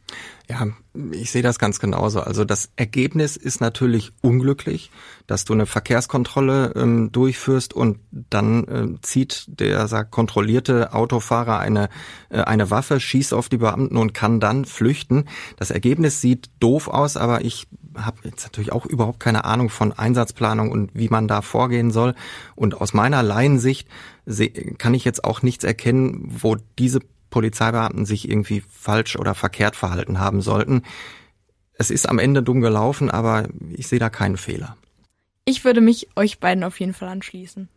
Ja, 0.49 0.67
ich 1.13 1.31
sehe 1.31 1.43
das 1.43 1.59
ganz 1.59 1.79
genauso. 1.79 2.21
Also 2.21 2.45
das 2.47 2.71
Ergebnis 2.77 3.37
ist 3.37 3.61
natürlich 3.61 4.13
unglücklich, 4.23 4.91
dass 5.27 5.45
du 5.45 5.53
eine 5.53 5.67
Verkehrskontrolle 5.67 6.73
ähm, 6.75 7.13
durchführst 7.13 7.75
und 7.75 7.99
dann 8.11 8.65
äh, 8.67 9.01
zieht 9.03 9.45
der 9.61 9.87
sagt, 9.89 10.11
kontrollierte 10.11 10.95
Autofahrer 10.95 11.59
eine, 11.59 11.91
äh, 12.31 12.41
eine 12.41 12.71
Waffe, 12.71 12.99
schießt 12.99 13.35
auf 13.35 13.51
die 13.51 13.59
Beamten 13.59 13.99
und 13.99 14.15
kann 14.15 14.41
dann 14.41 14.65
flüchten. 14.65 15.27
Das 15.57 15.71
Ergebnis 15.71 16.23
sieht 16.23 16.49
doof 16.61 16.89
aus, 16.89 17.19
aber 17.19 17.45
ich 17.45 17.67
habe 17.95 18.21
jetzt 18.25 18.45
natürlich 18.45 18.73
auch 18.73 18.87
überhaupt 18.87 19.21
keine 19.21 19.45
Ahnung 19.45 19.69
von 19.69 19.93
Einsatzplanung 19.93 20.71
und 20.71 20.93
wie 20.95 21.11
man 21.11 21.29
da 21.29 21.43
vorgehen 21.43 21.91
soll. 21.91 22.15
Und 22.55 22.81
aus 22.81 22.95
meiner 22.95 23.23
Laiensicht 23.23 23.87
kann 24.79 24.95
ich 24.95 25.05
jetzt 25.05 25.25
auch 25.25 25.43
nichts 25.43 25.65
erkennen, 25.65 26.27
wo 26.41 26.57
diese 26.79 27.01
Polizeibeamten 27.31 28.07
sich 28.07 28.29
irgendwie 28.29 28.63
falsch 28.71 29.17
oder 29.17 29.35
verkehrt 29.35 29.77
verhalten 29.77 30.19
haben 30.19 30.41
sollten. 30.41 30.83
Es 31.75 31.91
ist 31.91 32.09
am 32.09 32.19
Ende 32.19 32.43
dumm 32.43 32.61
gelaufen, 32.61 33.11
aber 33.11 33.49
ich 33.71 33.87
sehe 33.87 33.99
da 33.99 34.11
keinen 34.11 34.37
Fehler. 34.37 34.77
Ich 35.45 35.65
würde 35.65 35.81
mich 35.81 36.09
euch 36.17 36.41
beiden 36.41 36.65
auf 36.65 36.79
jeden 36.81 36.93
Fall 36.95 37.09
anschließen. 37.09 37.69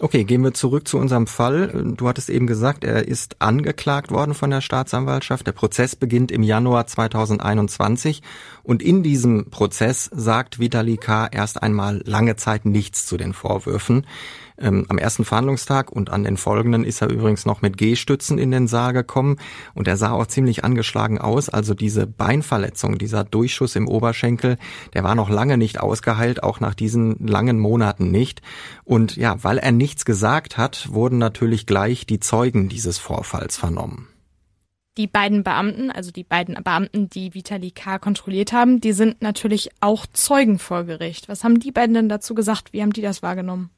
Okay, 0.00 0.22
gehen 0.22 0.44
wir 0.44 0.54
zurück 0.54 0.86
zu 0.86 0.96
unserem 0.96 1.26
Fall. 1.26 1.94
Du 1.96 2.06
hattest 2.06 2.30
eben 2.30 2.46
gesagt, 2.46 2.84
er 2.84 3.08
ist 3.08 3.42
angeklagt 3.42 4.12
worden 4.12 4.32
von 4.32 4.48
der 4.48 4.60
Staatsanwaltschaft. 4.60 5.44
Der 5.44 5.52
Prozess 5.52 5.96
beginnt 5.96 6.30
im 6.30 6.44
Januar 6.44 6.86
2021 6.86 8.22
und 8.62 8.80
in 8.80 9.02
diesem 9.02 9.50
Prozess 9.50 10.08
sagt 10.14 10.60
Vitali 10.60 10.98
K. 10.98 11.26
erst 11.26 11.60
einmal 11.60 12.00
lange 12.04 12.36
Zeit 12.36 12.64
nichts 12.64 13.06
zu 13.06 13.16
den 13.16 13.32
Vorwürfen. 13.32 14.06
Ähm, 14.60 14.86
am 14.88 14.98
ersten 14.98 15.24
Verhandlungstag 15.24 15.92
und 15.92 16.10
an 16.10 16.24
den 16.24 16.36
folgenden 16.36 16.84
ist 16.84 17.00
er 17.00 17.10
übrigens 17.10 17.46
noch 17.46 17.62
mit 17.62 17.76
Gehstützen 17.78 18.38
in 18.38 18.50
den 18.50 18.66
Saal 18.66 18.92
gekommen 18.92 19.36
und 19.74 19.86
er 19.86 19.96
sah 19.96 20.12
auch 20.12 20.26
ziemlich 20.26 20.64
angeschlagen 20.64 21.18
aus. 21.18 21.48
Also 21.48 21.74
diese 21.74 22.06
Beinverletzung, 22.06 22.98
dieser 22.98 23.24
Durchschuss 23.24 23.76
im 23.76 23.86
Oberschenkel, 23.86 24.56
der 24.94 25.04
war 25.04 25.14
noch 25.14 25.30
lange 25.30 25.58
nicht 25.58 25.80
ausgeheilt, 25.80 26.42
auch 26.42 26.60
nach 26.60 26.74
diesen 26.74 27.26
langen 27.26 27.58
Monaten 27.58 28.10
nicht. 28.10 28.42
Und 28.84 29.16
ja, 29.16 29.42
weil 29.44 29.58
er 29.58 29.72
nichts 29.72 30.04
gesagt 30.04 30.58
hat, 30.58 30.88
wurden 30.92 31.18
natürlich 31.18 31.66
gleich 31.66 32.06
die 32.06 32.20
Zeugen 32.20 32.68
dieses 32.68 32.98
Vorfalls 32.98 33.56
vernommen. 33.56 34.08
Die 34.96 35.06
beiden 35.06 35.44
Beamten, 35.44 35.92
also 35.92 36.10
die 36.10 36.24
beiden 36.24 36.56
Beamten, 36.64 37.08
die 37.08 37.32
Vitali 37.32 37.70
K. 37.70 38.00
kontrolliert 38.00 38.52
haben, 38.52 38.80
die 38.80 38.92
sind 38.92 39.22
natürlich 39.22 39.70
auch 39.78 40.06
Zeugen 40.12 40.58
vor 40.58 40.82
Gericht. 40.82 41.28
Was 41.28 41.44
haben 41.44 41.60
die 41.60 41.70
beiden 41.70 41.94
denn 41.94 42.08
dazu 42.08 42.34
gesagt? 42.34 42.72
Wie 42.72 42.82
haben 42.82 42.92
die 42.92 43.02
das 43.02 43.22
wahrgenommen? 43.22 43.70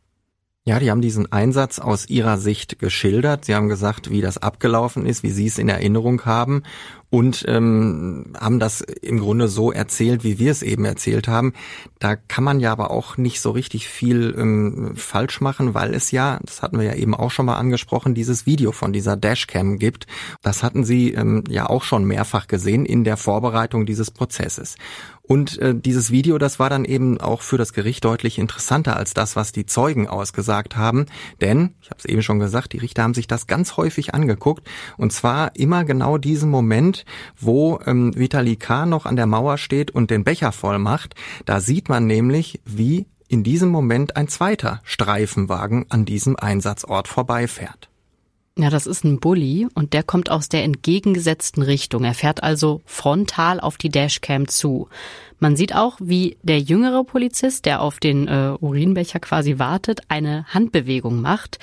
Ja, 0.66 0.78
die 0.78 0.90
haben 0.90 1.00
diesen 1.00 1.32
Einsatz 1.32 1.78
aus 1.78 2.08
ihrer 2.10 2.36
Sicht 2.36 2.78
geschildert. 2.78 3.46
Sie 3.46 3.54
haben 3.54 3.70
gesagt, 3.70 4.10
wie 4.10 4.20
das 4.20 4.36
abgelaufen 4.36 5.06
ist, 5.06 5.22
wie 5.22 5.30
sie 5.30 5.46
es 5.46 5.58
in 5.58 5.70
Erinnerung 5.70 6.26
haben 6.26 6.64
und 7.08 7.44
ähm, 7.48 8.34
haben 8.38 8.60
das 8.60 8.82
im 8.82 9.18
Grunde 9.18 9.48
so 9.48 9.72
erzählt, 9.72 10.22
wie 10.22 10.38
wir 10.38 10.52
es 10.52 10.62
eben 10.62 10.84
erzählt 10.84 11.28
haben. 11.28 11.54
Da 11.98 12.14
kann 12.14 12.44
man 12.44 12.60
ja 12.60 12.72
aber 12.72 12.90
auch 12.90 13.16
nicht 13.16 13.40
so 13.40 13.50
richtig 13.50 13.88
viel 13.88 14.34
ähm, 14.38 14.92
falsch 14.96 15.40
machen, 15.40 15.72
weil 15.72 15.94
es 15.94 16.12
ja, 16.12 16.38
das 16.44 16.62
hatten 16.62 16.78
wir 16.78 16.86
ja 16.86 16.94
eben 16.94 17.14
auch 17.14 17.30
schon 17.30 17.46
mal 17.46 17.56
angesprochen, 17.56 18.14
dieses 18.14 18.44
Video 18.44 18.70
von 18.70 18.92
dieser 18.92 19.16
Dashcam 19.16 19.78
gibt. 19.78 20.06
Das 20.42 20.62
hatten 20.62 20.84
sie 20.84 21.14
ähm, 21.14 21.42
ja 21.48 21.70
auch 21.70 21.82
schon 21.82 22.04
mehrfach 22.04 22.46
gesehen 22.46 22.84
in 22.84 23.02
der 23.02 23.16
Vorbereitung 23.16 23.86
dieses 23.86 24.10
Prozesses. 24.10 24.76
Und 25.30 25.58
äh, 25.60 25.76
dieses 25.76 26.10
Video, 26.10 26.38
das 26.38 26.58
war 26.58 26.68
dann 26.70 26.84
eben 26.84 27.20
auch 27.20 27.42
für 27.42 27.56
das 27.56 27.72
Gericht 27.72 28.04
deutlich 28.04 28.36
interessanter 28.36 28.96
als 28.96 29.14
das, 29.14 29.36
was 29.36 29.52
die 29.52 29.64
Zeugen 29.64 30.08
ausgesagt 30.08 30.76
haben. 30.76 31.06
Denn, 31.40 31.76
ich 31.80 31.90
habe 31.90 32.00
es 32.00 32.04
eben 32.04 32.24
schon 32.24 32.40
gesagt, 32.40 32.72
die 32.72 32.78
Richter 32.78 33.04
haben 33.04 33.14
sich 33.14 33.28
das 33.28 33.46
ganz 33.46 33.76
häufig 33.76 34.12
angeguckt. 34.12 34.66
Und 34.96 35.12
zwar 35.12 35.54
immer 35.54 35.84
genau 35.84 36.18
diesen 36.18 36.50
Moment, 36.50 37.04
wo 37.38 37.78
ähm, 37.86 38.12
Vitali 38.16 38.56
K. 38.56 38.86
noch 38.86 39.06
an 39.06 39.14
der 39.14 39.26
Mauer 39.26 39.56
steht 39.56 39.92
und 39.92 40.10
den 40.10 40.24
Becher 40.24 40.50
voll 40.50 40.80
macht. 40.80 41.14
Da 41.44 41.60
sieht 41.60 41.88
man 41.88 42.08
nämlich, 42.08 42.60
wie 42.64 43.06
in 43.28 43.44
diesem 43.44 43.68
Moment 43.68 44.16
ein 44.16 44.26
zweiter 44.26 44.80
Streifenwagen 44.82 45.86
an 45.90 46.04
diesem 46.04 46.34
Einsatzort 46.34 47.06
vorbeifährt. 47.06 47.89
Ja, 48.58 48.68
das 48.68 48.86
ist 48.86 49.04
ein 49.04 49.20
Bully 49.20 49.68
und 49.74 49.92
der 49.92 50.02
kommt 50.02 50.30
aus 50.30 50.48
der 50.48 50.64
entgegengesetzten 50.64 51.62
Richtung. 51.62 52.04
Er 52.04 52.14
fährt 52.14 52.42
also 52.42 52.82
frontal 52.84 53.60
auf 53.60 53.78
die 53.78 53.88
Dashcam 53.88 54.48
zu. 54.48 54.88
Man 55.38 55.56
sieht 55.56 55.74
auch, 55.74 55.96
wie 56.00 56.36
der 56.42 56.58
jüngere 56.58 57.04
Polizist, 57.04 57.64
der 57.64 57.80
auf 57.80 58.00
den 58.00 58.28
äh, 58.28 58.54
Urinbecher 58.60 59.20
quasi 59.20 59.58
wartet, 59.58 60.00
eine 60.08 60.44
Handbewegung 60.48 61.22
macht. 61.22 61.58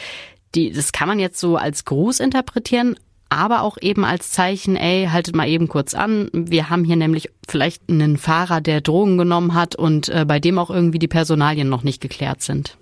Die, 0.56 0.72
das 0.72 0.92
kann 0.92 1.08
man 1.08 1.20
jetzt 1.20 1.40
so 1.40 1.58
als 1.58 1.86
Gruß 1.86 2.20
interpretieren, 2.20 2.96
aber 3.30 3.62
auch 3.62 3.78
eben 3.80 4.06
als 4.06 4.32
Zeichen, 4.32 4.76
ey, 4.76 5.08
haltet 5.12 5.36
mal 5.36 5.48
eben 5.48 5.68
kurz 5.68 5.94
an. 5.94 6.30
Wir 6.34 6.70
haben 6.70 6.86
hier 6.86 6.96
nämlich 6.96 7.30
vielleicht 7.48 7.84
einen 7.90 8.18
Fahrer, 8.18 8.62
der 8.62 8.82
Drogen 8.82 9.18
genommen 9.18 9.54
hat 9.54 9.76
und 9.76 10.10
äh, 10.10 10.26
bei 10.26 10.40
dem 10.40 10.58
auch 10.58 10.70
irgendwie 10.70 11.00
die 11.00 11.08
Personalien 11.08 11.70
noch 11.70 11.84
nicht 11.84 12.02
geklärt 12.02 12.42
sind. 12.42 12.78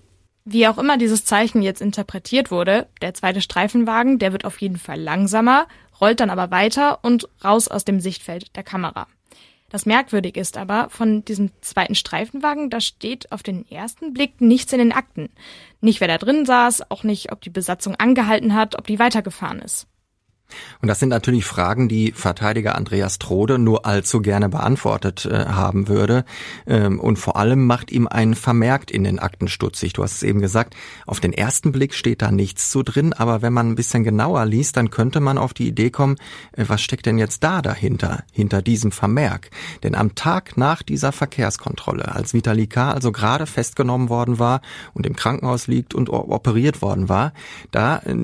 Wie 0.47 0.67
auch 0.67 0.77
immer 0.77 0.99
dieses 0.99 1.25
Zeichen 1.25 1.63
jetzt 1.63 1.81
interpretiert 1.81 2.51
wurde, 2.51 2.87
der 3.01 3.15
zweite 3.15 3.41
Streifenwagen, 3.41 4.19
der 4.19 4.31
wird 4.31 4.45
auf 4.45 4.61
jeden 4.61 4.77
Fall 4.77 5.01
langsamer, 5.01 5.67
rollt 5.99 6.19
dann 6.19 6.29
aber 6.29 6.51
weiter 6.51 6.99
und 7.03 7.27
raus 7.43 7.67
aus 7.67 7.83
dem 7.83 7.99
Sichtfeld 7.99 8.55
der 8.55 8.61
Kamera. 8.61 9.07
Das 9.69 9.87
merkwürdig 9.87 10.37
ist 10.37 10.55
aber, 10.57 10.91
von 10.91 11.25
diesem 11.25 11.49
zweiten 11.61 11.95
Streifenwagen, 11.95 12.69
da 12.69 12.79
steht 12.79 13.31
auf 13.31 13.41
den 13.41 13.67
ersten 13.71 14.13
Blick 14.13 14.39
nichts 14.39 14.71
in 14.71 14.77
den 14.77 14.91
Akten. 14.91 15.29
Nicht 15.81 15.99
wer 15.99 16.07
da 16.07 16.19
drin 16.19 16.45
saß, 16.45 16.91
auch 16.91 17.03
nicht, 17.03 17.31
ob 17.31 17.41
die 17.41 17.49
Besatzung 17.49 17.95
angehalten 17.95 18.53
hat, 18.53 18.77
ob 18.77 18.85
die 18.85 18.99
weitergefahren 18.99 19.59
ist. 19.59 19.87
Und 20.81 20.87
das 20.87 20.99
sind 20.99 21.09
natürlich 21.09 21.45
Fragen, 21.45 21.87
die 21.87 22.11
Verteidiger 22.11 22.75
Andreas 22.75 23.19
Trode 23.19 23.57
nur 23.57 23.85
allzu 23.85 24.21
gerne 24.21 24.49
beantwortet 24.49 25.25
äh, 25.25 25.45
haben 25.45 25.87
würde. 25.87 26.25
Ähm, 26.67 26.99
und 26.99 27.17
vor 27.17 27.37
allem 27.37 27.65
macht 27.65 27.91
ihm 27.91 28.07
ein 28.07 28.35
Vermerkt 28.35 28.91
in 28.91 29.03
den 29.03 29.19
Akten 29.19 29.47
stutzig. 29.47 29.93
Du 29.93 30.03
hast 30.03 30.13
es 30.13 30.23
eben 30.23 30.41
gesagt, 30.41 30.75
auf 31.05 31.19
den 31.19 31.33
ersten 31.33 31.71
Blick 31.71 31.93
steht 31.93 32.21
da 32.21 32.31
nichts 32.31 32.69
zu 32.69 32.83
drin, 32.83 33.13
aber 33.13 33.41
wenn 33.41 33.53
man 33.53 33.69
ein 33.69 33.75
bisschen 33.75 34.03
genauer 34.03 34.45
liest, 34.45 34.77
dann 34.77 34.89
könnte 34.89 35.19
man 35.19 35.37
auf 35.37 35.53
die 35.53 35.67
Idee 35.67 35.89
kommen, 35.89 36.17
äh, 36.53 36.65
was 36.67 36.81
steckt 36.81 37.05
denn 37.05 37.17
jetzt 37.17 37.43
da 37.43 37.61
dahinter, 37.61 38.23
hinter 38.31 38.61
diesem 38.61 38.91
Vermerk? 38.91 39.49
Denn 39.83 39.95
am 39.95 40.15
Tag 40.15 40.57
nach 40.57 40.83
dieser 40.83 41.11
Verkehrskontrolle, 41.11 42.13
als 42.13 42.33
Vitali 42.33 42.67
K. 42.67 42.91
also 42.91 43.11
gerade 43.11 43.45
festgenommen 43.45 44.09
worden 44.09 44.39
war 44.39 44.61
und 44.93 45.05
im 45.05 45.15
Krankenhaus 45.15 45.67
liegt 45.67 45.93
und 45.93 46.09
operiert 46.09 46.81
worden 46.81 47.09
war, 47.09 47.33
da 47.71 47.97
äh, 47.99 48.15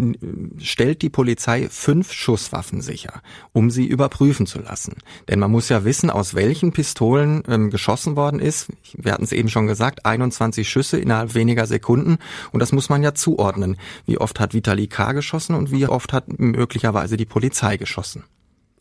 stellt 0.60 1.02
die 1.02 1.10
Polizei 1.10 1.68
fünf 1.70 2.12
Schusswaffen 2.22 2.82
sicher, 2.82 3.22
um 3.52 3.72
sie 3.72 3.86
überprüfen 3.86 4.46
zu 4.46 4.60
lassen. 4.60 4.98
Denn 5.28 5.40
man 5.40 5.52
muss 5.52 5.70
ja 5.70 5.84
wissen, 5.84 6.10
aus 6.10 6.36
welchen 6.36 6.72
Pistolen 6.72 7.44
ähm, 7.48 7.70
geschossen 7.70 8.16
worden 8.16 8.40
ist. 8.40 8.68
Wir 8.94 9.14
hatten 9.14 9.24
es 9.24 9.32
eben 9.32 9.50
schon 9.50 9.68
gesagt, 9.68 10.06
21 10.06 10.70
Schüsse 10.70 11.00
innerhalb 11.00 11.34
weniger 11.34 11.66
Sekunden. 11.66 12.18
Und 12.52 12.60
das 12.60 12.72
muss 12.72 12.90
man 12.90 13.04
ja 13.04 13.14
zuordnen. 13.14 13.78
Wie 14.06 14.18
oft 14.18 14.40
hat 14.40 14.54
Vitali 14.54 14.88
K. 14.88 15.14
geschossen 15.14 15.56
und 15.56 15.72
wie 15.72 15.88
oft 15.88 16.14
hat 16.14 16.40
möglicherweise 16.40 17.18
die 17.18 17.26
Polizei 17.26 17.78
geschossen. 17.78 18.24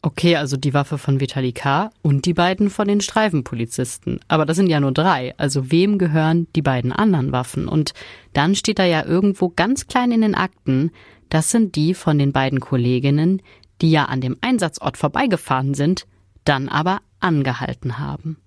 Okay, 0.02 0.36
also 0.36 0.56
die 0.56 0.72
Waffe 0.72 0.96
von 0.96 1.20
Vitali 1.20 1.52
K. 1.52 1.90
und 2.00 2.24
die 2.24 2.32
beiden 2.32 2.70
von 2.70 2.88
den 2.88 3.02
Streifenpolizisten. 3.02 4.20
Aber 4.28 4.46
das 4.46 4.56
sind 4.56 4.68
ja 4.68 4.80
nur 4.80 4.92
drei. 4.92 5.34
Also 5.36 5.70
wem 5.70 5.98
gehören 5.98 6.46
die 6.56 6.62
beiden 6.62 6.90
anderen 6.90 7.32
Waffen? 7.32 7.68
Und 7.68 7.92
dann 8.32 8.54
steht 8.54 8.78
da 8.78 8.84
ja 8.84 9.04
irgendwo 9.04 9.50
ganz 9.50 9.88
klein 9.88 10.10
in 10.10 10.22
den 10.22 10.34
Akten, 10.34 10.90
das 11.28 11.50
sind 11.50 11.76
die 11.76 11.92
von 11.94 12.18
den 12.18 12.32
beiden 12.32 12.60
Kolleginnen, 12.60 13.42
die 13.82 13.90
ja 13.90 14.06
an 14.06 14.22
dem 14.22 14.36
Einsatzort 14.40 14.96
vorbeigefahren 14.96 15.74
sind, 15.74 16.06
dann 16.44 16.68
aber 16.68 17.00
angehalten 17.20 17.98
haben. 17.98 18.38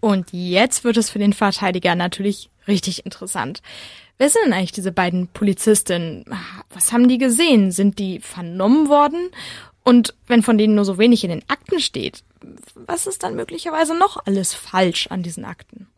Und 0.00 0.32
jetzt 0.32 0.82
wird 0.82 0.96
es 0.96 1.10
für 1.10 1.18
den 1.18 1.34
Verteidiger 1.34 1.94
natürlich 1.94 2.50
richtig 2.66 3.04
interessant. 3.04 3.62
Wer 4.18 4.28
sind 4.28 4.46
denn 4.46 4.52
eigentlich 4.52 4.72
diese 4.72 4.92
beiden 4.92 5.28
Polizistinnen? 5.28 6.24
Was 6.70 6.92
haben 6.92 7.08
die 7.08 7.18
gesehen? 7.18 7.70
Sind 7.70 7.98
die 7.98 8.20
vernommen 8.20 8.88
worden? 8.88 9.30
Und 9.84 10.14
wenn 10.26 10.42
von 10.42 10.58
denen 10.58 10.74
nur 10.74 10.84
so 10.84 10.98
wenig 10.98 11.24
in 11.24 11.30
den 11.30 11.42
Akten 11.48 11.80
steht, 11.80 12.22
was 12.74 13.06
ist 13.06 13.22
dann 13.22 13.34
möglicherweise 13.34 13.96
noch 13.96 14.26
alles 14.26 14.54
falsch 14.54 15.08
an 15.08 15.22
diesen 15.22 15.44
Akten? 15.44 15.88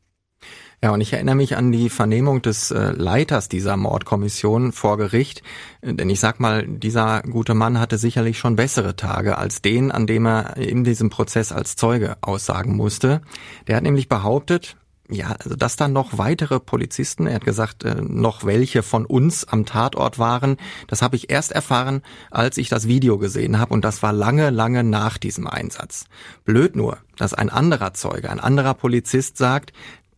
Ja, 0.82 0.90
und 0.90 1.00
ich 1.00 1.14
erinnere 1.14 1.34
mich 1.34 1.56
an 1.56 1.72
die 1.72 1.88
Vernehmung 1.88 2.42
des 2.42 2.70
äh, 2.70 2.90
Leiters 2.90 3.48
dieser 3.48 3.76
Mordkommission 3.78 4.72
vor 4.72 4.98
Gericht. 4.98 5.42
Denn 5.80 6.10
ich 6.10 6.20
sag 6.20 6.40
mal, 6.40 6.66
dieser 6.66 7.22
gute 7.22 7.54
Mann 7.54 7.80
hatte 7.80 7.96
sicherlich 7.96 8.38
schon 8.38 8.56
bessere 8.56 8.94
Tage 8.94 9.38
als 9.38 9.62
den, 9.62 9.90
an 9.90 10.06
dem 10.06 10.26
er 10.26 10.58
in 10.58 10.84
diesem 10.84 11.08
Prozess 11.08 11.52
als 11.52 11.76
Zeuge 11.76 12.18
aussagen 12.20 12.76
musste. 12.76 13.22
Der 13.66 13.76
hat 13.76 13.82
nämlich 13.82 14.10
behauptet, 14.10 14.76
ja, 15.10 15.36
also 15.42 15.54
dass 15.54 15.76
da 15.76 15.86
noch 15.86 16.16
weitere 16.16 16.60
Polizisten, 16.60 17.26
er 17.26 17.36
hat 17.36 17.44
gesagt, 17.44 17.84
äh, 17.84 17.96
noch 18.00 18.44
welche 18.44 18.82
von 18.82 19.04
uns 19.04 19.44
am 19.44 19.66
Tatort 19.66 20.18
waren, 20.18 20.56
das 20.88 21.02
habe 21.02 21.16
ich 21.16 21.30
erst 21.30 21.52
erfahren, 21.52 22.02
als 22.30 22.56
ich 22.56 22.68
das 22.70 22.88
Video 22.88 23.18
gesehen 23.18 23.58
habe 23.58 23.74
und 23.74 23.84
das 23.84 24.02
war 24.02 24.12
lange, 24.12 24.50
lange 24.50 24.82
nach 24.82 25.18
diesem 25.18 25.46
Einsatz. 25.46 26.06
Blöd 26.44 26.74
nur, 26.74 26.98
dass 27.16 27.34
ein 27.34 27.50
anderer 27.50 27.92
Zeuge, 27.92 28.30
ein 28.30 28.40
anderer 28.40 28.74
Polizist 28.74 29.36
sagt, 29.36 29.72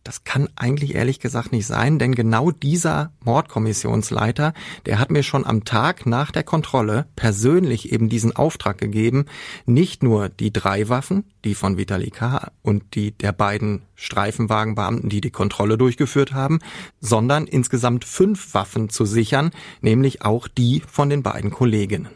das 0.07 0.23
kann 0.23 0.47
eigentlich 0.55 0.95
ehrlich 0.95 1.19
gesagt 1.19 1.51
nicht 1.51 1.67
sein, 1.67 1.99
denn 1.99 2.15
genau 2.15 2.51
dieser 2.51 3.11
Mordkommissionsleiter, 3.25 4.53
der 4.85 4.99
hat 4.99 5.11
mir 5.11 5.21
schon 5.21 5.45
am 5.45 5.65
Tag 5.65 6.05
nach 6.05 6.31
der 6.31 6.43
Kontrolle 6.43 7.07
persönlich 7.17 7.91
eben 7.91 8.07
diesen 8.07 8.33
Auftrag 8.33 8.77
gegeben, 8.77 9.25
nicht 9.65 10.03
nur 10.03 10.29
die 10.29 10.53
drei 10.53 10.87
Waffen, 10.87 11.25
die 11.43 11.55
von 11.55 11.77
Vitali 11.77 12.09
K. 12.09 12.51
und 12.61 12.95
die 12.95 13.11
der 13.11 13.33
beiden 13.33 13.81
Streifenwagenbeamten, 13.95 15.09
die 15.09 15.19
die 15.19 15.29
Kontrolle 15.29 15.77
durchgeführt 15.77 16.31
haben, 16.31 16.59
sondern 17.01 17.45
insgesamt 17.45 18.05
fünf 18.05 18.53
Waffen 18.53 18.87
zu 18.87 19.03
sichern, 19.03 19.51
nämlich 19.81 20.21
auch 20.21 20.47
die 20.47 20.81
von 20.89 21.09
den 21.09 21.21
beiden 21.21 21.51
Kolleginnen. 21.51 22.07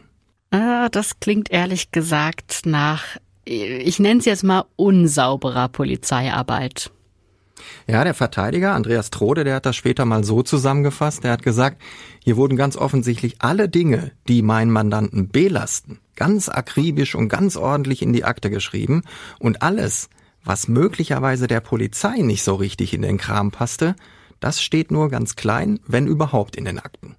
Ah, 0.50 0.88
das 0.88 1.20
klingt 1.20 1.50
ehrlich 1.50 1.90
gesagt 1.90 2.62
nach, 2.64 3.04
ich 3.44 3.98
nenne 3.98 4.20
es 4.20 4.24
jetzt 4.24 4.44
mal 4.44 4.64
unsauberer 4.76 5.68
Polizeiarbeit. 5.68 6.90
Ja, 7.86 8.04
der 8.04 8.14
Verteidiger 8.14 8.74
Andreas 8.74 9.10
Trode, 9.10 9.44
der 9.44 9.56
hat 9.56 9.66
das 9.66 9.76
später 9.76 10.04
mal 10.04 10.24
so 10.24 10.42
zusammengefasst. 10.42 11.24
Der 11.24 11.32
hat 11.32 11.42
gesagt, 11.42 11.80
hier 12.22 12.36
wurden 12.36 12.56
ganz 12.56 12.76
offensichtlich 12.76 13.36
alle 13.40 13.68
Dinge, 13.68 14.12
die 14.28 14.42
meinen 14.42 14.70
Mandanten 14.70 15.28
belasten, 15.28 15.98
ganz 16.16 16.48
akribisch 16.48 17.14
und 17.14 17.28
ganz 17.28 17.56
ordentlich 17.56 18.02
in 18.02 18.12
die 18.12 18.24
Akte 18.24 18.50
geschrieben 18.50 19.02
und 19.38 19.62
alles, 19.62 20.08
was 20.44 20.68
möglicherweise 20.68 21.46
der 21.46 21.60
Polizei 21.60 22.18
nicht 22.18 22.42
so 22.42 22.54
richtig 22.54 22.94
in 22.94 23.02
den 23.02 23.18
Kram 23.18 23.50
passte, 23.50 23.94
das 24.40 24.60
steht 24.60 24.90
nur 24.90 25.08
ganz 25.08 25.36
klein, 25.36 25.78
wenn 25.86 26.06
überhaupt 26.06 26.56
in 26.56 26.64
den 26.64 26.78
Akten. 26.78 27.16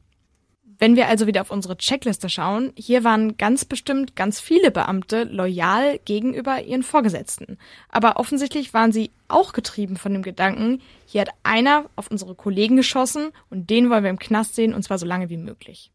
Wenn 0.80 0.96
wir 0.96 1.08
also 1.08 1.28
wieder 1.28 1.42
auf 1.42 1.52
unsere 1.52 1.78
Checkliste 1.78 2.30
schauen, 2.30 2.74
hier 2.76 3.04
waren 3.04 3.38
ganz 3.38 3.66
bestimmt 3.66 4.16
ganz 4.16 4.40
viele 4.40 4.72
Beamte 4.72 5.24
loyal 5.24 6.00
gegenüber 6.06 6.62
ihren 6.62 6.84
Vorgesetzten. 6.84 7.58
Aber 7.90 8.18
offensichtlich 8.18 8.74
waren 8.74 8.92
sie 8.92 9.12
auch 9.28 9.54
getrieben 9.54 9.98
von 9.98 10.14
dem 10.14 10.24
Gedanken, 10.24 10.82
hier 11.06 11.22
hat 11.22 11.30
einer 11.44 11.90
auf 11.96 12.10
unsere 12.10 12.36
Kollegen 12.36 12.76
geschossen 12.76 13.30
und 13.50 13.70
den 13.70 13.90
wollen 13.90 14.04
wir 14.04 14.10
im 14.10 14.20
Knast 14.20 14.56
sehen 14.56 14.74
und 14.74 14.84
zwar 14.84 14.98
so 14.98 15.06
lange 15.06 15.30
wie 15.30 15.38
möglich. 15.38 15.93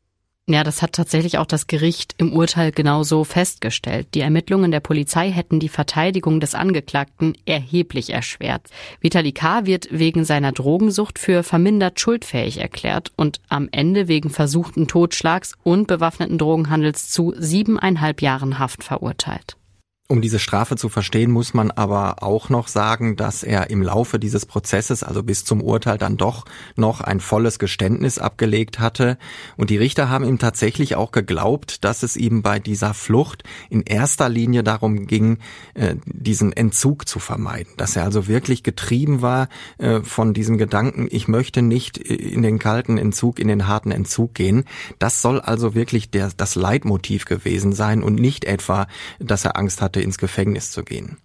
Ja, 0.50 0.64
das 0.64 0.80
hat 0.80 0.94
tatsächlich 0.94 1.36
auch 1.36 1.44
das 1.44 1.66
Gericht 1.66 2.14
im 2.16 2.32
Urteil 2.32 2.72
genauso 2.72 3.24
festgestellt. 3.24 4.08
Die 4.14 4.20
Ermittlungen 4.20 4.70
der 4.70 4.80
Polizei 4.80 5.30
hätten 5.30 5.60
die 5.60 5.68
Verteidigung 5.68 6.40
des 6.40 6.54
Angeklagten 6.54 7.36
erheblich 7.44 8.14
erschwert. 8.14 8.62
Vitali 9.02 9.32
K. 9.32 9.66
wird 9.66 9.88
wegen 9.90 10.24
seiner 10.24 10.52
Drogensucht 10.52 11.18
für 11.18 11.42
vermindert 11.42 12.00
schuldfähig 12.00 12.62
erklärt 12.62 13.12
und 13.14 13.42
am 13.50 13.68
Ende 13.72 14.08
wegen 14.08 14.30
versuchten 14.30 14.88
Totschlags 14.88 15.52
und 15.64 15.86
bewaffneten 15.86 16.38
Drogenhandels 16.38 17.10
zu 17.10 17.34
siebeneinhalb 17.36 18.22
Jahren 18.22 18.58
Haft 18.58 18.84
verurteilt. 18.84 19.57
Um 20.10 20.22
diese 20.22 20.38
Strafe 20.38 20.76
zu 20.76 20.88
verstehen, 20.88 21.30
muss 21.30 21.52
man 21.52 21.70
aber 21.70 22.22
auch 22.22 22.48
noch 22.48 22.68
sagen, 22.68 23.16
dass 23.16 23.42
er 23.42 23.68
im 23.68 23.82
Laufe 23.82 24.18
dieses 24.18 24.46
Prozesses, 24.46 25.02
also 25.02 25.22
bis 25.22 25.44
zum 25.44 25.60
Urteil, 25.60 25.98
dann 25.98 26.16
doch 26.16 26.46
noch 26.76 27.02
ein 27.02 27.20
volles 27.20 27.58
Geständnis 27.58 28.18
abgelegt 28.18 28.78
hatte. 28.78 29.18
Und 29.58 29.68
die 29.68 29.76
Richter 29.76 30.08
haben 30.08 30.24
ihm 30.24 30.38
tatsächlich 30.38 30.96
auch 30.96 31.12
geglaubt, 31.12 31.84
dass 31.84 32.02
es 32.02 32.16
ihm 32.16 32.40
bei 32.40 32.58
dieser 32.58 32.94
Flucht 32.94 33.42
in 33.68 33.82
erster 33.82 34.30
Linie 34.30 34.62
darum 34.62 35.06
ging, 35.06 35.40
äh, 35.74 35.96
diesen 36.06 36.54
Entzug 36.54 37.06
zu 37.06 37.18
vermeiden. 37.18 37.74
Dass 37.76 37.94
er 37.94 38.04
also 38.04 38.26
wirklich 38.26 38.62
getrieben 38.62 39.20
war 39.20 39.50
äh, 39.76 40.00
von 40.00 40.32
diesem 40.32 40.56
Gedanken, 40.56 41.08
ich 41.10 41.28
möchte 41.28 41.60
nicht 41.60 41.98
in 41.98 42.40
den 42.40 42.58
kalten 42.58 42.96
Entzug, 42.96 43.38
in 43.38 43.48
den 43.48 43.66
harten 43.66 43.90
Entzug 43.90 44.32
gehen. 44.32 44.64
Das 44.98 45.20
soll 45.20 45.38
also 45.38 45.74
wirklich 45.74 46.08
der, 46.08 46.30
das 46.34 46.54
Leitmotiv 46.54 47.26
gewesen 47.26 47.74
sein 47.74 48.02
und 48.02 48.14
nicht 48.14 48.46
etwa, 48.46 48.86
dass 49.18 49.44
er 49.44 49.58
Angst 49.58 49.82
hatte, 49.82 49.97
ins 50.00 50.18
Gefängnis 50.18 50.70
zu 50.70 50.84
gehen. 50.84 51.18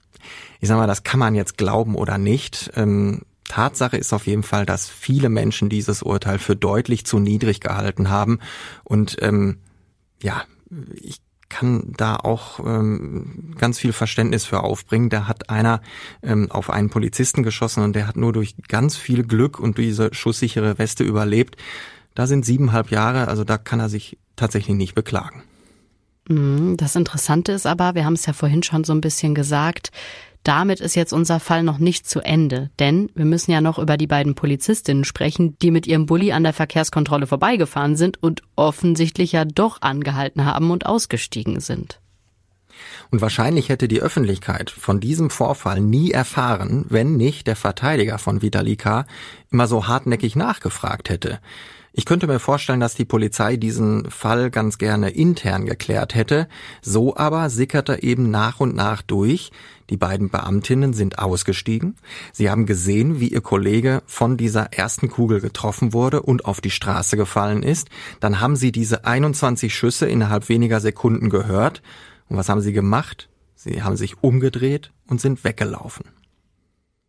Ich 0.60 0.70
sag 0.70 0.78
mal, 0.78 0.88
das 0.88 1.04
kann 1.04 1.20
man 1.20 1.36
jetzt 1.36 1.58
glauben 1.58 1.96
oder 1.96 2.18
nicht. 2.18 2.72
Ähm, 2.76 3.24
Tatsache 3.46 3.98
ist 3.98 4.14
auf 4.14 4.28
jeden 4.28 4.44
Fall, 4.44 4.66
dass 4.66 4.90
viele 4.90 5.30
Menschen 5.30 5.70
dieses 5.70 6.02
Urteil 6.02 6.40
für 6.40 6.56
deutlich 6.56 7.06
zu 7.06 7.20
niedrig 7.20 7.60
gehalten 7.60 8.10
haben. 8.10 8.40
Und 8.84 9.18
ähm, 9.22 9.58
ja, 10.22 10.44
ich 10.96 11.20
kann 11.50 11.94
da 11.96 12.16
auch 12.16 12.60
ähm, 12.60 13.54
ganz 13.58 13.78
viel 13.78 13.94
Verständnis 13.94 14.46
für 14.46 14.64
aufbringen. 14.64 15.10
Da 15.10 15.28
hat 15.28 15.50
einer 15.50 15.82
ähm, 16.24 16.50
auf 16.50 16.70
einen 16.70 16.90
Polizisten 16.90 17.44
geschossen 17.44 17.84
und 17.84 17.96
der 17.96 18.08
hat 18.08 18.18
nur 18.18 18.34
durch 18.34 18.56
ganz 18.68 18.96
viel 18.96 19.24
Glück 19.24 19.60
und 19.60 19.78
diese 19.78 20.14
schusssichere 20.14 20.80
Weste 20.80 21.04
überlebt. 21.04 21.58
Da 22.16 22.26
sind 22.26 22.46
siebeneinhalb 22.46 22.90
Jahre, 22.90 23.28
also 23.28 23.44
da 23.44 23.58
kann 23.58 23.80
er 23.80 23.90
sich 23.90 24.18
tatsächlich 24.36 24.76
nicht 24.76 24.96
beklagen. 24.96 25.44
Mhm, 26.28 26.78
das 26.78 26.96
Interessante 26.96 27.52
ist 27.52 27.66
aber, 27.66 27.96
wir 27.96 28.06
haben 28.06 28.14
es 28.14 28.26
ja 28.26 28.34
vorhin 28.34 28.64
schon 28.64 28.84
so 28.84 28.94
ein 28.94 29.02
bisschen 29.02 29.36
gesagt, 29.36 29.92
damit 30.44 30.82
ist 30.82 30.96
jetzt 30.96 31.14
unser 31.14 31.40
Fall 31.40 31.64
noch 31.64 31.78
nicht 31.78 32.08
zu 32.08 32.20
Ende, 32.20 32.70
denn 32.78 33.10
wir 33.16 33.24
müssen 33.24 33.52
ja 33.52 33.62
noch 33.62 33.80
über 33.80 33.96
die 33.96 34.08
beiden 34.08 34.36
Polizistinnen 34.36 35.06
sprechen, 35.06 35.58
die 35.62 35.72
mit 35.72 35.88
ihrem 35.88 36.06
Bulli 36.06 36.34
an 36.34 36.44
der 36.44 36.52
Verkehrskontrolle 36.52 37.28
vorbeigefahren 37.28 37.96
sind 37.96 38.22
und 38.22 38.42
offensichtlich 38.58 39.32
ja 39.32 39.46
doch 39.46 39.82
angehalten 39.82 40.46
haben 40.46 40.72
und 40.72 40.86
ausgestiegen 40.86 41.62
sind. 41.62 42.00
Und 43.10 43.22
wahrscheinlich 43.22 43.70
hätte 43.70 43.88
die 43.88 44.02
Öffentlichkeit 44.02 44.70
von 44.70 45.00
diesem 45.00 45.30
Vorfall 45.30 45.80
nie 45.80 46.12
erfahren, 46.12 46.86
wenn 46.90 47.16
nicht 47.16 47.48
der 47.48 47.56
Verteidiger 47.56 48.18
von 48.18 48.42
Vitali 48.42 48.76
K. 48.76 49.06
immer 49.52 49.68
so 49.68 49.88
hartnäckig 49.88 50.36
nachgefragt 50.36 51.10
hätte. 51.10 51.40
Ich 51.96 52.06
könnte 52.06 52.26
mir 52.26 52.40
vorstellen, 52.40 52.80
dass 52.80 52.96
die 52.96 53.06
Polizei 53.06 53.56
diesen 53.56 54.10
Fall 54.10 54.50
ganz 54.50 54.80
gerne 54.80 55.12
intern 55.12 55.68
geklärt 55.68 56.16
hätte. 56.16 56.48
So 56.82 57.16
aber 57.16 57.52
sickerte 57.52 58.02
eben 58.02 58.32
nach 58.32 58.60
und 58.60 58.76
nach 58.76 59.04
durch. 59.04 59.52
Die 59.92 59.98
beiden 59.98 60.32
Beamtinnen 60.32 60.94
sind 60.94 61.20
ausgestiegen. 61.20 61.96
Sie 62.32 62.50
haben 62.50 62.66
gesehen, 62.66 63.20
wie 63.20 63.28
ihr 63.28 63.42
Kollege 63.42 64.02
von 64.08 64.38
dieser 64.38 64.74
ersten 64.74 65.08
Kugel 65.08 65.40
getroffen 65.40 65.94
wurde 65.94 66.24
und 66.24 66.46
auf 66.46 66.62
die 66.62 66.72
Straße 66.72 67.16
gefallen 67.16 67.62
ist. 67.62 67.90
Dann 68.20 68.40
haben 68.40 68.56
sie 68.56 68.72
diese 68.72 69.06
21 69.06 69.76
Schüsse 69.76 70.08
innerhalb 70.08 70.50
weniger 70.50 70.80
Sekunden 70.80 71.30
gehört. 71.30 71.84
Und 72.28 72.38
was 72.38 72.50
haben 72.50 72.62
sie 72.62 72.74
gemacht? 72.74 73.30
Sie 73.54 73.84
haben 73.84 73.98
sich 73.98 74.24
umgedreht 74.24 74.92
und 75.08 75.22
sind 75.22 75.44
weggelaufen. 75.44 76.06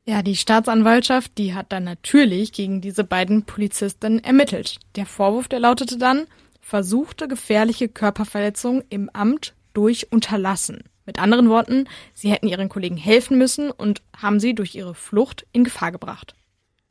Ja, 0.07 0.21
die 0.21 0.37
Staatsanwaltschaft, 0.37 1.39
die 1.39 1.55
hat 1.55 1.73
dann 1.73 1.85
natürlich 1.85 2.53
gegen 2.53 2.83
diese 2.83 3.05
beiden 3.05 3.45
Polizisten 3.45 4.23
ermittelt. 4.23 4.79
Der 4.97 5.07
Vorwurf, 5.07 5.49
der 5.49 5.61
lautete 5.61 5.97
dann, 5.97 6.27
versuchte 6.61 7.27
gefährliche 7.27 7.89
Körperverletzung 7.89 8.83
im 8.91 9.09
Amt 9.15 9.55
durch 9.73 10.13
Unterlassen. 10.13 10.85
Mit 11.07 11.19
anderen 11.19 11.49
Worten, 11.49 11.89
sie 12.13 12.31
hätten 12.31 12.49
ihren 12.49 12.69
Kollegen 12.69 12.99
helfen 12.99 13.39
müssen 13.39 13.71
und 13.71 14.03
haben 14.15 14.41
sie 14.41 14.55
durch 14.55 14.75
ihre 14.75 14.95
Flucht 14.95 15.47
in 15.53 15.65
Gefahr 15.65 15.91
gebracht. 15.91 16.35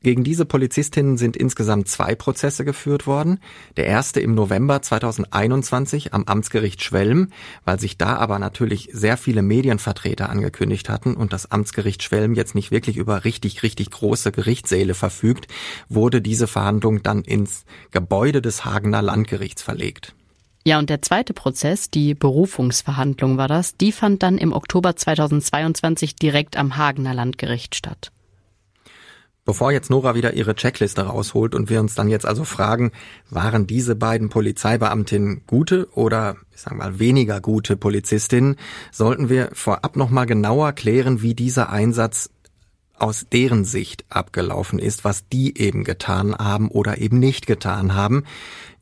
Gegen 0.03 0.25
diese 0.25 0.45
Polizistinnen 0.45 1.17
sind 1.17 1.37
insgesamt 1.37 1.87
zwei 1.87 2.13
Prozesse 2.13 2.65
geführt 2.65 3.07
worden. 3.07 3.39
Der 3.77 3.85
erste 3.85 4.19
im 4.19 4.35
November 4.35 4.81
2021 4.81 6.13
am 6.13 6.25
Amtsgericht 6.25 6.83
Schwelm, 6.83 7.29
weil 7.63 7.79
sich 7.79 7.97
da 7.97 8.17
aber 8.17 8.37
natürlich 8.37 8.89
sehr 8.91 9.15
viele 9.15 9.41
Medienvertreter 9.41 10.29
angekündigt 10.29 10.89
hatten 10.89 11.15
und 11.15 11.31
das 11.31 11.51
Amtsgericht 11.51 12.03
Schwelm 12.03 12.33
jetzt 12.33 12.53
nicht 12.53 12.69
wirklich 12.69 12.97
über 12.97 13.23
richtig, 13.23 13.63
richtig 13.63 13.91
große 13.91 14.33
Gerichtssäle 14.33 14.93
verfügt, 14.93 15.47
wurde 15.87 16.21
diese 16.21 16.47
Verhandlung 16.47 17.01
dann 17.01 17.21
ins 17.21 17.63
Gebäude 17.91 18.41
des 18.41 18.65
Hagener 18.65 19.01
Landgerichts 19.01 19.61
verlegt. 19.61 20.13
Ja, 20.65 20.79
und 20.79 20.89
der 20.89 21.01
zweite 21.01 21.33
Prozess, 21.33 21.89
die 21.89 22.13
Berufungsverhandlung 22.13 23.37
war 23.37 23.47
das, 23.47 23.77
die 23.77 23.93
fand 23.93 24.21
dann 24.21 24.37
im 24.37 24.51
Oktober 24.51 24.97
2022 24.97 26.17
direkt 26.17 26.57
am 26.57 26.75
Hagener 26.75 27.13
Landgericht 27.13 27.75
statt. 27.75 28.11
Bevor 29.45 29.73
jetzt 29.73 29.89
Nora 29.89 30.15
wieder 30.15 30.33
ihre 30.33 30.55
Checkliste 30.55 31.01
rausholt 31.01 31.53
und 31.53 31.69
wir 31.69 31.81
uns 31.81 31.95
dann 31.95 32.07
jetzt 32.07 32.25
also 32.25 32.45
fragen, 32.45 32.91
waren 33.29 33.67
diese 33.67 33.95
beiden 33.95 34.29
Polizeibeamtinnen 34.29 35.41
gute 35.47 35.89
oder 35.93 36.37
ich 36.55 36.61
sag 36.61 36.75
mal 36.75 36.97
weniger 36.97 37.41
gute 37.41 37.75
Polizistinnen, 37.75 38.55
sollten 38.91 39.27
wir 39.27 39.49
vorab 39.51 39.97
nochmal 39.97 40.27
genauer 40.27 40.71
klären, 40.71 41.21
wie 41.21 41.33
dieser 41.33 41.69
Einsatz 41.69 42.29
aus 42.97 43.25
deren 43.31 43.65
Sicht 43.65 44.05
abgelaufen 44.07 44.79
ist, 44.79 45.03
was 45.03 45.27
die 45.27 45.57
eben 45.57 45.83
getan 45.83 46.35
haben 46.35 46.69
oder 46.69 46.99
eben 46.99 47.19
nicht 47.19 47.45
getan 47.45 47.95
haben. 47.95 48.23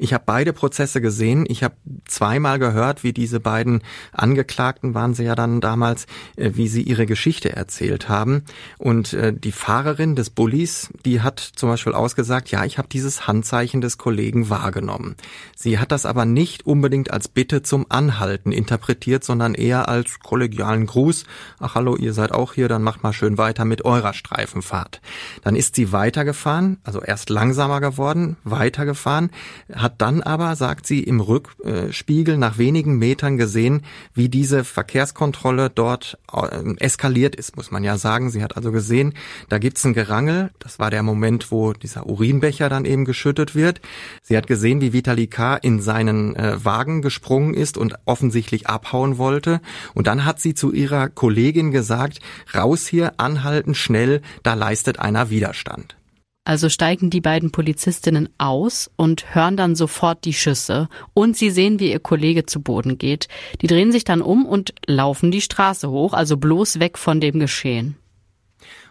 Ich 0.01 0.15
habe 0.15 0.23
beide 0.25 0.51
Prozesse 0.51 0.99
gesehen. 0.99 1.45
Ich 1.47 1.63
habe 1.63 1.75
zweimal 2.05 2.57
gehört, 2.57 3.03
wie 3.03 3.13
diese 3.13 3.39
beiden 3.39 3.83
Angeklagten 4.11 4.95
waren 4.95 5.13
sie 5.13 5.25
ja 5.25 5.35
dann 5.35 5.61
damals, 5.61 6.07
äh, 6.37 6.53
wie 6.55 6.67
sie 6.67 6.81
ihre 6.81 7.05
Geschichte 7.05 7.55
erzählt 7.55 8.09
haben. 8.09 8.43
Und 8.79 9.13
äh, 9.13 9.31
die 9.31 9.51
Fahrerin 9.51 10.15
des 10.15 10.31
Bullis, 10.31 10.89
die 11.05 11.21
hat 11.21 11.39
zum 11.39 11.69
Beispiel 11.69 11.93
ausgesagt, 11.93 12.49
ja, 12.49 12.65
ich 12.65 12.79
habe 12.79 12.87
dieses 12.87 13.27
Handzeichen 13.27 13.79
des 13.79 13.99
Kollegen 13.99 14.49
wahrgenommen. 14.49 15.17
Sie 15.55 15.77
hat 15.77 15.91
das 15.91 16.07
aber 16.07 16.25
nicht 16.25 16.65
unbedingt 16.65 17.11
als 17.11 17.27
Bitte 17.27 17.61
zum 17.61 17.85
Anhalten 17.89 18.51
interpretiert, 18.51 19.23
sondern 19.23 19.53
eher 19.53 19.87
als 19.87 20.17
kollegialen 20.17 20.87
Gruß. 20.87 21.25
Ach 21.59 21.75
hallo, 21.75 21.95
ihr 21.95 22.13
seid 22.13 22.31
auch 22.31 22.53
hier, 22.53 22.67
dann 22.67 22.81
macht 22.81 23.03
mal 23.03 23.13
schön 23.13 23.37
weiter 23.37 23.65
mit 23.65 23.85
eurer 23.85 24.15
Streifenfahrt. 24.15 24.99
Dann 25.43 25.55
ist 25.55 25.75
sie 25.75 25.91
weitergefahren, 25.91 26.79
also 26.83 27.03
erst 27.03 27.29
langsamer 27.29 27.81
geworden, 27.81 28.37
weitergefahren, 28.43 29.29
hat 29.71 29.90
hat 29.91 30.01
dann 30.01 30.21
aber, 30.21 30.55
sagt 30.55 30.87
sie, 30.87 31.03
im 31.03 31.19
Rückspiegel 31.19 32.37
nach 32.37 32.57
wenigen 32.57 32.97
Metern 32.97 33.37
gesehen, 33.37 33.81
wie 34.13 34.29
diese 34.29 34.63
Verkehrskontrolle 34.63 35.69
dort 35.69 36.17
äh, 36.31 36.75
eskaliert 36.77 37.35
ist, 37.35 37.57
muss 37.57 37.71
man 37.71 37.83
ja 37.83 37.97
sagen. 37.97 38.29
Sie 38.29 38.41
hat 38.41 38.55
also 38.55 38.71
gesehen, 38.71 39.13
da 39.49 39.57
gibt's 39.57 39.83
ein 39.83 39.93
Gerangel. 39.93 40.51
Das 40.59 40.79
war 40.79 40.91
der 40.91 41.03
Moment, 41.03 41.51
wo 41.51 41.73
dieser 41.73 42.07
Urinbecher 42.07 42.69
dann 42.69 42.85
eben 42.85 43.03
geschüttet 43.03 43.53
wird. 43.53 43.81
Sie 44.21 44.37
hat 44.37 44.47
gesehen, 44.47 44.79
wie 44.79 44.93
Vitali 44.93 45.27
K. 45.27 45.57
in 45.57 45.81
seinen 45.81 46.37
äh, 46.37 46.63
Wagen 46.63 47.01
gesprungen 47.01 47.53
ist 47.53 47.77
und 47.77 47.95
offensichtlich 48.05 48.67
abhauen 48.67 49.17
wollte. 49.17 49.59
Und 49.93 50.07
dann 50.07 50.23
hat 50.23 50.39
sie 50.39 50.53
zu 50.53 50.71
ihrer 50.71 51.09
Kollegin 51.09 51.71
gesagt, 51.71 52.21
raus 52.55 52.87
hier, 52.87 53.19
anhalten, 53.19 53.75
schnell, 53.75 54.21
da 54.43 54.53
leistet 54.53 54.99
einer 54.99 55.29
Widerstand. 55.29 55.97
Also 56.43 56.69
steigen 56.69 57.11
die 57.11 57.21
beiden 57.21 57.51
Polizistinnen 57.51 58.27
aus 58.39 58.89
und 58.95 59.35
hören 59.35 59.57
dann 59.57 59.75
sofort 59.75 60.25
die 60.25 60.33
Schüsse 60.33 60.89
und 61.13 61.37
sie 61.37 61.51
sehen, 61.51 61.79
wie 61.79 61.91
ihr 61.91 61.99
Kollege 61.99 62.47
zu 62.47 62.61
Boden 62.61 62.97
geht. 62.97 63.27
Die 63.61 63.67
drehen 63.67 63.91
sich 63.91 64.05
dann 64.05 64.23
um 64.23 64.45
und 64.45 64.73
laufen 64.87 65.29
die 65.31 65.41
Straße 65.41 65.89
hoch, 65.89 66.13
also 66.13 66.37
bloß 66.37 66.79
weg 66.79 66.97
von 66.97 67.21
dem 67.21 67.39
Geschehen. 67.39 67.95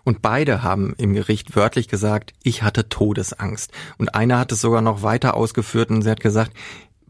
Und 0.04 0.22
beide 0.22 0.62
haben 0.62 0.94
im 0.96 1.12
Gericht 1.12 1.56
wörtlich 1.56 1.88
gesagt, 1.88 2.32
ich 2.42 2.62
hatte 2.62 2.88
Todesangst. 2.88 3.72
Und 3.98 4.14
einer 4.14 4.38
hat 4.38 4.52
es 4.52 4.60
sogar 4.60 4.80
noch 4.80 5.02
weiter 5.02 5.34
ausgeführt 5.34 5.90
und 5.90 6.02
sie 6.02 6.10
hat 6.10 6.20
gesagt, 6.20 6.52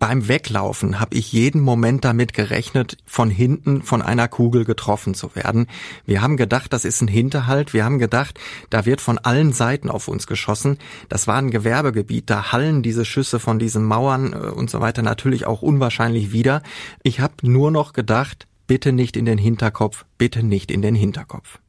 beim 0.01 0.27
Weglaufen 0.27 0.99
habe 0.99 1.15
ich 1.15 1.31
jeden 1.33 1.61
Moment 1.61 2.05
damit 2.05 2.33
gerechnet, 2.33 2.97
von 3.05 3.31
hinten 3.31 3.83
von 3.83 4.03
einer 4.03 4.27
Kugel 4.27 4.65
getroffen 4.65 5.15
zu 5.15 5.37
werden. 5.37 5.69
Wir 6.07 6.23
haben 6.23 6.37
gedacht, 6.37 6.73
das 6.73 6.85
ist 6.85 7.03
ein 7.03 7.09
Hinterhalt. 7.09 7.75
Wir 7.75 7.85
haben 7.85 8.01
gedacht, 8.01 8.41
da 8.71 8.87
wird 8.87 9.01
von 9.01 9.19
allen 9.19 9.53
Seiten 9.53 9.91
auf 9.91 10.09
uns 10.09 10.27
geschossen. 10.27 10.79
Das 11.09 11.29
war 11.29 11.37
ein 11.37 11.51
Gewerbegebiet. 11.51 12.31
Da 12.31 12.51
hallen 12.51 12.83
diese 12.83 13.05
Schüsse 13.05 13.39
von 13.39 13.59
diesen 13.59 13.85
Mauern 13.85 14.33
äh, 14.33 14.37
und 14.37 14.71
so 14.71 14.81
weiter 14.81 15.03
natürlich 15.03 15.47
auch 15.47 15.63
unwahrscheinlich 15.63 16.33
wieder. 16.33 16.63
Ich 17.03 17.21
habe 17.21 17.35
nur 17.43 17.71
noch 17.71 17.93
gedacht, 17.93 18.49
bitte 18.67 18.93
nicht 18.93 19.17
in 19.17 19.27
den 19.27 19.39
Hinterkopf, 19.39 20.07
bitte 20.17 20.43
nicht 20.43 20.71
in 20.71 20.81
den 20.81 20.95
Hinterkopf. 20.95 21.61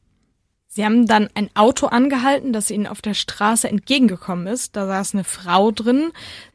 Sie 0.74 0.86
haben 0.86 1.06
dann 1.06 1.28
ein 1.34 1.50
Auto 1.54 1.88
angehalten, 1.88 2.54
das 2.54 2.70
ihnen 2.70 2.86
auf 2.86 3.02
der 3.02 3.12
Straße 3.12 3.68
entgegengekommen 3.68 4.46
ist. 4.46 4.74
Da 4.74 4.86
saß 4.86 5.12
eine 5.12 5.24
Frau 5.24 5.70
drin. 5.70 6.12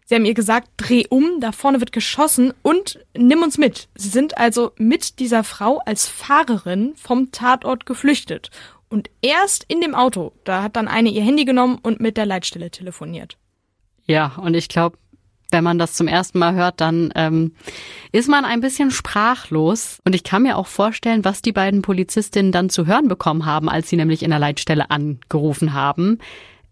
Sie 0.09 0.15
haben 0.15 0.23
ihr 0.23 0.33
gesagt, 0.33 0.69
dreh 0.77 1.03
um, 1.09 1.41
da 1.41 1.51
vorne 1.51 1.81
wird 1.81 1.91
geschossen 1.91 2.53
und 2.61 2.97
nimm 3.13 3.43
uns 3.43 3.57
mit. 3.57 3.89
Sie 3.95 4.07
sind 4.07 4.37
also 4.37 4.71
mit 4.77 5.19
dieser 5.19 5.43
Frau 5.43 5.79
als 5.79 6.07
Fahrerin 6.07 6.93
vom 6.95 7.33
Tatort 7.33 7.85
geflüchtet. 7.85 8.49
Und 8.87 9.09
erst 9.21 9.65
in 9.67 9.81
dem 9.81 9.93
Auto, 9.93 10.31
da 10.45 10.63
hat 10.63 10.77
dann 10.77 10.87
eine 10.87 11.09
ihr 11.09 11.23
Handy 11.23 11.43
genommen 11.43 11.77
und 11.81 11.99
mit 11.99 12.15
der 12.15 12.25
Leitstelle 12.25 12.71
telefoniert. 12.71 13.35
Ja, 14.05 14.37
und 14.37 14.53
ich 14.53 14.69
glaube, 14.69 14.97
wenn 15.51 15.65
man 15.65 15.77
das 15.77 15.95
zum 15.95 16.07
ersten 16.07 16.39
Mal 16.39 16.55
hört, 16.55 16.79
dann 16.79 17.11
ähm, 17.15 17.53
ist 18.13 18.29
man 18.29 18.45
ein 18.45 18.61
bisschen 18.61 18.91
sprachlos. 18.91 19.99
Und 20.05 20.15
ich 20.15 20.23
kann 20.23 20.43
mir 20.43 20.55
auch 20.55 20.67
vorstellen, 20.67 21.25
was 21.25 21.41
die 21.41 21.51
beiden 21.51 21.81
Polizistinnen 21.81 22.53
dann 22.53 22.69
zu 22.69 22.85
hören 22.85 23.09
bekommen 23.09 23.45
haben, 23.45 23.67
als 23.67 23.89
sie 23.89 23.97
nämlich 23.97 24.23
in 24.23 24.29
der 24.29 24.39
Leitstelle 24.39 24.89
angerufen 24.89 25.73
haben. 25.73 26.19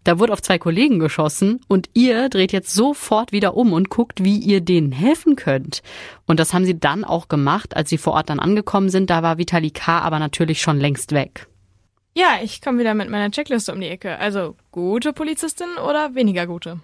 Da 0.06 0.20
wurde 0.20 0.32
auf 0.32 0.40
zwei 0.40 0.56
Kollegen 0.56 1.00
geschossen 1.00 1.60
und 1.66 1.90
ihr 1.92 2.28
dreht 2.28 2.52
jetzt 2.52 2.72
sofort 2.72 3.32
wieder 3.32 3.56
um 3.56 3.72
und 3.72 3.90
guckt, 3.90 4.22
wie 4.22 4.38
ihr 4.38 4.60
denen 4.60 4.92
helfen 4.92 5.34
könnt. 5.34 5.82
Und 6.26 6.38
das 6.38 6.54
haben 6.54 6.64
sie 6.64 6.78
dann 6.78 7.02
auch 7.02 7.26
gemacht, 7.26 7.76
als 7.76 7.90
sie 7.90 7.98
vor 7.98 8.12
Ort 8.12 8.30
dann 8.30 8.38
angekommen 8.38 8.88
sind. 8.88 9.10
Da 9.10 9.24
war 9.24 9.36
Vitali 9.36 9.72
K. 9.72 9.98
aber 9.98 10.20
natürlich 10.20 10.62
schon 10.62 10.78
längst 10.78 11.10
weg. 11.10 11.48
Ja, 12.14 12.38
ich 12.40 12.62
komme 12.62 12.78
wieder 12.78 12.94
mit 12.94 13.10
meiner 13.10 13.32
Checkliste 13.32 13.72
um 13.72 13.80
die 13.80 13.88
Ecke. 13.88 14.16
Also 14.20 14.54
gute 14.70 15.12
Polizistin 15.12 15.66
oder 15.84 16.14
weniger 16.14 16.46
gute? 16.46 16.78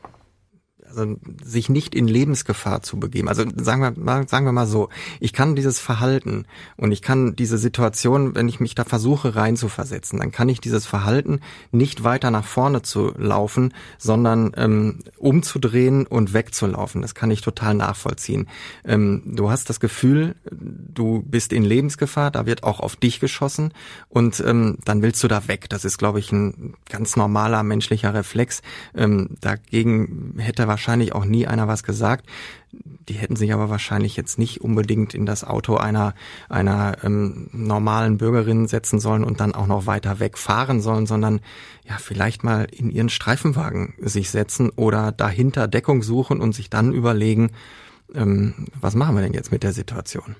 Also 0.97 1.17
sich 1.43 1.69
nicht 1.69 1.95
in 1.95 2.07
Lebensgefahr 2.07 2.83
zu 2.83 2.99
begeben. 2.99 3.29
Also 3.29 3.45
sagen 3.57 3.83
wir 3.83 3.93
mal, 3.97 4.29
sagen 4.29 4.47
wir 4.47 4.53
mal 4.53 4.67
so, 4.67 4.89
ich 5.21 5.33
kann 5.33 5.57
dieses 5.57 5.79
Verhalten 5.79 6.45
und 6.77 6.93
ich 6.93 7.03
kann 7.03 7.35
diese 7.37 7.59
Situation, 7.59 8.35
wenn 8.35 8.49
ich 8.49 8.61
mich 8.61 8.75
da 8.75 8.85
versuche 8.85 9.35
reinzuversetzen, 9.35 10.21
dann 10.21 10.33
kann 10.33 10.49
ich 10.49 10.61
dieses 10.61 10.87
Verhalten 10.87 11.41
nicht 11.71 12.05
weiter 12.05 12.31
nach 12.31 12.45
vorne 12.45 12.83
zu 12.83 13.13
laufen, 13.17 13.75
sondern 13.99 14.53
ähm, 14.57 15.01
umzudrehen 15.19 16.07
und 16.07 16.35
wegzulaufen. 16.35 17.03
Das 17.03 17.15
kann 17.15 17.31
ich 17.31 17.41
total 17.41 17.75
nachvollziehen. 17.75 18.49
Ähm, 18.85 19.23
du 19.25 19.51
hast 19.51 19.71
das 19.71 19.81
Gefühl, 19.81 20.35
du 20.51 21.23
bist 21.23 21.53
in 21.53 21.65
Lebensgefahr, 21.65 22.31
da 22.31 22.47
wird 22.47 22.63
auch 22.63 22.81
auf 22.81 22.97
dich 22.97 23.21
geschossen 23.21 23.73
und 24.09 24.43
ähm, 24.47 24.79
dann 24.85 25.03
willst 25.03 25.23
du 25.25 25.29
da 25.29 25.49
weg. 25.49 25.69
Das 25.69 25.85
ist, 25.85 25.99
glaube 25.99 26.19
ich, 26.19 26.33
ein 26.33 26.75
ganz 26.89 27.17
normaler 27.17 27.63
menschlicher 27.63 28.15
Reflex. 28.15 28.63
Ähm, 28.95 29.31
dagegen 29.41 30.35
hätte 30.39 30.69
wahrscheinlich 30.69 30.82
auch 31.13 31.25
nie 31.25 31.47
einer 31.47 31.69
was 31.69 31.83
gesagt. 31.83 32.27
Die 32.73 33.15
hätten 33.15 33.37
sich 33.37 33.53
aber 33.53 33.69
wahrscheinlich 33.69 34.17
jetzt 34.17 34.39
nicht 34.39 34.61
unbedingt 34.61 35.15
in 35.15 35.27
das 35.27 35.45
Auto 35.45 35.77
einer, 35.77 36.15
einer 36.49 36.97
ähm, 37.03 37.49
normalen 37.53 38.19
Bürgerin 38.19 38.67
setzen 38.67 39.01
sollen 39.01 39.25
und 39.25 39.41
dann 39.41 39.55
auch 39.55 39.67
noch 39.67 39.87
weiter 39.87 40.21
wegfahren 40.21 40.81
sollen, 40.81 41.07
sondern 41.07 41.41
ja, 41.89 41.97
vielleicht 41.99 42.45
mal 42.45 42.67
in 42.71 42.91
ihren 42.91 43.09
Streifenwagen 43.09 43.95
sich 43.99 44.31
setzen 44.31 44.71
oder 44.71 45.13
dahinter 45.13 45.69
Deckung 45.69 46.03
suchen 46.03 46.41
und 46.41 46.55
sich 46.55 46.71
dann 46.71 46.93
überlegen, 46.93 47.51
ähm, 48.15 48.67
was 48.81 48.95
machen 48.95 49.17
wir 49.17 49.23
denn 49.23 49.35
jetzt 49.35 49.53
mit 49.53 49.63
der 49.63 49.73
Situation? 49.73 50.37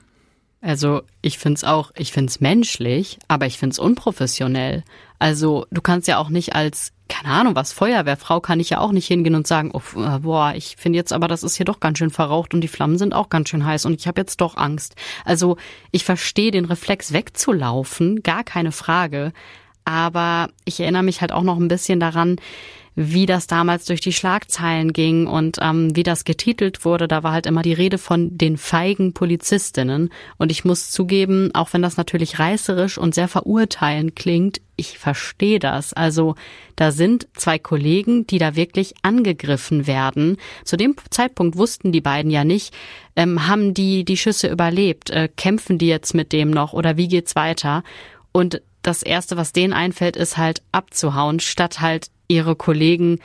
Also 0.63 1.03
ich 1.23 1.39
find's 1.39 1.65
auch, 1.65 1.91
ich 1.97 2.13
find's 2.13 2.41
menschlich, 2.41 3.19
aber 3.27 3.47
ich 3.47 3.59
find's 3.59 3.81
unprofessionell. 3.81 4.85
Also 5.19 5.67
du 5.73 5.81
kannst 5.81 6.07
ja 6.07 6.19
auch 6.19 6.29
nicht 6.29 6.55
als, 6.55 6.93
keine 7.09 7.35
Ahnung 7.35 7.57
was, 7.57 7.73
Feuerwehrfrau 7.73 8.41
kann 8.41 8.61
ich 8.61 8.71
ja 8.71 8.79
auch 8.79 8.93
nicht 8.93 9.09
hingehen 9.09 9.35
und 9.35 9.49
sagen, 9.49 9.73
oh, 9.75 9.83
boah, 10.21 10.55
ich 10.55 10.77
finde 10.79 10.99
jetzt 10.99 11.13
aber, 11.13 11.27
das 11.27 11.43
ist 11.43 11.57
hier 11.57 11.67
doch 11.67 11.81
ganz 11.81 11.99
schön 11.99 12.11
verraucht 12.11 12.55
und 12.55 12.61
die 12.61 12.69
Flammen 12.69 12.97
sind 12.97 13.13
auch 13.13 13.29
ganz 13.29 13.49
schön 13.49 13.67
heiß 13.67 13.87
und 13.87 14.01
ich 14.01 14.07
habe 14.07 14.21
jetzt 14.21 14.41
doch 14.41 14.57
Angst. 14.57 14.95
Also 15.25 15.57
ich 15.91 16.05
verstehe 16.05 16.53
den 16.53 16.65
Reflex 16.65 17.13
wegzulaufen, 17.13 18.23
gar 18.23 18.45
keine 18.45 18.71
Frage. 18.71 19.33
Aber 19.85 20.49
ich 20.65 20.79
erinnere 20.79 21.03
mich 21.03 21.21
halt 21.21 21.33
auch 21.33 21.43
noch 21.43 21.59
ein 21.59 21.67
bisschen 21.67 21.99
daran, 21.99 22.37
wie 22.95 23.27
das 23.27 23.47
damals 23.47 23.87
durch 23.87 24.01
die 24.01 24.13
Schlagzeilen 24.13 24.93
ging 24.93 25.27
und 25.27 25.59
ähm, 25.61 25.97
wie 25.97 26.03
das 26.03 26.25
getitelt 26.25 26.85
wurde. 26.85 27.09
Da 27.09 27.23
war 27.23 27.33
halt 27.33 27.47
immer 27.47 27.63
die 27.63 27.73
Rede 27.73 27.97
von 27.97 28.37
den 28.37 28.59
feigen 28.59 29.15
Polizistinnen. 29.15 30.11
Und 30.37 30.53
ich 30.53 30.65
muss 30.65 30.91
zugeben, 30.91 31.51
auch 31.55 31.73
wenn 31.73 31.83
das 31.83 31.97
natürlich 31.97 32.39
reißerisch 32.39 32.99
und 32.99 33.15
sehr 33.15 33.29
verurteilend 33.29 34.15
klingt, 34.15 34.61
ich 34.77 34.99
verstehe 34.99 35.59
das. 35.59 35.93
Also 35.93 36.35
da 36.77 36.91
sind 36.93 37.29
zwei 37.35 37.59
Kollegen, 37.59 38.27
die 38.27 38.39
da 38.39 38.57
wirklich 38.57 38.95
angegriffen 39.03 39.87
werden. 39.87 40.37
Zu 40.65 40.77
dem 40.77 40.95
Zeitpunkt 41.11 41.57
wussten 41.57 41.93
die 41.93 42.01
beiden 42.01 42.31
ja 42.31 42.45
nicht, 42.45 42.75
ähm, 43.17 43.47
haben 43.47 43.75
die 43.75 44.05
die 44.05 44.17
Schüsse 44.17 44.49
überlebt, 44.49 45.11
äh, 45.11 45.29
kämpfen 45.35 45.79
die 45.79 45.89
jetzt 45.89 46.15
mit 46.15 46.33
dem 46.33 46.51
noch 46.51 46.73
oder 46.73 46.97
wie 46.97 47.09
geht's 47.09 47.37
weiter? 47.37 47.85
Und 48.33 48.61
das 48.83 49.03
erste, 49.03 49.37
was 49.37 49.53
denen 49.53 49.73
einfällt, 49.73 50.17
ist 50.17 50.37
halt 50.37 50.63
abzuhauen, 50.73 51.39
statt 51.41 51.81
halt 51.81 52.09
ihre 52.33 52.57
Kollegen 52.57 53.19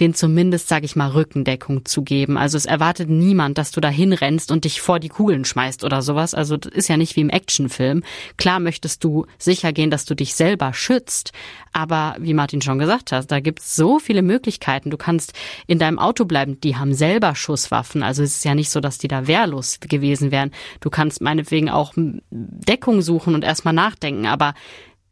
den 0.00 0.12
zumindest, 0.12 0.68
sag 0.68 0.82
ich 0.82 0.96
mal, 0.96 1.10
Rückendeckung 1.10 1.84
zu 1.84 2.02
geben. 2.02 2.36
Also 2.36 2.56
es 2.56 2.66
erwartet 2.66 3.08
niemand, 3.08 3.58
dass 3.58 3.70
du 3.70 3.80
da 3.80 3.88
hinrennst 3.88 4.50
und 4.50 4.64
dich 4.64 4.80
vor 4.80 4.98
die 4.98 5.08
Kugeln 5.08 5.44
schmeißt 5.44 5.84
oder 5.84 6.02
sowas. 6.02 6.34
Also 6.34 6.56
das 6.56 6.72
ist 6.72 6.88
ja 6.88 6.96
nicht 6.96 7.14
wie 7.14 7.20
im 7.20 7.30
Actionfilm. 7.30 8.02
Klar 8.36 8.58
möchtest 8.58 9.04
du 9.04 9.26
sicher 9.38 9.72
gehen, 9.72 9.90
dass 9.90 10.04
du 10.04 10.16
dich 10.16 10.34
selber 10.34 10.74
schützt, 10.74 11.32
aber 11.72 12.16
wie 12.18 12.34
Martin 12.34 12.60
schon 12.60 12.78
gesagt 12.78 13.12
hat, 13.12 13.30
da 13.30 13.38
gibt's 13.38 13.76
so 13.76 14.00
viele 14.00 14.22
Möglichkeiten. 14.22 14.90
Du 14.90 14.96
kannst 14.96 15.32
in 15.68 15.78
deinem 15.78 16.00
Auto 16.00 16.24
bleiben, 16.24 16.60
die 16.60 16.76
haben 16.76 16.94
selber 16.94 17.36
Schusswaffen. 17.36 18.02
Also 18.02 18.24
es 18.24 18.36
ist 18.36 18.44
ja 18.44 18.56
nicht 18.56 18.70
so, 18.70 18.80
dass 18.80 18.98
die 18.98 19.08
da 19.08 19.28
wehrlos 19.28 19.78
gewesen 19.80 20.32
wären. 20.32 20.50
Du 20.80 20.90
kannst 20.90 21.20
meinetwegen 21.20 21.70
auch 21.70 21.92
Deckung 22.30 23.00
suchen 23.00 23.34
und 23.34 23.44
erstmal 23.44 23.74
nachdenken, 23.74 24.26
aber 24.26 24.54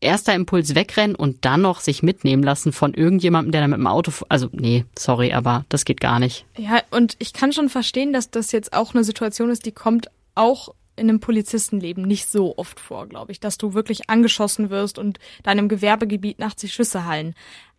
erster 0.02 0.34
Impuls 0.34 0.74
wegrennen 0.74 1.14
und 1.14 1.44
dann 1.44 1.62
noch 1.62 1.80
sich 1.80 2.02
mitnehmen 2.02 2.42
lassen 2.42 2.72
von 2.72 2.94
irgendjemandem, 2.94 3.52
der 3.52 3.60
da 3.62 3.68
mit 3.68 3.78
dem 3.78 3.86
Auto, 3.86 4.12
also 4.28 4.48
nee, 4.52 4.84
sorry, 4.98 5.32
aber 5.32 5.64
das 5.68 5.84
geht 5.84 6.00
gar 6.00 6.18
nicht. 6.18 6.44
Ja, 6.56 6.82
und 6.90 7.16
ich 7.18 7.32
kann 7.32 7.52
schon 7.52 7.68
verstehen, 7.68 8.12
dass 8.12 8.30
das 8.30 8.52
jetzt 8.52 8.72
auch 8.72 8.94
eine 8.94 9.04
Situation 9.04 9.50
ist, 9.50 9.66
die 9.66 9.72
kommt 9.72 10.08
auch 10.34 10.74
in 10.96 11.08
einem 11.08 11.20
Polizistenleben 11.20 12.04
nicht 12.04 12.28
so 12.28 12.56
oft 12.58 12.78
vor, 12.78 13.06
glaube 13.06 13.32
ich, 13.32 13.40
dass 13.40 13.56
du 13.56 13.74
wirklich 13.74 14.10
angeschossen 14.10 14.70
wirst 14.70 14.98
und 14.98 15.18
deinem 15.42 15.68
Gewerbegebiet 15.68 16.38
nachts 16.38 16.60
die 16.60 16.68
Schüsse 16.68 17.06
hallen. 17.06 17.34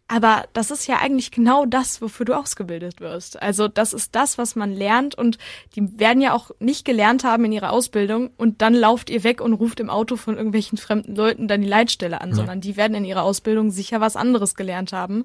Aber 0.08 0.43
das 0.54 0.70
ist 0.70 0.88
ja 0.88 0.97
eigentlich 0.97 1.32
genau 1.32 1.66
das, 1.66 2.01
wofür 2.01 2.26
du 2.26 2.38
ausgebildet 2.38 2.99
wirst. 2.99 3.41
Also 3.41 3.68
das 3.68 3.93
ist 3.93 4.14
das, 4.16 4.38
was 4.38 4.56
man 4.56 4.72
lernt 4.72 5.16
und 5.16 5.38
die 5.76 5.97
werden 5.97 6.22
ja 6.22 6.34
auch 6.34 6.51
nicht 6.60 6.86
gelernt 6.86 7.24
haben 7.24 7.45
in 7.45 7.54
ihrer 7.54 7.72
Ausbildung 7.72 8.30
und 8.38 8.62
dann 8.62 8.74
lauft 8.74 9.10
ihr 9.10 9.24
weg 9.24 9.39
und 9.39 9.54
ruft 9.54 9.80
im 9.80 9.89
Auto 9.89 10.18
von 10.18 10.36
irgendwelchen 10.36 10.78
fremden 10.78 11.16
Leuten 11.16 11.47
dann 11.47 11.62
die 11.62 11.68
Leitstelle 11.68 12.20
an, 12.20 12.30
ja. 12.30 12.36
sondern 12.36 12.60
die 12.60 12.76
werden 12.76 12.95
in 12.95 13.06
ihrer 13.06 13.24
Ausbildung 13.24 13.72
sicher 13.72 14.01
was 14.01 14.16
anderes 14.16 14.56
gelernt 14.56 14.91
haben. 14.91 15.24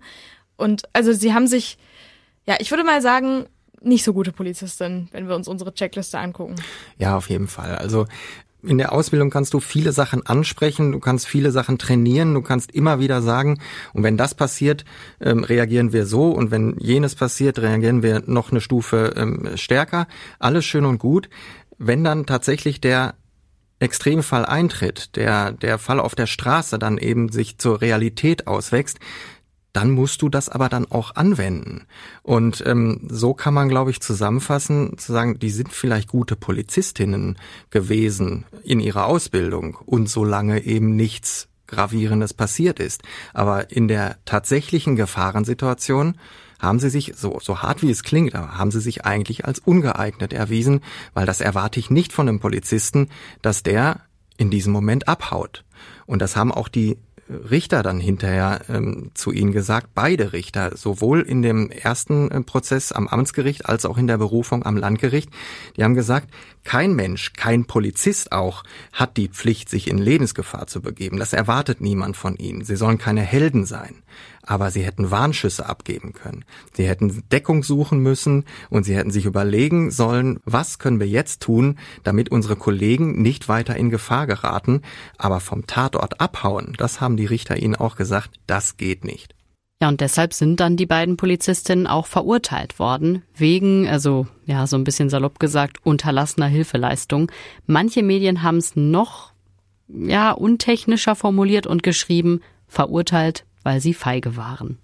Und 0.57 0.85
also 0.93 1.13
sie 1.13 1.35
haben 1.35 1.49
sich, 1.49 1.77
ja, 2.47 2.57
ich 2.61 2.71
würde 2.71 2.85
mal 2.85 3.03
sagen, 3.03 3.47
nicht 3.81 4.05
so 4.05 4.13
gute 4.13 4.33
Polizistin, 4.33 5.09
wenn 5.13 5.29
wir 5.29 5.37
uns 5.37 5.49
unsere 5.49 5.75
Checkliste 5.75 6.19
angucken. 6.19 6.57
Ja, 6.99 7.17
auf 7.17 7.29
jeden 7.29 7.49
Fall. 7.49 7.77
Also 7.77 8.07
in 8.63 8.79
der 8.79 8.93
Ausbildung 8.93 9.31
kannst 9.31 9.55
du 9.55 9.61
viele 9.61 9.93
Sachen 9.93 10.27
ansprechen, 10.27 10.93
du 10.93 10.99
kannst 10.99 11.27
viele 11.27 11.53
Sachen 11.53 11.79
trainieren, 11.79 12.35
du 12.35 12.43
kannst 12.43 12.73
immer 12.73 12.99
wieder 12.99 13.23
sagen, 13.23 13.61
und 13.93 14.03
wenn 14.03 14.17
das 14.17 14.35
passiert, 14.35 14.85
ähm, 15.21 15.45
reagieren 15.45 15.93
wir 15.93 16.07
so, 16.07 16.31
und 16.31 16.51
wenn 16.51 16.77
jenes 16.79 17.15
passiert, 17.15 17.59
reagieren 17.61 18.03
wir 18.03 18.23
noch 18.27 18.51
eine 18.51 18.61
Stufe 18.61 19.15
ähm, 19.17 19.51
stärker. 19.55 20.09
Alles 20.39 20.65
schön 20.65 20.85
und 20.85 20.99
gut. 20.99 21.29
Wenn 21.79 22.03
dann 22.03 22.27
tatsächlich 22.27 22.81
der 22.81 23.15
Extremfall 23.79 24.45
eintritt, 24.45 25.15
der, 25.15 25.53
der 25.53 25.79
Fall 25.79 26.01
auf 26.01 26.17
der 26.17 26.27
Straße 26.27 26.79
dann 26.81 26.99
eben 26.99 27.31
sich 27.31 27.59
zur 27.59 27.81
Realität 27.81 28.49
auswächst, 28.49 28.99
dann 29.73 29.91
musst 29.91 30.23
du 30.23 30.29
das 30.29 30.49
aber 30.49 30.69
dann 30.69 30.91
auch 30.91 31.15
anwenden. 31.15 31.87
Und 32.23 32.63
ähm, 32.67 33.07
so 33.09 33.35
kann 33.35 33.55
man, 33.55 33.69
glaube 33.69 33.91
ich, 33.91 34.01
zusammenfassen, 34.01 34.99
zu 34.99 35.13
sagen, 35.13 35.39
die 35.39 35.51
sind 35.51 35.73
vielleicht 35.73 36.09
gute 36.09 36.37
Polizistinnen 36.37 37.37
gewesen 37.71 38.45
in 38.65 38.81
ihrer 38.81 39.07
Ausbildung 39.07 39.77
und 39.85 40.09
solange 40.09 40.65
eben 40.65 40.97
nichts 40.97 41.49
Gravierendes 41.67 42.35
passiert 42.35 42.81
ist. 42.81 43.03
Aber 43.35 43.71
in 43.71 43.89
der 43.89 44.17
tatsächlichen 44.25 44.97
Gefahrensituation 44.97 46.17
haben 46.59 46.81
sie 46.81 46.91
sich, 46.91 47.13
so, 47.15 47.39
so 47.41 47.63
hart 47.63 47.83
wie 47.83 47.91
es 47.91 48.03
klingt, 48.03 48.35
aber 48.35 48.59
haben 48.59 48.71
sie 48.71 48.81
sich 48.81 49.05
eigentlich 49.05 49.45
als 49.45 49.61
ungeeignet 49.61 50.33
erwiesen, 50.33 50.81
weil 51.15 51.27
das 51.27 51.41
erwarte 51.41 51.79
ich 51.79 51.91
nicht 51.91 52.13
von 52.13 52.29
einem 52.29 52.41
Polizisten, 52.41 53.09
dass 53.43 53.63
der 53.63 54.01
in 54.39 54.51
diesem 54.51 54.73
Moment 54.73 55.07
abhaut. 55.09 55.65
Und 56.07 56.21
das 56.21 56.37
haben 56.37 56.51
auch 56.51 56.69
die 56.69 56.99
Richter 57.29 57.83
dann 57.83 58.01
hinterher 58.01 58.61
ähm, 58.69 59.11
zu 59.15 59.33
ihnen 59.33 59.53
gesagt, 59.53 59.89
beide 59.95 60.33
Richter, 60.33 60.77
sowohl 60.77 61.21
in 61.21 61.43
dem 61.43 61.71
ersten 61.71 62.31
äh, 62.31 62.41
Prozess 62.43 62.93
am 62.93 63.09
Amtsgericht 63.09 63.67
als 63.67 63.85
auch 63.85 63.99
in 63.99 64.07
der 64.07 64.19
Berufung 64.19 64.65
am 64.65 64.77
Landgericht, 64.77 65.31
die 65.77 65.85
haben 65.85 65.95
gesagt, 65.95 66.29
kein 66.65 66.95
Mensch, 66.95 67.33
kein 67.35 67.65
Polizist 67.67 68.33
auch, 68.33 68.65
hat 68.93 69.17
die 69.17 69.29
Pflicht, 69.29 69.69
sich 69.69 69.89
in 69.89 69.99
Lebensgefahr 69.99 70.67
zu 70.67 70.81
begeben. 70.81 71.19
Das 71.19 71.33
erwartet 71.33 71.81
niemand 71.81 72.17
von 72.17 72.37
ihnen. 72.37 72.65
Sie 72.65 72.77
sollen 72.77 72.99
keine 72.99 73.23
Helden 73.23 73.65
sein 73.65 74.03
aber 74.49 74.71
sie 74.71 74.83
hätten 74.83 75.11
Warnschüsse 75.11 75.67
abgeben 75.67 76.15
können. 76.15 76.45
Sie 76.73 76.89
hätten 76.89 77.23
Deckung 77.31 77.63
suchen 77.63 78.01
müssen 78.01 78.45
und 78.71 78.85
sie 78.85 78.97
hätten 78.97 79.11
sich 79.11 79.27
überlegen 79.27 79.91
sollen, 79.91 80.41
was 80.47 80.79
können 80.79 81.01
wir 81.01 81.07
jetzt 81.07 81.43
tun, 81.43 81.79
damit 82.03 82.31
unsere 82.31 82.57
Kollegen 82.57 83.21
nicht 83.21 83.49
weiter 83.49 83.77
in 83.77 83.91
Gefahr 83.91 84.27
geraten, 84.27 84.81
aber 85.19 85.41
vom 85.41 85.67
Tatort 85.67 86.23
abhauen. 86.23 86.75
Das 86.79 87.01
haben 87.03 87.19
die 87.19 87.27
Richter 87.27 87.59
ihnen 87.59 87.77
auch 87.77 87.97
gesagt, 87.97 88.41
das 88.47 88.79
geht 88.79 89.05
nicht. 89.05 89.35
Ja, 89.83 89.89
und 89.89 90.01
deshalb 90.01 90.33
sind 90.33 90.59
dann 90.61 90.79
die 90.79 90.87
beiden 90.87 91.19
Polizistinnen 91.19 91.87
auch 91.87 92.07
verurteilt 92.07 92.79
worden, 92.79 93.23
wegen, 93.37 93.87
also 93.87 94.27
ja, 94.47 94.67
so 94.67 94.77
ein 94.77 94.85
bisschen 94.85 95.11
salopp 95.11 95.39
gesagt, 95.39 95.77
unterlassener 95.85 96.49
Hilfeleistung. 96.49 97.31
Manche 97.67 98.03
Medien 98.03 98.43
haben 98.43 98.57
es 98.57 98.77
noch, 98.77 99.33
ja, 99.89 100.33
untechnischer 100.33 101.15
formuliert 101.15 101.67
und 101.67 101.83
geschrieben, 101.83 102.41
verurteilt 102.67 103.45
weil 103.69 103.83
sie 103.83 103.93
feige 103.93 104.35
waren. 104.35 104.79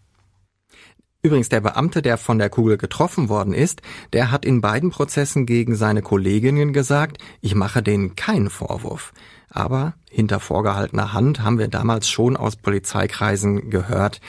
Übrigens, 1.22 1.48
der 1.48 1.62
Beamte, 1.62 2.02
der 2.02 2.18
von 2.18 2.38
der 2.38 2.50
Kugel 2.50 2.76
getroffen 2.76 3.30
worden 3.30 3.54
ist, 3.54 3.80
der 4.12 4.30
hat 4.30 4.44
in 4.44 4.60
beiden 4.60 4.90
Prozessen 4.90 5.46
gegen 5.46 5.74
seine 5.74 6.02
Kolleginnen 6.02 6.74
gesagt, 6.74 7.16
ich 7.40 7.54
mache 7.54 7.82
denen 7.82 8.14
keinen 8.14 8.50
Vorwurf. 8.50 9.14
Aber 9.48 9.94
hinter 10.10 10.38
vorgehaltener 10.38 11.14
Hand 11.14 11.40
haben 11.40 11.58
wir 11.58 11.68
damals 11.68 12.10
schon 12.10 12.36
aus 12.36 12.56
Polizeikreisen 12.56 13.70
gehört, 13.70 14.20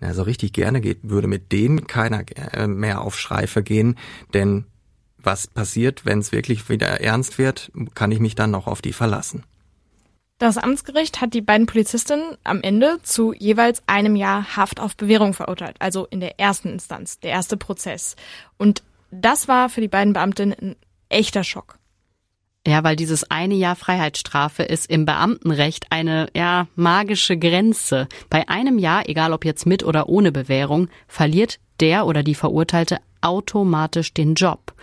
na, 0.00 0.12
so 0.12 0.20
richtig 0.20 0.52
gerne 0.52 0.82
geht, 0.82 0.98
würde 1.02 1.26
mit 1.26 1.50
denen 1.50 1.86
keiner 1.86 2.24
äh, 2.52 2.66
mehr 2.66 3.00
auf 3.00 3.18
Streife 3.18 3.62
gehen, 3.62 3.96
denn 4.34 4.66
was 5.16 5.46
passiert, 5.46 6.04
wenn 6.04 6.18
es 6.18 6.30
wirklich 6.30 6.68
wieder 6.68 7.00
ernst 7.00 7.38
wird, 7.38 7.72
kann 7.94 8.12
ich 8.12 8.20
mich 8.20 8.34
dann 8.34 8.50
noch 8.50 8.66
auf 8.66 8.82
die 8.82 8.92
verlassen. 8.92 9.44
Das 10.44 10.58
Amtsgericht 10.58 11.22
hat 11.22 11.32
die 11.32 11.40
beiden 11.40 11.64
Polizistinnen 11.64 12.36
am 12.44 12.60
Ende 12.60 12.98
zu 13.02 13.32
jeweils 13.32 13.82
einem 13.86 14.14
Jahr 14.14 14.58
Haft 14.58 14.78
auf 14.78 14.94
Bewährung 14.94 15.32
verurteilt, 15.32 15.76
also 15.78 16.04
in 16.04 16.20
der 16.20 16.38
ersten 16.38 16.68
Instanz, 16.68 17.18
der 17.18 17.30
erste 17.30 17.56
Prozess. 17.56 18.14
Und 18.58 18.82
das 19.10 19.48
war 19.48 19.70
für 19.70 19.80
die 19.80 19.88
beiden 19.88 20.12
Beamtinnen 20.12 20.54
ein 20.60 20.76
echter 21.08 21.44
Schock. 21.44 21.78
Ja, 22.66 22.84
weil 22.84 22.94
dieses 22.94 23.30
eine 23.30 23.54
Jahr 23.54 23.74
Freiheitsstrafe 23.74 24.64
ist 24.64 24.90
im 24.90 25.06
Beamtenrecht 25.06 25.86
eine, 25.88 26.28
ja, 26.36 26.66
magische 26.76 27.38
Grenze. 27.38 28.06
Bei 28.28 28.46
einem 28.46 28.78
Jahr, 28.78 29.08
egal 29.08 29.32
ob 29.32 29.46
jetzt 29.46 29.64
mit 29.64 29.82
oder 29.82 30.10
ohne 30.10 30.30
Bewährung, 30.30 30.90
verliert 31.08 31.58
der 31.80 32.04
oder 32.04 32.22
die 32.22 32.34
Verurteilte 32.34 32.98
automatisch 33.22 34.12
den 34.12 34.34
Job. 34.34 34.74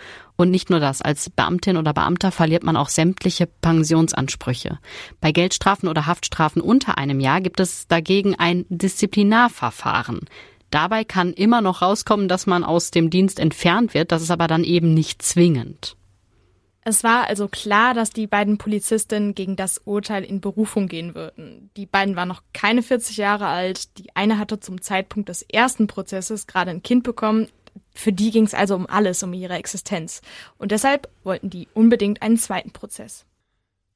Und 0.42 0.50
nicht 0.50 0.70
nur 0.70 0.80
das, 0.80 1.02
als 1.02 1.30
Beamtin 1.30 1.76
oder 1.76 1.94
Beamter 1.94 2.32
verliert 2.32 2.64
man 2.64 2.76
auch 2.76 2.88
sämtliche 2.88 3.46
Pensionsansprüche. 3.46 4.80
Bei 5.20 5.30
Geldstrafen 5.30 5.88
oder 5.88 6.06
Haftstrafen 6.06 6.60
unter 6.60 6.98
einem 6.98 7.20
Jahr 7.20 7.40
gibt 7.40 7.60
es 7.60 7.86
dagegen 7.86 8.34
ein 8.34 8.66
Disziplinarverfahren. 8.68 10.22
Dabei 10.70 11.04
kann 11.04 11.32
immer 11.32 11.60
noch 11.60 11.80
rauskommen, 11.80 12.26
dass 12.26 12.48
man 12.48 12.64
aus 12.64 12.90
dem 12.90 13.08
Dienst 13.08 13.38
entfernt 13.38 13.94
wird, 13.94 14.10
das 14.10 14.20
ist 14.20 14.32
aber 14.32 14.48
dann 14.48 14.64
eben 14.64 14.92
nicht 14.94 15.22
zwingend. 15.22 15.94
Es 16.84 17.04
war 17.04 17.28
also 17.28 17.46
klar, 17.46 17.94
dass 17.94 18.10
die 18.10 18.26
beiden 18.26 18.58
Polizistinnen 18.58 19.36
gegen 19.36 19.54
das 19.54 19.78
Urteil 19.84 20.24
in 20.24 20.40
Berufung 20.40 20.88
gehen 20.88 21.14
würden. 21.14 21.70
Die 21.76 21.86
beiden 21.86 22.16
waren 22.16 22.26
noch 22.26 22.42
keine 22.52 22.82
40 22.82 23.16
Jahre 23.16 23.46
alt. 23.46 23.96
Die 23.98 24.16
eine 24.16 24.40
hatte 24.40 24.58
zum 24.58 24.82
Zeitpunkt 24.82 25.28
des 25.28 25.42
ersten 25.42 25.86
Prozesses 25.86 26.48
gerade 26.48 26.72
ein 26.72 26.82
Kind 26.82 27.04
bekommen. 27.04 27.46
Für 27.94 28.12
die 28.12 28.30
ging 28.30 28.44
es 28.44 28.54
also 28.54 28.74
um 28.74 28.86
alles, 28.86 29.22
um 29.22 29.32
ihre 29.32 29.54
Existenz. 29.54 30.22
Und 30.58 30.72
deshalb 30.72 31.08
wollten 31.24 31.50
die 31.50 31.68
unbedingt 31.74 32.22
einen 32.22 32.38
zweiten 32.38 32.70
Prozess. 32.70 33.26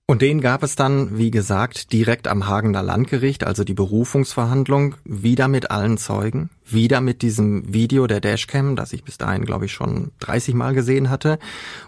Und 0.08 0.22
den 0.22 0.40
gab 0.40 0.62
es 0.62 0.76
dann, 0.76 1.18
wie 1.18 1.32
gesagt, 1.32 1.92
direkt 1.92 2.28
am 2.28 2.46
Hagener 2.46 2.84
Landgericht, 2.84 3.44
also 3.44 3.64
die 3.64 3.74
Berufungsverhandlung, 3.74 4.94
wieder 5.04 5.48
mit 5.48 5.72
allen 5.72 5.98
Zeugen, 5.98 6.50
wieder 6.64 7.00
mit 7.00 7.22
diesem 7.22 7.72
Video 7.72 8.06
der 8.06 8.20
Dashcam, 8.20 8.76
das 8.76 8.92
ich 8.92 9.02
bis 9.02 9.18
dahin, 9.18 9.44
glaube 9.44 9.64
ich, 9.64 9.72
schon 9.72 10.12
30 10.20 10.54
Mal 10.54 10.74
gesehen 10.74 11.10
hatte, 11.10 11.40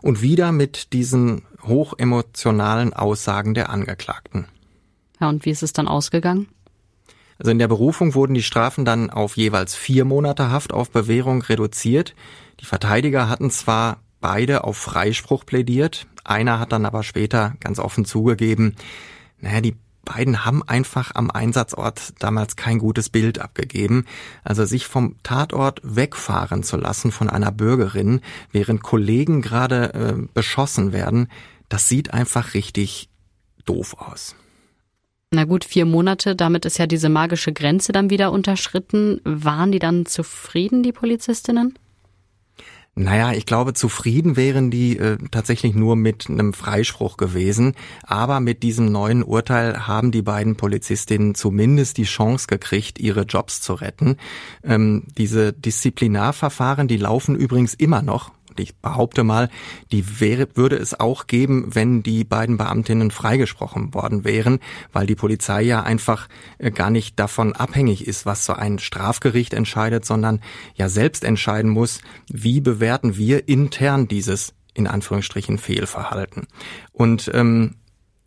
und 0.03 0.21
wieder 0.21 0.51
mit 0.51 0.93
diesen 0.93 1.43
hochemotionalen 1.63 2.93
Aussagen 2.93 3.55
der 3.55 3.71
Angeklagten. 3.71 4.47
Ja, 5.21 5.29
und 5.29 5.45
wie 5.45 5.51
ist 5.51 5.63
es 5.63 5.73
dann 5.73 5.87
ausgegangen? 5.87 6.49
Also 7.39 7.51
in 7.53 7.59
der 7.59 7.69
Berufung 7.69 8.15
wurden 8.15 8.35
die 8.35 8.43
Strafen 8.43 8.85
dann 8.85 9.11
auf 9.11 9.37
jeweils 9.37 9.75
vier 9.75 10.05
Monate 10.05 10.51
Haft 10.51 10.73
auf 10.73 10.91
Bewährung 10.91 11.43
reduziert. 11.43 12.15
Die 12.61 12.65
Verteidiger 12.65 13.29
hatten 13.29 13.51
zwar 13.51 13.99
beide 14.21 14.65
auf 14.65 14.77
Freispruch 14.77 15.47
plädiert, 15.47 16.07
einer 16.25 16.59
hat 16.59 16.73
dann 16.73 16.85
aber 16.85 17.03
später 17.05 17.55
ganz 17.61 17.79
offen 17.79 18.05
zugegeben, 18.05 18.75
naja, 19.41 19.61
die 19.61 19.77
beiden 20.05 20.45
haben 20.45 20.63
einfach 20.63 21.15
am 21.15 21.31
Einsatzort 21.31 22.15
damals 22.19 22.57
kein 22.57 22.79
gutes 22.79 23.11
Bild 23.11 23.39
abgegeben. 23.41 24.07
Also 24.43 24.65
sich 24.65 24.87
vom 24.87 25.17
Tatort 25.23 25.81
wegfahren 25.85 26.63
zu 26.63 26.77
lassen 26.79 27.13
von 27.13 27.29
einer 27.29 27.53
Bürgerin, 27.53 28.23
während 28.51 28.83
Kollegen 28.83 29.43
gerade 29.43 29.95
äh, 29.95 30.29
beschossen 30.33 30.93
werden, 30.93 31.29
das 31.69 31.89
sieht 31.89 32.15
einfach 32.15 32.55
richtig 32.55 33.11
doof 33.67 33.97
aus. 33.99 34.35
Na 35.31 35.45
gut, 35.45 35.65
vier 35.65 35.85
Monate, 35.85 36.35
damit 36.35 36.65
ist 36.65 36.79
ja 36.79 36.87
diese 36.87 37.11
magische 37.11 37.53
Grenze 37.53 37.93
dann 37.93 38.09
wieder 38.09 38.33
unterschritten. 38.33 39.21
Waren 39.25 39.73
die 39.73 39.79
dann 39.79 40.07
zufrieden, 40.07 40.83
die 40.83 40.93
Polizistinnen? 40.93 41.79
Naja, 42.95 43.33
ich 43.33 43.47
glaube, 43.47 43.75
zufrieden 43.75 44.37
wären 44.37 44.73
die 44.73 44.99
äh, 44.99 45.19
tatsächlich 45.31 45.75
nur 45.75 45.95
mit 45.95 46.29
einem 46.29 46.53
Freispruch 46.53 47.17
gewesen. 47.17 47.75
Aber 48.03 48.41
mit 48.41 48.65
diesem 48.65 48.91
neuen 48.91 49.23
Urteil 49.23 49.87
haben 49.87 50.11
die 50.11 50.23
beiden 50.23 50.57
Polizistinnen 50.57 51.37
zumindest 51.37 51.99
die 51.99 52.05
Chance 52.05 52.49
gekriegt, 52.49 52.99
ihre 52.99 53.23
Jobs 53.23 53.61
zu 53.61 53.75
retten. 53.75 54.17
Ähm, 54.65 55.05
diese 55.17 55.53
Disziplinarverfahren, 55.53 56.89
die 56.89 56.97
laufen 56.97 57.37
übrigens 57.37 57.75
immer 57.75 58.03
noch 58.03 58.33
ich 58.59 58.77
behaupte 58.77 59.25
mal, 59.25 59.49
die 59.93 60.21
wäre, 60.21 60.49
würde 60.55 60.77
es 60.77 60.99
auch 60.99 61.27
geben, 61.27 61.75
wenn 61.75 62.03
die 62.03 62.25
beiden 62.25 62.57
Beamtinnen 62.57 63.11
freigesprochen 63.11 63.95
worden 63.95 64.25
wären, 64.25 64.61
weil 64.93 65.07
die 65.07 65.15
Polizei 65.15 65.63
ja 65.63 65.83
einfach 65.83 66.29
äh, 66.59 66.71
gar 66.71 66.91
nicht 66.91 67.19
davon 67.19 67.55
abhängig 67.55 68.07
ist, 68.07 68.27
was 68.27 68.45
so 68.45 68.53
ein 68.53 68.79
Strafgericht 68.79 69.55
entscheidet, 69.55 70.05
sondern 70.05 70.41
ja 70.75 70.89
selbst 70.89 71.25
entscheiden 71.25 71.71
muss, 71.71 72.01
wie 72.31 72.61
bewerten 72.61 73.17
wir 73.17 73.49
intern 73.49 74.09
dieses 74.09 74.55
in 74.75 74.87
Anführungsstrichen 74.87 75.59
Fehlverhalten. 75.59 76.47
Und 76.93 77.31
ähm, 77.35 77.75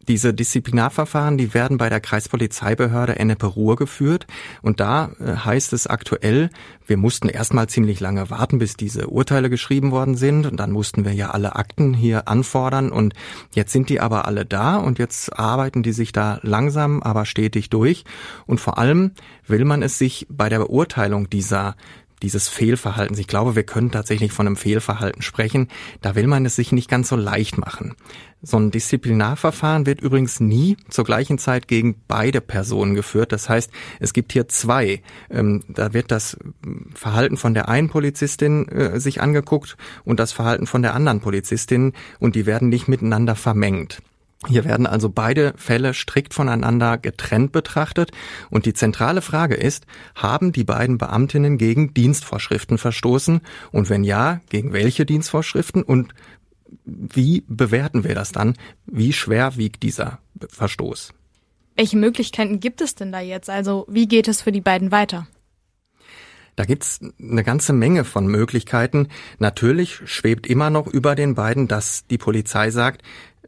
diese 0.07 0.33
Disziplinarverfahren, 0.33 1.37
die 1.37 1.53
werden 1.53 1.77
bei 1.77 1.89
der 1.89 1.99
Kreispolizeibehörde 1.99 3.17
Ennepe-Ruhr 3.17 3.75
geführt. 3.75 4.27
Und 4.61 4.79
da 4.79 5.11
äh, 5.19 5.35
heißt 5.35 5.73
es 5.73 5.87
aktuell, 5.87 6.49
wir 6.85 6.97
mussten 6.97 7.29
erstmal 7.29 7.67
ziemlich 7.67 7.99
lange 7.99 8.29
warten, 8.29 8.59
bis 8.59 8.75
diese 8.75 9.07
Urteile 9.07 9.49
geschrieben 9.49 9.91
worden 9.91 10.15
sind. 10.15 10.45
Und 10.45 10.57
dann 10.57 10.71
mussten 10.71 11.05
wir 11.05 11.13
ja 11.13 11.31
alle 11.31 11.55
Akten 11.55 11.93
hier 11.93 12.27
anfordern. 12.27 12.91
Und 12.91 13.13
jetzt 13.53 13.71
sind 13.71 13.89
die 13.89 13.99
aber 13.99 14.25
alle 14.25 14.45
da 14.45 14.77
und 14.77 14.99
jetzt 14.99 15.37
arbeiten 15.37 15.83
die 15.83 15.93
sich 15.93 16.11
da 16.11 16.39
langsam, 16.41 17.01
aber 17.01 17.25
stetig 17.25 17.69
durch. 17.69 18.03
Und 18.45 18.59
vor 18.59 18.77
allem 18.77 19.11
will 19.47 19.65
man 19.65 19.83
es 19.83 19.97
sich 19.97 20.27
bei 20.29 20.49
der 20.49 20.59
Beurteilung 20.59 21.29
dieser 21.29 21.75
dieses 22.21 22.47
Fehlverhaltens. 22.47 23.19
Ich 23.19 23.27
glaube, 23.27 23.55
wir 23.55 23.63
können 23.63 23.91
tatsächlich 23.91 24.31
von 24.31 24.47
einem 24.47 24.55
Fehlverhalten 24.55 25.21
sprechen. 25.21 25.67
Da 26.01 26.15
will 26.15 26.27
man 26.27 26.45
es 26.45 26.55
sich 26.55 26.71
nicht 26.71 26.89
ganz 26.89 27.09
so 27.09 27.15
leicht 27.15 27.57
machen. 27.57 27.95
So 28.41 28.57
ein 28.57 28.71
Disziplinarverfahren 28.71 29.85
wird 29.85 30.01
übrigens 30.01 30.39
nie 30.39 30.77
zur 30.89 31.05
gleichen 31.05 31.37
Zeit 31.37 31.67
gegen 31.67 32.01
beide 32.07 32.41
Personen 32.41 32.95
geführt. 32.95 33.31
Das 33.31 33.49
heißt, 33.49 33.71
es 33.99 34.13
gibt 34.13 34.33
hier 34.33 34.47
zwei. 34.47 35.01
Ähm, 35.29 35.63
da 35.67 35.93
wird 35.93 36.11
das 36.11 36.37
Verhalten 36.93 37.37
von 37.37 37.53
der 37.53 37.69
einen 37.69 37.89
Polizistin 37.89 38.67
äh, 38.69 38.99
sich 38.99 39.21
angeguckt 39.21 39.77
und 40.05 40.19
das 40.19 40.31
Verhalten 40.31 40.65
von 40.65 40.81
der 40.81 40.95
anderen 40.95 41.21
Polizistin 41.21 41.93
und 42.19 42.35
die 42.35 42.45
werden 42.45 42.69
nicht 42.69 42.87
miteinander 42.87 43.35
vermengt. 43.35 44.01
Hier 44.47 44.65
werden 44.65 44.87
also 44.87 45.09
beide 45.09 45.53
Fälle 45.55 45.93
strikt 45.93 46.33
voneinander 46.33 46.97
getrennt 46.97 47.51
betrachtet 47.51 48.11
und 48.49 48.65
die 48.65 48.73
zentrale 48.73 49.21
Frage 49.21 49.53
ist, 49.53 49.85
haben 50.15 50.51
die 50.51 50.63
beiden 50.63 50.97
Beamtinnen 50.97 51.59
gegen 51.59 51.93
Dienstvorschriften 51.93 52.79
verstoßen 52.79 53.41
und 53.71 53.89
wenn 53.89 54.03
ja, 54.03 54.41
gegen 54.49 54.73
welche 54.73 55.05
Dienstvorschriften 55.05 55.83
und 55.83 56.15
wie 56.85 57.43
bewerten 57.47 58.03
wir 58.03 58.15
das 58.15 58.31
dann? 58.31 58.55
Wie 58.85 59.13
schwer 59.13 59.57
wiegt 59.57 59.83
dieser 59.83 60.19
Verstoß? 60.49 61.13
Welche 61.75 61.97
Möglichkeiten 61.97 62.59
gibt 62.59 62.81
es 62.81 62.95
denn 62.95 63.11
da 63.11 63.19
jetzt? 63.19 63.49
Also 63.49 63.85
wie 63.89 64.07
geht 64.07 64.27
es 64.27 64.41
für 64.41 64.51
die 64.51 64.61
beiden 64.61 64.91
weiter? 64.91 65.27
Da 66.55 66.65
gibt's 66.65 66.99
eine 67.19 67.43
ganze 67.43 67.73
Menge 67.73 68.03
von 68.03 68.27
Möglichkeiten. 68.27 69.07
Natürlich 69.39 70.01
schwebt 70.05 70.45
immer 70.45 70.69
noch 70.69 70.85
über 70.85 71.15
den 71.15 71.33
beiden, 71.33 71.67
dass 71.67 72.05
die 72.07 72.17
Polizei 72.17 72.71
sagt, 72.71 73.03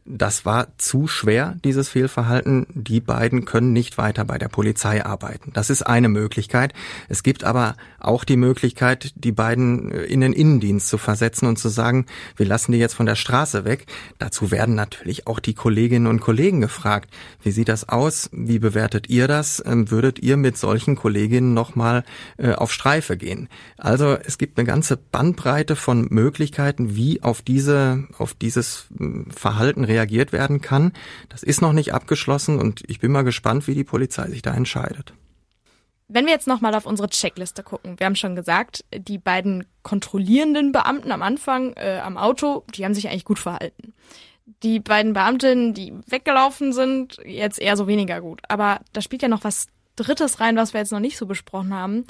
das 0.06 0.44
war 0.44 0.76
zu 0.76 1.06
schwer, 1.08 1.56
dieses 1.64 1.88
Fehlverhalten. 1.88 2.66
Die 2.74 3.00
beiden 3.00 3.46
können 3.46 3.72
nicht 3.72 3.96
weiter 3.96 4.24
bei 4.24 4.36
der 4.36 4.48
Polizei 4.48 5.04
arbeiten. 5.04 5.50
Das 5.54 5.70
ist 5.70 5.82
eine 5.82 6.08
Möglichkeit. 6.08 6.74
Es 7.08 7.22
gibt 7.22 7.44
aber 7.44 7.76
auch 8.00 8.24
die 8.24 8.36
Möglichkeit, 8.36 9.12
die 9.16 9.32
beiden 9.32 9.90
äh, 9.90 10.02
in 10.04 10.20
den 10.20 10.34
Innendienst 10.34 10.88
zu 10.88 10.98
versetzen 10.98 11.46
und 11.46 11.58
zu 11.58 11.70
sagen, 11.70 12.04
wir 12.36 12.44
lassen 12.44 12.72
die 12.72 12.78
jetzt 12.78 12.94
von 12.94 13.06
der 13.06 13.14
Straße 13.14 13.64
weg. 13.64 13.86
Dazu 14.18 14.50
werden 14.50 14.74
natürlich 14.74 15.26
auch 15.26 15.40
die 15.40 15.54
Kolleginnen 15.54 16.06
und 16.06 16.20
Kollegen 16.20 16.60
gefragt. 16.60 17.10
Wie 17.42 17.50
sieht 17.50 17.68
das 17.68 17.88
aus? 17.88 18.28
Wie 18.32 18.58
bewertet 18.58 19.08
ihr 19.08 19.26
das? 19.26 19.62
Ähm, 19.64 19.90
würdet 19.90 20.18
ihr 20.18 20.36
mit 20.36 20.58
solchen 20.58 20.96
Kolleginnen 20.96 21.54
nochmal 21.54 22.04
äh, 22.36 22.52
auf 22.52 22.72
Streife 22.72 23.16
gehen? 23.16 23.48
Also 23.78 24.18
es 24.22 24.36
gibt 24.36 24.58
eine 24.58 24.66
ganze 24.66 24.98
Bandbreite 24.98 25.76
von 25.76 26.08
Möglichkeiten, 26.10 26.94
wie 26.94 27.22
auf 27.22 27.40
diese, 27.40 28.04
auf 28.18 28.34
dieses 28.34 28.88
hm, 28.98 29.30
Verhalten 29.30 29.84
reagiert 29.94 30.32
werden 30.32 30.60
kann. 30.60 30.92
Das 31.28 31.42
ist 31.42 31.62
noch 31.62 31.72
nicht 31.72 31.94
abgeschlossen 31.94 32.58
und 32.58 32.82
ich 32.88 32.98
bin 32.98 33.12
mal 33.12 33.22
gespannt, 33.22 33.66
wie 33.66 33.74
die 33.74 33.84
Polizei 33.84 34.28
sich 34.28 34.42
da 34.42 34.52
entscheidet. 34.52 35.14
Wenn 36.08 36.26
wir 36.26 36.32
jetzt 36.32 36.46
nochmal 36.46 36.74
auf 36.74 36.84
unsere 36.84 37.08
Checkliste 37.08 37.62
gucken, 37.62 37.98
wir 37.98 38.06
haben 38.06 38.16
schon 38.16 38.36
gesagt, 38.36 38.84
die 38.94 39.18
beiden 39.18 39.64
kontrollierenden 39.82 40.70
Beamten 40.70 41.12
am 41.12 41.22
Anfang 41.22 41.72
äh, 41.74 42.00
am 42.02 42.18
Auto, 42.18 42.64
die 42.74 42.84
haben 42.84 42.94
sich 42.94 43.08
eigentlich 43.08 43.24
gut 43.24 43.38
verhalten. 43.38 43.94
Die 44.62 44.80
beiden 44.80 45.14
Beamtinnen, 45.14 45.72
die 45.72 45.94
weggelaufen 46.06 46.74
sind, 46.74 47.18
jetzt 47.24 47.58
eher 47.58 47.78
so 47.78 47.86
weniger 47.86 48.20
gut. 48.20 48.42
Aber 48.48 48.80
da 48.92 49.00
spielt 49.00 49.22
ja 49.22 49.28
noch 49.28 49.44
was 49.44 49.68
Drittes 49.96 50.40
rein, 50.40 50.56
was 50.56 50.74
wir 50.74 50.80
jetzt 50.80 50.92
noch 50.92 51.00
nicht 51.00 51.16
so 51.16 51.24
besprochen 51.24 51.72
haben, 51.72 52.04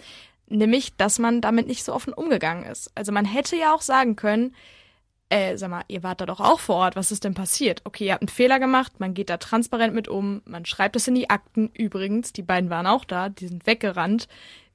nämlich, 0.48 0.96
dass 0.96 1.18
man 1.18 1.40
damit 1.40 1.68
nicht 1.68 1.84
so 1.84 1.92
offen 1.92 2.12
umgegangen 2.12 2.64
ist. 2.64 2.90
Also 2.94 3.12
man 3.12 3.24
hätte 3.24 3.56
ja 3.56 3.74
auch 3.74 3.82
sagen 3.82 4.16
können, 4.16 4.54
äh, 5.30 5.56
sag 5.56 5.70
mal, 5.70 5.84
ihr 5.88 6.02
wart 6.02 6.20
da 6.20 6.26
doch 6.26 6.40
auch 6.40 6.60
vor 6.60 6.76
Ort, 6.76 6.96
was 6.96 7.10
ist 7.10 7.24
denn 7.24 7.34
passiert? 7.34 7.80
Okay, 7.84 8.06
ihr 8.06 8.12
habt 8.12 8.22
einen 8.22 8.28
Fehler 8.28 8.60
gemacht, 8.60 9.00
man 9.00 9.14
geht 9.14 9.30
da 9.30 9.36
transparent 9.36 9.94
mit 9.94 10.08
um, 10.08 10.42
man 10.44 10.66
schreibt 10.66 10.96
es 10.96 11.08
in 11.08 11.14
die 11.14 11.30
Akten. 11.30 11.70
Übrigens, 11.74 12.32
die 12.32 12.42
beiden 12.42 12.70
waren 12.70 12.86
auch 12.86 13.04
da, 13.04 13.28
die 13.28 13.48
sind 13.48 13.66
weggerannt. 13.66 14.28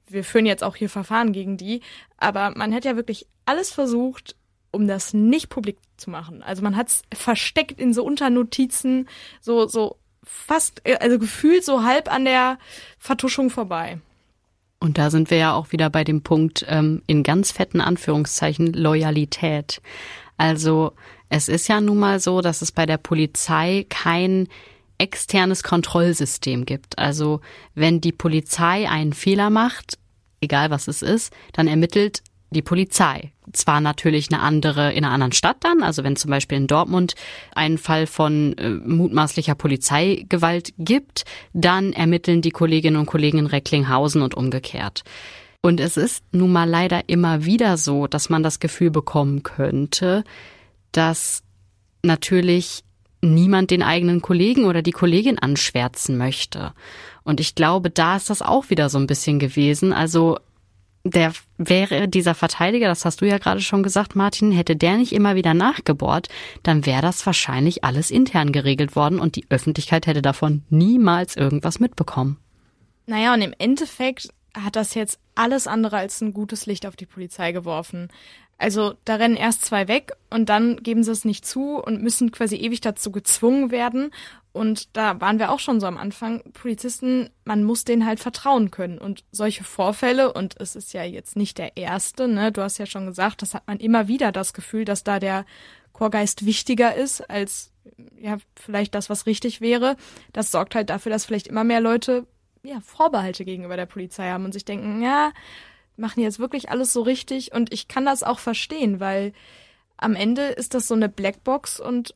Wir 0.06 0.24
führen 0.24 0.46
jetzt 0.46 0.64
auch 0.64 0.76
hier 0.76 0.90
Verfahren 0.90 1.32
gegen 1.32 1.56
die. 1.56 1.82
Aber 2.16 2.52
man 2.56 2.72
hätte 2.72 2.88
ja 2.88 2.96
wirklich 2.96 3.26
alles 3.46 3.72
versucht, 3.72 4.36
um 4.72 4.86
das 4.86 5.14
nicht 5.14 5.48
publik 5.48 5.78
zu 5.96 6.10
machen. 6.10 6.42
Also 6.42 6.62
man 6.62 6.76
hat 6.76 6.88
es 6.88 7.02
versteckt 7.14 7.80
in 7.80 7.92
so 7.92 8.04
Unternotizen, 8.04 9.08
so, 9.40 9.66
so 9.66 9.96
fast, 10.24 10.82
äh, 10.84 10.96
also 10.96 11.18
gefühlt 11.18 11.64
so 11.64 11.84
halb 11.84 12.12
an 12.12 12.24
der 12.24 12.58
Vertuschung 12.98 13.50
vorbei. 13.50 13.98
Und 14.78 14.96
da 14.96 15.10
sind 15.10 15.30
wir 15.30 15.36
ja 15.36 15.52
auch 15.52 15.72
wieder 15.72 15.90
bei 15.90 16.04
dem 16.04 16.22
Punkt 16.22 16.64
ähm, 16.68 17.02
in 17.06 17.22
ganz 17.22 17.52
fetten 17.52 17.82
Anführungszeichen 17.82 18.72
Loyalität. 18.72 19.82
Also 20.40 20.92
es 21.28 21.50
ist 21.50 21.68
ja 21.68 21.82
nun 21.82 21.98
mal 21.98 22.18
so, 22.18 22.40
dass 22.40 22.62
es 22.62 22.72
bei 22.72 22.86
der 22.86 22.96
Polizei 22.96 23.84
kein 23.90 24.48
externes 24.96 25.62
Kontrollsystem 25.62 26.64
gibt. 26.64 26.98
Also 26.98 27.42
wenn 27.74 28.00
die 28.00 28.12
Polizei 28.12 28.88
einen 28.88 29.12
Fehler 29.12 29.50
macht, 29.50 29.98
egal 30.40 30.70
was 30.70 30.88
es 30.88 31.02
ist, 31.02 31.30
dann 31.52 31.68
ermittelt 31.68 32.22
die 32.48 32.62
Polizei. 32.62 33.32
Zwar 33.52 33.82
natürlich 33.82 34.32
eine 34.32 34.40
andere 34.40 34.94
in 34.94 35.04
einer 35.04 35.12
anderen 35.12 35.32
Stadt 35.32 35.58
dann, 35.60 35.82
also 35.82 36.04
wenn 36.04 36.16
zum 36.16 36.30
Beispiel 36.30 36.56
in 36.56 36.66
Dortmund 36.66 37.16
einen 37.54 37.76
Fall 37.76 38.06
von 38.06 38.56
äh, 38.56 38.70
mutmaßlicher 38.70 39.54
Polizeigewalt 39.54 40.72
gibt, 40.78 41.26
dann 41.52 41.92
ermitteln 41.92 42.40
die 42.40 42.50
Kolleginnen 42.50 42.96
und 42.96 43.06
Kollegen 43.06 43.38
in 43.38 43.46
Recklinghausen 43.46 44.22
und 44.22 44.34
umgekehrt. 44.34 45.04
Und 45.62 45.80
es 45.80 45.96
ist 45.96 46.24
nun 46.32 46.52
mal 46.52 46.68
leider 46.68 47.08
immer 47.08 47.44
wieder 47.44 47.76
so, 47.76 48.06
dass 48.06 48.30
man 48.30 48.42
das 48.42 48.60
Gefühl 48.60 48.90
bekommen 48.90 49.42
könnte, 49.42 50.24
dass 50.92 51.42
natürlich 52.02 52.82
niemand 53.22 53.70
den 53.70 53.82
eigenen 53.82 54.22
Kollegen 54.22 54.64
oder 54.64 54.80
die 54.80 54.92
Kollegin 54.92 55.38
anschwärzen 55.38 56.16
möchte. 56.16 56.72
Und 57.22 57.40
ich 57.40 57.54
glaube, 57.54 57.90
da 57.90 58.16
ist 58.16 58.30
das 58.30 58.40
auch 58.40 58.70
wieder 58.70 58.88
so 58.88 58.98
ein 58.98 59.06
bisschen 59.06 59.38
gewesen. 59.38 59.92
Also 59.92 60.38
der 61.04 61.32
wäre 61.58 62.08
dieser 62.08 62.34
Verteidiger, 62.34 62.88
das 62.88 63.04
hast 63.04 63.20
du 63.20 63.26
ja 63.26 63.38
gerade 63.38 63.60
schon 63.60 63.82
gesagt, 63.82 64.16
Martin, 64.16 64.52
hätte 64.52 64.76
der 64.76 64.96
nicht 64.96 65.12
immer 65.12 65.34
wieder 65.34 65.54
nachgebohrt, 65.54 66.28
dann 66.62 66.84
wäre 66.84 67.02
das 67.02 67.24
wahrscheinlich 67.24 67.84
alles 67.84 68.10
intern 68.10 68.52
geregelt 68.52 68.96
worden 68.96 69.18
und 69.18 69.36
die 69.36 69.46
Öffentlichkeit 69.48 70.06
hätte 70.06 70.22
davon 70.22 70.62
niemals 70.68 71.36
irgendwas 71.36 71.80
mitbekommen. 71.80 72.38
Naja, 73.06 73.34
und 73.34 73.40
im 73.40 73.54
Endeffekt 73.58 74.28
hat 74.54 74.76
das 74.76 74.94
jetzt 74.94 75.18
alles 75.34 75.66
andere 75.66 75.96
als 75.96 76.20
ein 76.20 76.32
gutes 76.32 76.66
Licht 76.66 76.86
auf 76.86 76.96
die 76.96 77.06
Polizei 77.06 77.52
geworfen. 77.52 78.08
Also 78.58 78.94
da 79.06 79.14
rennen 79.14 79.36
erst 79.36 79.64
zwei 79.64 79.88
weg 79.88 80.12
und 80.28 80.50
dann 80.50 80.76
geben 80.82 81.02
sie 81.02 81.12
es 81.12 81.24
nicht 81.24 81.46
zu 81.46 81.76
und 81.76 82.02
müssen 82.02 82.30
quasi 82.30 82.56
ewig 82.56 82.82
dazu 82.82 83.10
gezwungen 83.10 83.70
werden. 83.70 84.12
Und 84.52 84.94
da 84.96 85.18
waren 85.18 85.38
wir 85.38 85.50
auch 85.50 85.60
schon 85.60 85.80
so 85.80 85.86
am 85.86 85.96
Anfang. 85.96 86.42
Polizisten, 86.52 87.30
man 87.44 87.64
muss 87.64 87.84
denen 87.84 88.04
halt 88.04 88.20
vertrauen 88.20 88.70
können. 88.70 88.98
Und 88.98 89.24
solche 89.32 89.64
Vorfälle, 89.64 90.32
und 90.34 90.60
es 90.60 90.76
ist 90.76 90.92
ja 90.92 91.04
jetzt 91.04 91.36
nicht 91.36 91.56
der 91.56 91.78
erste, 91.78 92.28
ne, 92.28 92.52
du 92.52 92.60
hast 92.60 92.76
ja 92.76 92.84
schon 92.84 93.06
gesagt, 93.06 93.40
das 93.40 93.54
hat 93.54 93.66
man 93.66 93.78
immer 93.78 94.08
wieder 94.08 94.30
das 94.30 94.52
Gefühl, 94.52 94.84
dass 94.84 95.04
da 95.04 95.18
der 95.20 95.46
Chorgeist 95.94 96.44
wichtiger 96.44 96.94
ist 96.94 97.22
als 97.30 97.72
ja, 98.20 98.36
vielleicht 98.56 98.94
das, 98.94 99.08
was 99.08 99.24
richtig 99.24 99.62
wäre. 99.62 99.96
Das 100.34 100.50
sorgt 100.50 100.74
halt 100.74 100.90
dafür, 100.90 101.10
dass 101.10 101.24
vielleicht 101.24 101.48
immer 101.48 101.64
mehr 101.64 101.80
Leute 101.80 102.26
ja, 102.62 102.80
Vorbehalte 102.80 103.44
gegenüber 103.44 103.76
der 103.76 103.86
Polizei 103.86 104.30
haben 104.30 104.44
und 104.44 104.52
sich 104.52 104.64
denken, 104.64 105.02
ja, 105.02 105.32
machen 105.96 106.22
jetzt 106.22 106.38
wirklich 106.38 106.70
alles 106.70 106.92
so 106.92 107.02
richtig 107.02 107.52
und 107.52 107.72
ich 107.72 107.88
kann 107.88 108.04
das 108.04 108.22
auch 108.22 108.38
verstehen, 108.38 109.00
weil 109.00 109.32
am 109.96 110.14
Ende 110.14 110.42
ist 110.42 110.74
das 110.74 110.88
so 110.88 110.94
eine 110.94 111.08
Blackbox 111.08 111.78
und 111.78 112.14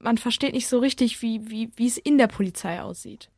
man 0.00 0.18
versteht 0.18 0.54
nicht 0.54 0.68
so 0.68 0.78
richtig, 0.78 1.22
wie, 1.22 1.50
wie, 1.50 1.70
wie 1.76 1.88
es 1.88 1.98
in 1.98 2.18
der 2.18 2.28
Polizei 2.28 2.80
aussieht. 2.80 3.30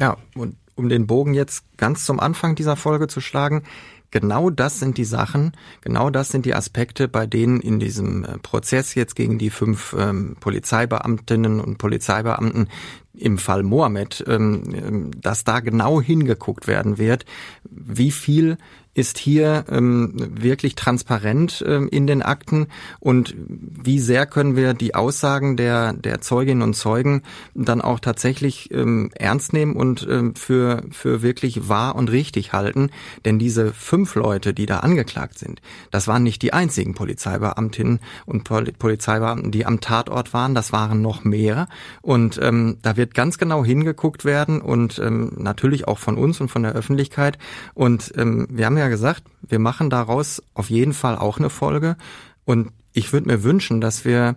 Ja, 0.00 0.16
und 0.34 0.56
um 0.74 0.88
den 0.88 1.06
Bogen 1.06 1.32
jetzt 1.32 1.64
ganz 1.76 2.04
zum 2.04 2.20
Anfang 2.20 2.54
dieser 2.54 2.76
Folge 2.76 3.06
zu 3.06 3.20
schlagen, 3.20 3.62
genau 4.10 4.50
das 4.50 4.78
sind 4.78 4.98
die 4.98 5.04
Sachen, 5.04 5.52
genau 5.80 6.10
das 6.10 6.28
sind 6.28 6.44
die 6.44 6.54
Aspekte, 6.54 7.08
bei 7.08 7.26
denen 7.26 7.60
in 7.60 7.78
diesem 7.78 8.24
äh, 8.24 8.38
Prozess 8.38 8.94
jetzt 8.94 9.16
gegen 9.16 9.38
die 9.38 9.50
fünf 9.50 9.94
ähm, 9.98 10.36
Polizeibeamtinnen 10.40 11.60
und 11.60 11.78
Polizeibeamten 11.78 12.68
im 13.16 13.38
Fall 13.38 13.62
Mohammed, 13.62 14.24
ähm, 14.26 14.62
ähm 14.74 15.10
dass 15.20 15.44
da 15.44 15.60
genau 15.60 16.00
hingeguckt 16.00 16.66
werden 16.66 16.98
wird, 16.98 17.24
wie 17.70 18.10
viel 18.10 18.58
ist 18.96 19.18
hier 19.18 19.66
ähm, 19.70 20.14
wirklich 20.16 20.74
transparent 20.74 21.62
ähm, 21.66 21.88
in 21.88 22.06
den 22.06 22.22
Akten 22.22 22.68
und 22.98 23.34
wie 23.36 23.98
sehr 23.98 24.24
können 24.24 24.56
wir 24.56 24.72
die 24.72 24.94
Aussagen 24.94 25.58
der, 25.58 25.92
der 25.92 26.22
Zeuginnen 26.22 26.62
und 26.62 26.74
Zeugen 26.74 27.22
dann 27.54 27.82
auch 27.82 28.00
tatsächlich 28.00 28.70
ähm, 28.72 29.10
ernst 29.14 29.52
nehmen 29.52 29.76
und 29.76 30.06
ähm, 30.10 30.34
für, 30.34 30.82
für 30.92 31.20
wirklich 31.20 31.68
wahr 31.68 31.94
und 31.94 32.10
richtig 32.10 32.54
halten. 32.54 32.90
Denn 33.26 33.38
diese 33.38 33.74
fünf 33.74 34.14
Leute, 34.14 34.54
die 34.54 34.64
da 34.64 34.78
angeklagt 34.78 35.38
sind, 35.38 35.60
das 35.90 36.08
waren 36.08 36.22
nicht 36.22 36.40
die 36.40 36.54
einzigen 36.54 36.94
Polizeibeamtinnen 36.94 38.00
und 38.24 38.44
Pol 38.44 38.64
Polizeibeamten, 38.78 39.50
die 39.50 39.66
am 39.66 39.80
Tatort 39.80 40.32
waren, 40.32 40.54
das 40.54 40.72
waren 40.72 41.02
noch 41.02 41.22
mehr. 41.22 41.68
Und 42.00 42.40
ähm, 42.42 42.78
da 42.80 42.96
wird 42.96 43.05
ganz 43.14 43.38
genau 43.38 43.64
hingeguckt 43.64 44.24
werden 44.24 44.60
und 44.60 44.98
ähm, 44.98 45.32
natürlich 45.36 45.88
auch 45.88 45.98
von 45.98 46.16
uns 46.16 46.40
und 46.40 46.48
von 46.48 46.62
der 46.62 46.72
Öffentlichkeit. 46.72 47.38
Und 47.74 48.12
ähm, 48.16 48.46
wir 48.50 48.66
haben 48.66 48.78
ja 48.78 48.88
gesagt, 48.88 49.24
wir 49.42 49.58
machen 49.58 49.90
daraus 49.90 50.42
auf 50.54 50.70
jeden 50.70 50.92
Fall 50.92 51.16
auch 51.16 51.38
eine 51.38 51.50
Folge. 51.50 51.96
Und 52.44 52.70
ich 52.92 53.12
würde 53.12 53.28
mir 53.28 53.42
wünschen, 53.42 53.80
dass 53.80 54.04
wir 54.04 54.36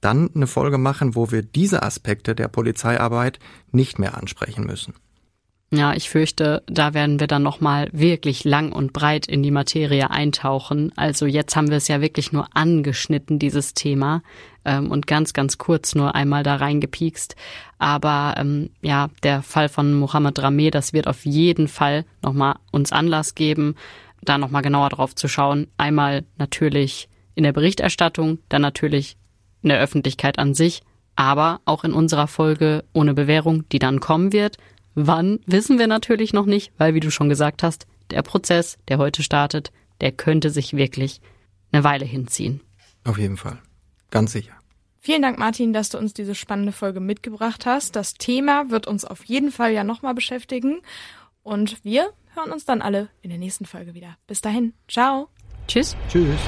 dann 0.00 0.30
eine 0.34 0.46
Folge 0.46 0.78
machen, 0.78 1.14
wo 1.14 1.30
wir 1.30 1.42
diese 1.42 1.82
Aspekte 1.82 2.34
der 2.34 2.48
Polizeiarbeit 2.48 3.38
nicht 3.72 3.98
mehr 3.98 4.16
ansprechen 4.16 4.64
müssen. 4.64 4.94
Ja, 5.70 5.92
ich 5.92 6.08
fürchte, 6.08 6.62
da 6.66 6.94
werden 6.94 7.20
wir 7.20 7.26
dann 7.26 7.42
nochmal 7.42 7.90
wirklich 7.92 8.44
lang 8.44 8.72
und 8.72 8.94
breit 8.94 9.26
in 9.26 9.42
die 9.42 9.50
Materie 9.50 10.10
eintauchen. 10.10 10.92
Also 10.96 11.26
jetzt 11.26 11.56
haben 11.56 11.68
wir 11.68 11.76
es 11.76 11.88
ja 11.88 12.00
wirklich 12.00 12.32
nur 12.32 12.48
angeschnitten, 12.54 13.38
dieses 13.38 13.74
Thema, 13.74 14.22
ähm, 14.64 14.90
und 14.90 15.06
ganz, 15.06 15.34
ganz 15.34 15.58
kurz 15.58 15.94
nur 15.94 16.14
einmal 16.14 16.42
da 16.42 16.56
reingepiekst. 16.56 17.36
Aber 17.78 18.34
ähm, 18.38 18.70
ja, 18.80 19.08
der 19.22 19.42
Fall 19.42 19.68
von 19.68 19.94
Mohammed 19.94 20.38
Rameh, 20.38 20.70
das 20.70 20.94
wird 20.94 21.06
auf 21.06 21.26
jeden 21.26 21.68
Fall 21.68 22.06
nochmal 22.22 22.56
uns 22.70 22.90
Anlass 22.90 23.34
geben, 23.34 23.74
da 24.22 24.38
nochmal 24.38 24.62
genauer 24.62 24.88
drauf 24.88 25.14
zu 25.14 25.28
schauen. 25.28 25.66
Einmal 25.76 26.24
natürlich 26.38 27.10
in 27.34 27.44
der 27.44 27.52
Berichterstattung, 27.52 28.38
dann 28.48 28.62
natürlich 28.62 29.18
in 29.62 29.68
der 29.68 29.80
Öffentlichkeit 29.80 30.38
an 30.38 30.54
sich, 30.54 30.82
aber 31.14 31.60
auch 31.66 31.84
in 31.84 31.92
unserer 31.92 32.26
Folge 32.26 32.84
ohne 32.92 33.12
Bewährung, 33.12 33.68
die 33.70 33.78
dann 33.78 34.00
kommen 34.00 34.32
wird 34.32 34.56
Wann 35.00 35.38
wissen 35.46 35.78
wir 35.78 35.86
natürlich 35.86 36.32
noch 36.32 36.46
nicht, 36.46 36.72
weil 36.76 36.92
wie 36.92 36.98
du 36.98 37.12
schon 37.12 37.28
gesagt 37.28 37.62
hast, 37.62 37.86
der 38.10 38.22
Prozess, 38.22 38.78
der 38.88 38.98
heute 38.98 39.22
startet, 39.22 39.70
der 40.00 40.10
könnte 40.10 40.50
sich 40.50 40.76
wirklich 40.76 41.20
eine 41.70 41.84
Weile 41.84 42.04
hinziehen. 42.04 42.60
Auf 43.04 43.16
jeden 43.16 43.36
Fall. 43.36 43.58
Ganz 44.10 44.32
sicher. 44.32 44.54
Vielen 44.98 45.22
Dank, 45.22 45.38
Martin, 45.38 45.72
dass 45.72 45.90
du 45.90 45.98
uns 45.98 46.14
diese 46.14 46.34
spannende 46.34 46.72
Folge 46.72 46.98
mitgebracht 46.98 47.64
hast. 47.64 47.94
Das 47.94 48.14
Thema 48.14 48.70
wird 48.70 48.88
uns 48.88 49.04
auf 49.04 49.24
jeden 49.24 49.52
Fall 49.52 49.72
ja 49.72 49.84
nochmal 49.84 50.14
beschäftigen. 50.14 50.80
Und 51.44 51.84
wir 51.84 52.10
hören 52.34 52.50
uns 52.50 52.64
dann 52.64 52.82
alle 52.82 53.08
in 53.22 53.30
der 53.30 53.38
nächsten 53.38 53.66
Folge 53.66 53.94
wieder. 53.94 54.16
Bis 54.26 54.40
dahin. 54.40 54.74
Ciao. 54.88 55.28
Tschüss. 55.68 55.96
Tschüss. 56.08 56.40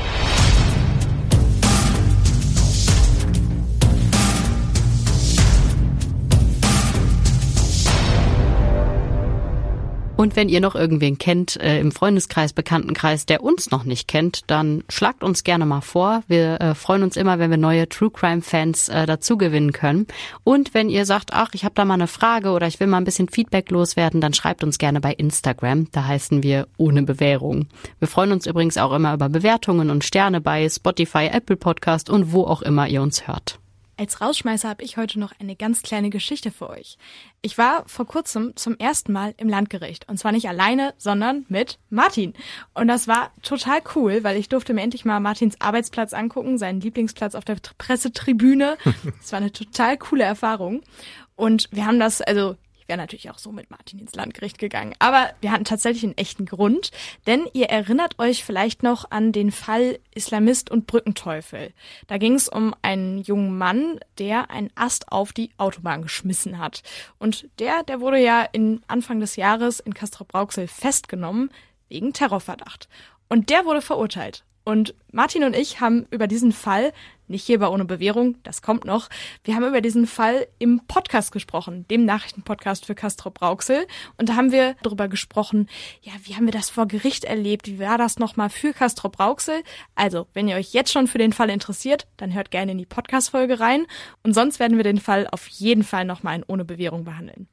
Und 10.20 10.36
wenn 10.36 10.50
ihr 10.50 10.60
noch 10.60 10.74
irgendwen 10.74 11.16
kennt 11.16 11.56
äh, 11.56 11.80
im 11.80 11.92
Freundeskreis, 11.92 12.52
Bekanntenkreis, 12.52 13.24
der 13.24 13.42
uns 13.42 13.70
noch 13.70 13.84
nicht 13.84 14.06
kennt, 14.06 14.42
dann 14.48 14.84
schlagt 14.90 15.24
uns 15.24 15.44
gerne 15.44 15.64
mal 15.64 15.80
vor. 15.80 16.22
Wir 16.28 16.60
äh, 16.60 16.74
freuen 16.74 17.02
uns 17.02 17.16
immer, 17.16 17.38
wenn 17.38 17.48
wir 17.48 17.56
neue 17.56 17.88
True 17.88 18.10
Crime 18.10 18.42
Fans 18.42 18.90
äh, 18.90 19.06
dazu 19.06 19.38
gewinnen 19.38 19.72
können. 19.72 20.06
Und 20.44 20.74
wenn 20.74 20.90
ihr 20.90 21.06
sagt, 21.06 21.30
ach, 21.32 21.54
ich 21.54 21.64
habe 21.64 21.74
da 21.74 21.86
mal 21.86 21.94
eine 21.94 22.06
Frage 22.06 22.50
oder 22.50 22.66
ich 22.66 22.78
will 22.80 22.86
mal 22.86 22.98
ein 22.98 23.04
bisschen 23.04 23.30
Feedback 23.30 23.70
loswerden, 23.70 24.20
dann 24.20 24.34
schreibt 24.34 24.62
uns 24.62 24.76
gerne 24.76 25.00
bei 25.00 25.14
Instagram. 25.14 25.90
Da 25.90 26.04
heißen 26.04 26.42
wir 26.42 26.68
ohne 26.76 27.02
Bewährung. 27.02 27.68
Wir 27.98 28.06
freuen 28.06 28.32
uns 28.32 28.46
übrigens 28.46 28.76
auch 28.76 28.92
immer 28.92 29.14
über 29.14 29.30
Bewertungen 29.30 29.88
und 29.88 30.04
Sterne 30.04 30.42
bei 30.42 30.68
Spotify, 30.68 31.30
Apple 31.32 31.56
Podcast 31.56 32.10
und 32.10 32.30
wo 32.30 32.44
auch 32.44 32.60
immer 32.60 32.86
ihr 32.88 33.00
uns 33.00 33.26
hört. 33.26 33.59
Als 34.00 34.22
Rausschmeißer 34.22 34.66
habe 34.66 34.82
ich 34.82 34.96
heute 34.96 35.20
noch 35.20 35.34
eine 35.40 35.54
ganz 35.54 35.82
kleine 35.82 36.08
Geschichte 36.08 36.50
für 36.50 36.70
euch. 36.70 36.96
Ich 37.42 37.58
war 37.58 37.84
vor 37.86 38.06
kurzem 38.06 38.56
zum 38.56 38.78
ersten 38.78 39.12
Mal 39.12 39.34
im 39.36 39.46
Landgericht. 39.46 40.08
Und 40.08 40.18
zwar 40.18 40.32
nicht 40.32 40.48
alleine, 40.48 40.94
sondern 40.96 41.44
mit 41.50 41.78
Martin. 41.90 42.32
Und 42.72 42.88
das 42.88 43.08
war 43.08 43.30
total 43.42 43.82
cool, 43.94 44.24
weil 44.24 44.38
ich 44.38 44.48
durfte 44.48 44.72
mir 44.72 44.80
endlich 44.80 45.04
mal 45.04 45.20
Martins 45.20 45.60
Arbeitsplatz 45.60 46.14
angucken, 46.14 46.56
seinen 46.56 46.80
Lieblingsplatz 46.80 47.34
auf 47.34 47.44
der 47.44 47.58
Pressetribüne. 47.76 48.78
Das 49.20 49.32
war 49.32 49.38
eine 49.38 49.52
total 49.52 49.98
coole 49.98 50.24
Erfahrung. 50.24 50.80
Und 51.36 51.68
wir 51.70 51.84
haben 51.84 52.00
das, 52.00 52.22
also 52.22 52.56
wäre 52.90 52.98
natürlich 52.98 53.30
auch 53.30 53.38
so 53.38 53.52
mit 53.52 53.70
Martin 53.70 54.00
ins 54.00 54.16
Landgericht 54.16 54.58
gegangen. 54.58 54.94
Aber 54.98 55.30
wir 55.40 55.52
hatten 55.52 55.64
tatsächlich 55.64 56.02
einen 56.02 56.18
echten 56.18 56.44
Grund, 56.44 56.90
denn 57.24 57.46
ihr 57.52 57.66
erinnert 57.66 58.18
euch 58.18 58.44
vielleicht 58.44 58.82
noch 58.82 59.12
an 59.12 59.30
den 59.30 59.52
Fall 59.52 60.00
Islamist 60.12 60.72
und 60.72 60.88
Brückenteufel. 60.88 61.72
Da 62.08 62.18
ging 62.18 62.34
es 62.34 62.48
um 62.48 62.74
einen 62.82 63.18
jungen 63.18 63.56
Mann, 63.56 64.00
der 64.18 64.50
einen 64.50 64.70
Ast 64.74 65.12
auf 65.12 65.32
die 65.32 65.50
Autobahn 65.56 66.02
geschmissen 66.02 66.58
hat. 66.58 66.82
Und 67.20 67.48
der, 67.60 67.84
der 67.84 68.00
wurde 68.00 68.18
ja 68.18 68.42
in 68.42 68.82
Anfang 68.88 69.20
des 69.20 69.36
Jahres 69.36 69.78
in 69.78 69.94
Castrop-Rauxel 69.94 70.66
festgenommen 70.66 71.50
wegen 71.88 72.12
Terrorverdacht. 72.12 72.88
Und 73.28 73.50
der 73.50 73.66
wurde 73.66 73.82
verurteilt. 73.82 74.42
Und 74.64 74.96
Martin 75.12 75.44
und 75.44 75.54
ich 75.54 75.80
haben 75.80 76.06
über 76.10 76.26
diesen 76.26 76.50
Fall 76.50 76.92
nicht 77.30 77.46
hier 77.46 77.58
bei 77.58 77.68
Ohne 77.68 77.84
Bewährung, 77.84 78.36
das 78.42 78.60
kommt 78.60 78.84
noch. 78.84 79.08
Wir 79.44 79.54
haben 79.54 79.66
über 79.66 79.80
diesen 79.80 80.06
Fall 80.06 80.46
im 80.58 80.82
Podcast 80.86 81.32
gesprochen, 81.32 81.86
dem 81.88 82.04
Nachrichtenpodcast 82.04 82.84
für 82.84 82.94
Castro 82.94 83.30
Brauxel. 83.30 83.86
Und 84.18 84.28
da 84.28 84.36
haben 84.36 84.52
wir 84.52 84.76
darüber 84.82 85.08
gesprochen, 85.08 85.68
ja, 86.02 86.12
wie 86.24 86.34
haben 86.34 86.46
wir 86.46 86.52
das 86.52 86.68
vor 86.70 86.86
Gericht 86.86 87.24
erlebt? 87.24 87.68
Wie 87.68 87.78
war 87.78 87.98
das 87.98 88.18
nochmal 88.18 88.50
für 88.50 88.72
Castro 88.72 89.08
Brauxel? 89.08 89.62
Also, 89.94 90.26
wenn 90.34 90.48
ihr 90.48 90.56
euch 90.56 90.72
jetzt 90.72 90.92
schon 90.92 91.06
für 91.06 91.18
den 91.18 91.32
Fall 91.32 91.50
interessiert, 91.50 92.06
dann 92.16 92.34
hört 92.34 92.50
gerne 92.50 92.72
in 92.72 92.78
die 92.78 92.86
Podcast-Folge 92.86 93.60
rein. 93.60 93.86
Und 94.22 94.34
sonst 94.34 94.58
werden 94.58 94.76
wir 94.76 94.84
den 94.84 95.00
Fall 95.00 95.26
auf 95.30 95.46
jeden 95.46 95.84
Fall 95.84 96.04
nochmal 96.04 96.36
in 96.36 96.44
Ohne 96.46 96.64
Bewährung 96.64 97.04
behandeln. 97.04 97.48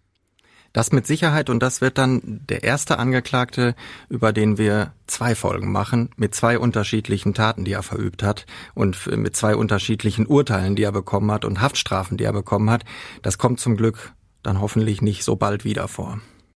Das 0.73 0.91
mit 0.91 1.07
Sicherheit 1.07 1.49
und 1.49 1.61
das 1.61 1.81
wird 1.81 1.97
dann 1.97 2.41
der 2.49 2.63
erste 2.63 2.99
Angeklagte, 2.99 3.75
über 4.09 4.33
den 4.33 4.57
wir 4.57 4.93
zwei 5.07 5.35
Folgen 5.35 5.71
machen, 5.71 6.09
mit 6.17 6.35
zwei 6.35 6.59
unterschiedlichen 6.59 7.33
Taten, 7.33 7.65
die 7.65 7.73
er 7.73 7.83
verübt 7.83 8.23
hat 8.23 8.45
und 8.73 9.07
mit 9.17 9.35
zwei 9.35 9.55
unterschiedlichen 9.55 10.27
Urteilen, 10.27 10.75
die 10.75 10.83
er 10.83 10.91
bekommen 10.91 11.31
hat 11.31 11.45
und 11.45 11.61
Haftstrafen, 11.61 12.17
die 12.17 12.25
er 12.25 12.33
bekommen 12.33 12.69
hat. 12.69 12.83
Das 13.21 13.37
kommt 13.37 13.59
zum 13.59 13.77
Glück 13.77 14.13
dann 14.43 14.61
hoffentlich 14.61 15.01
nicht 15.01 15.23
so 15.23 15.35
bald 15.35 15.65
wieder 15.65 15.87
vor. 15.87 16.19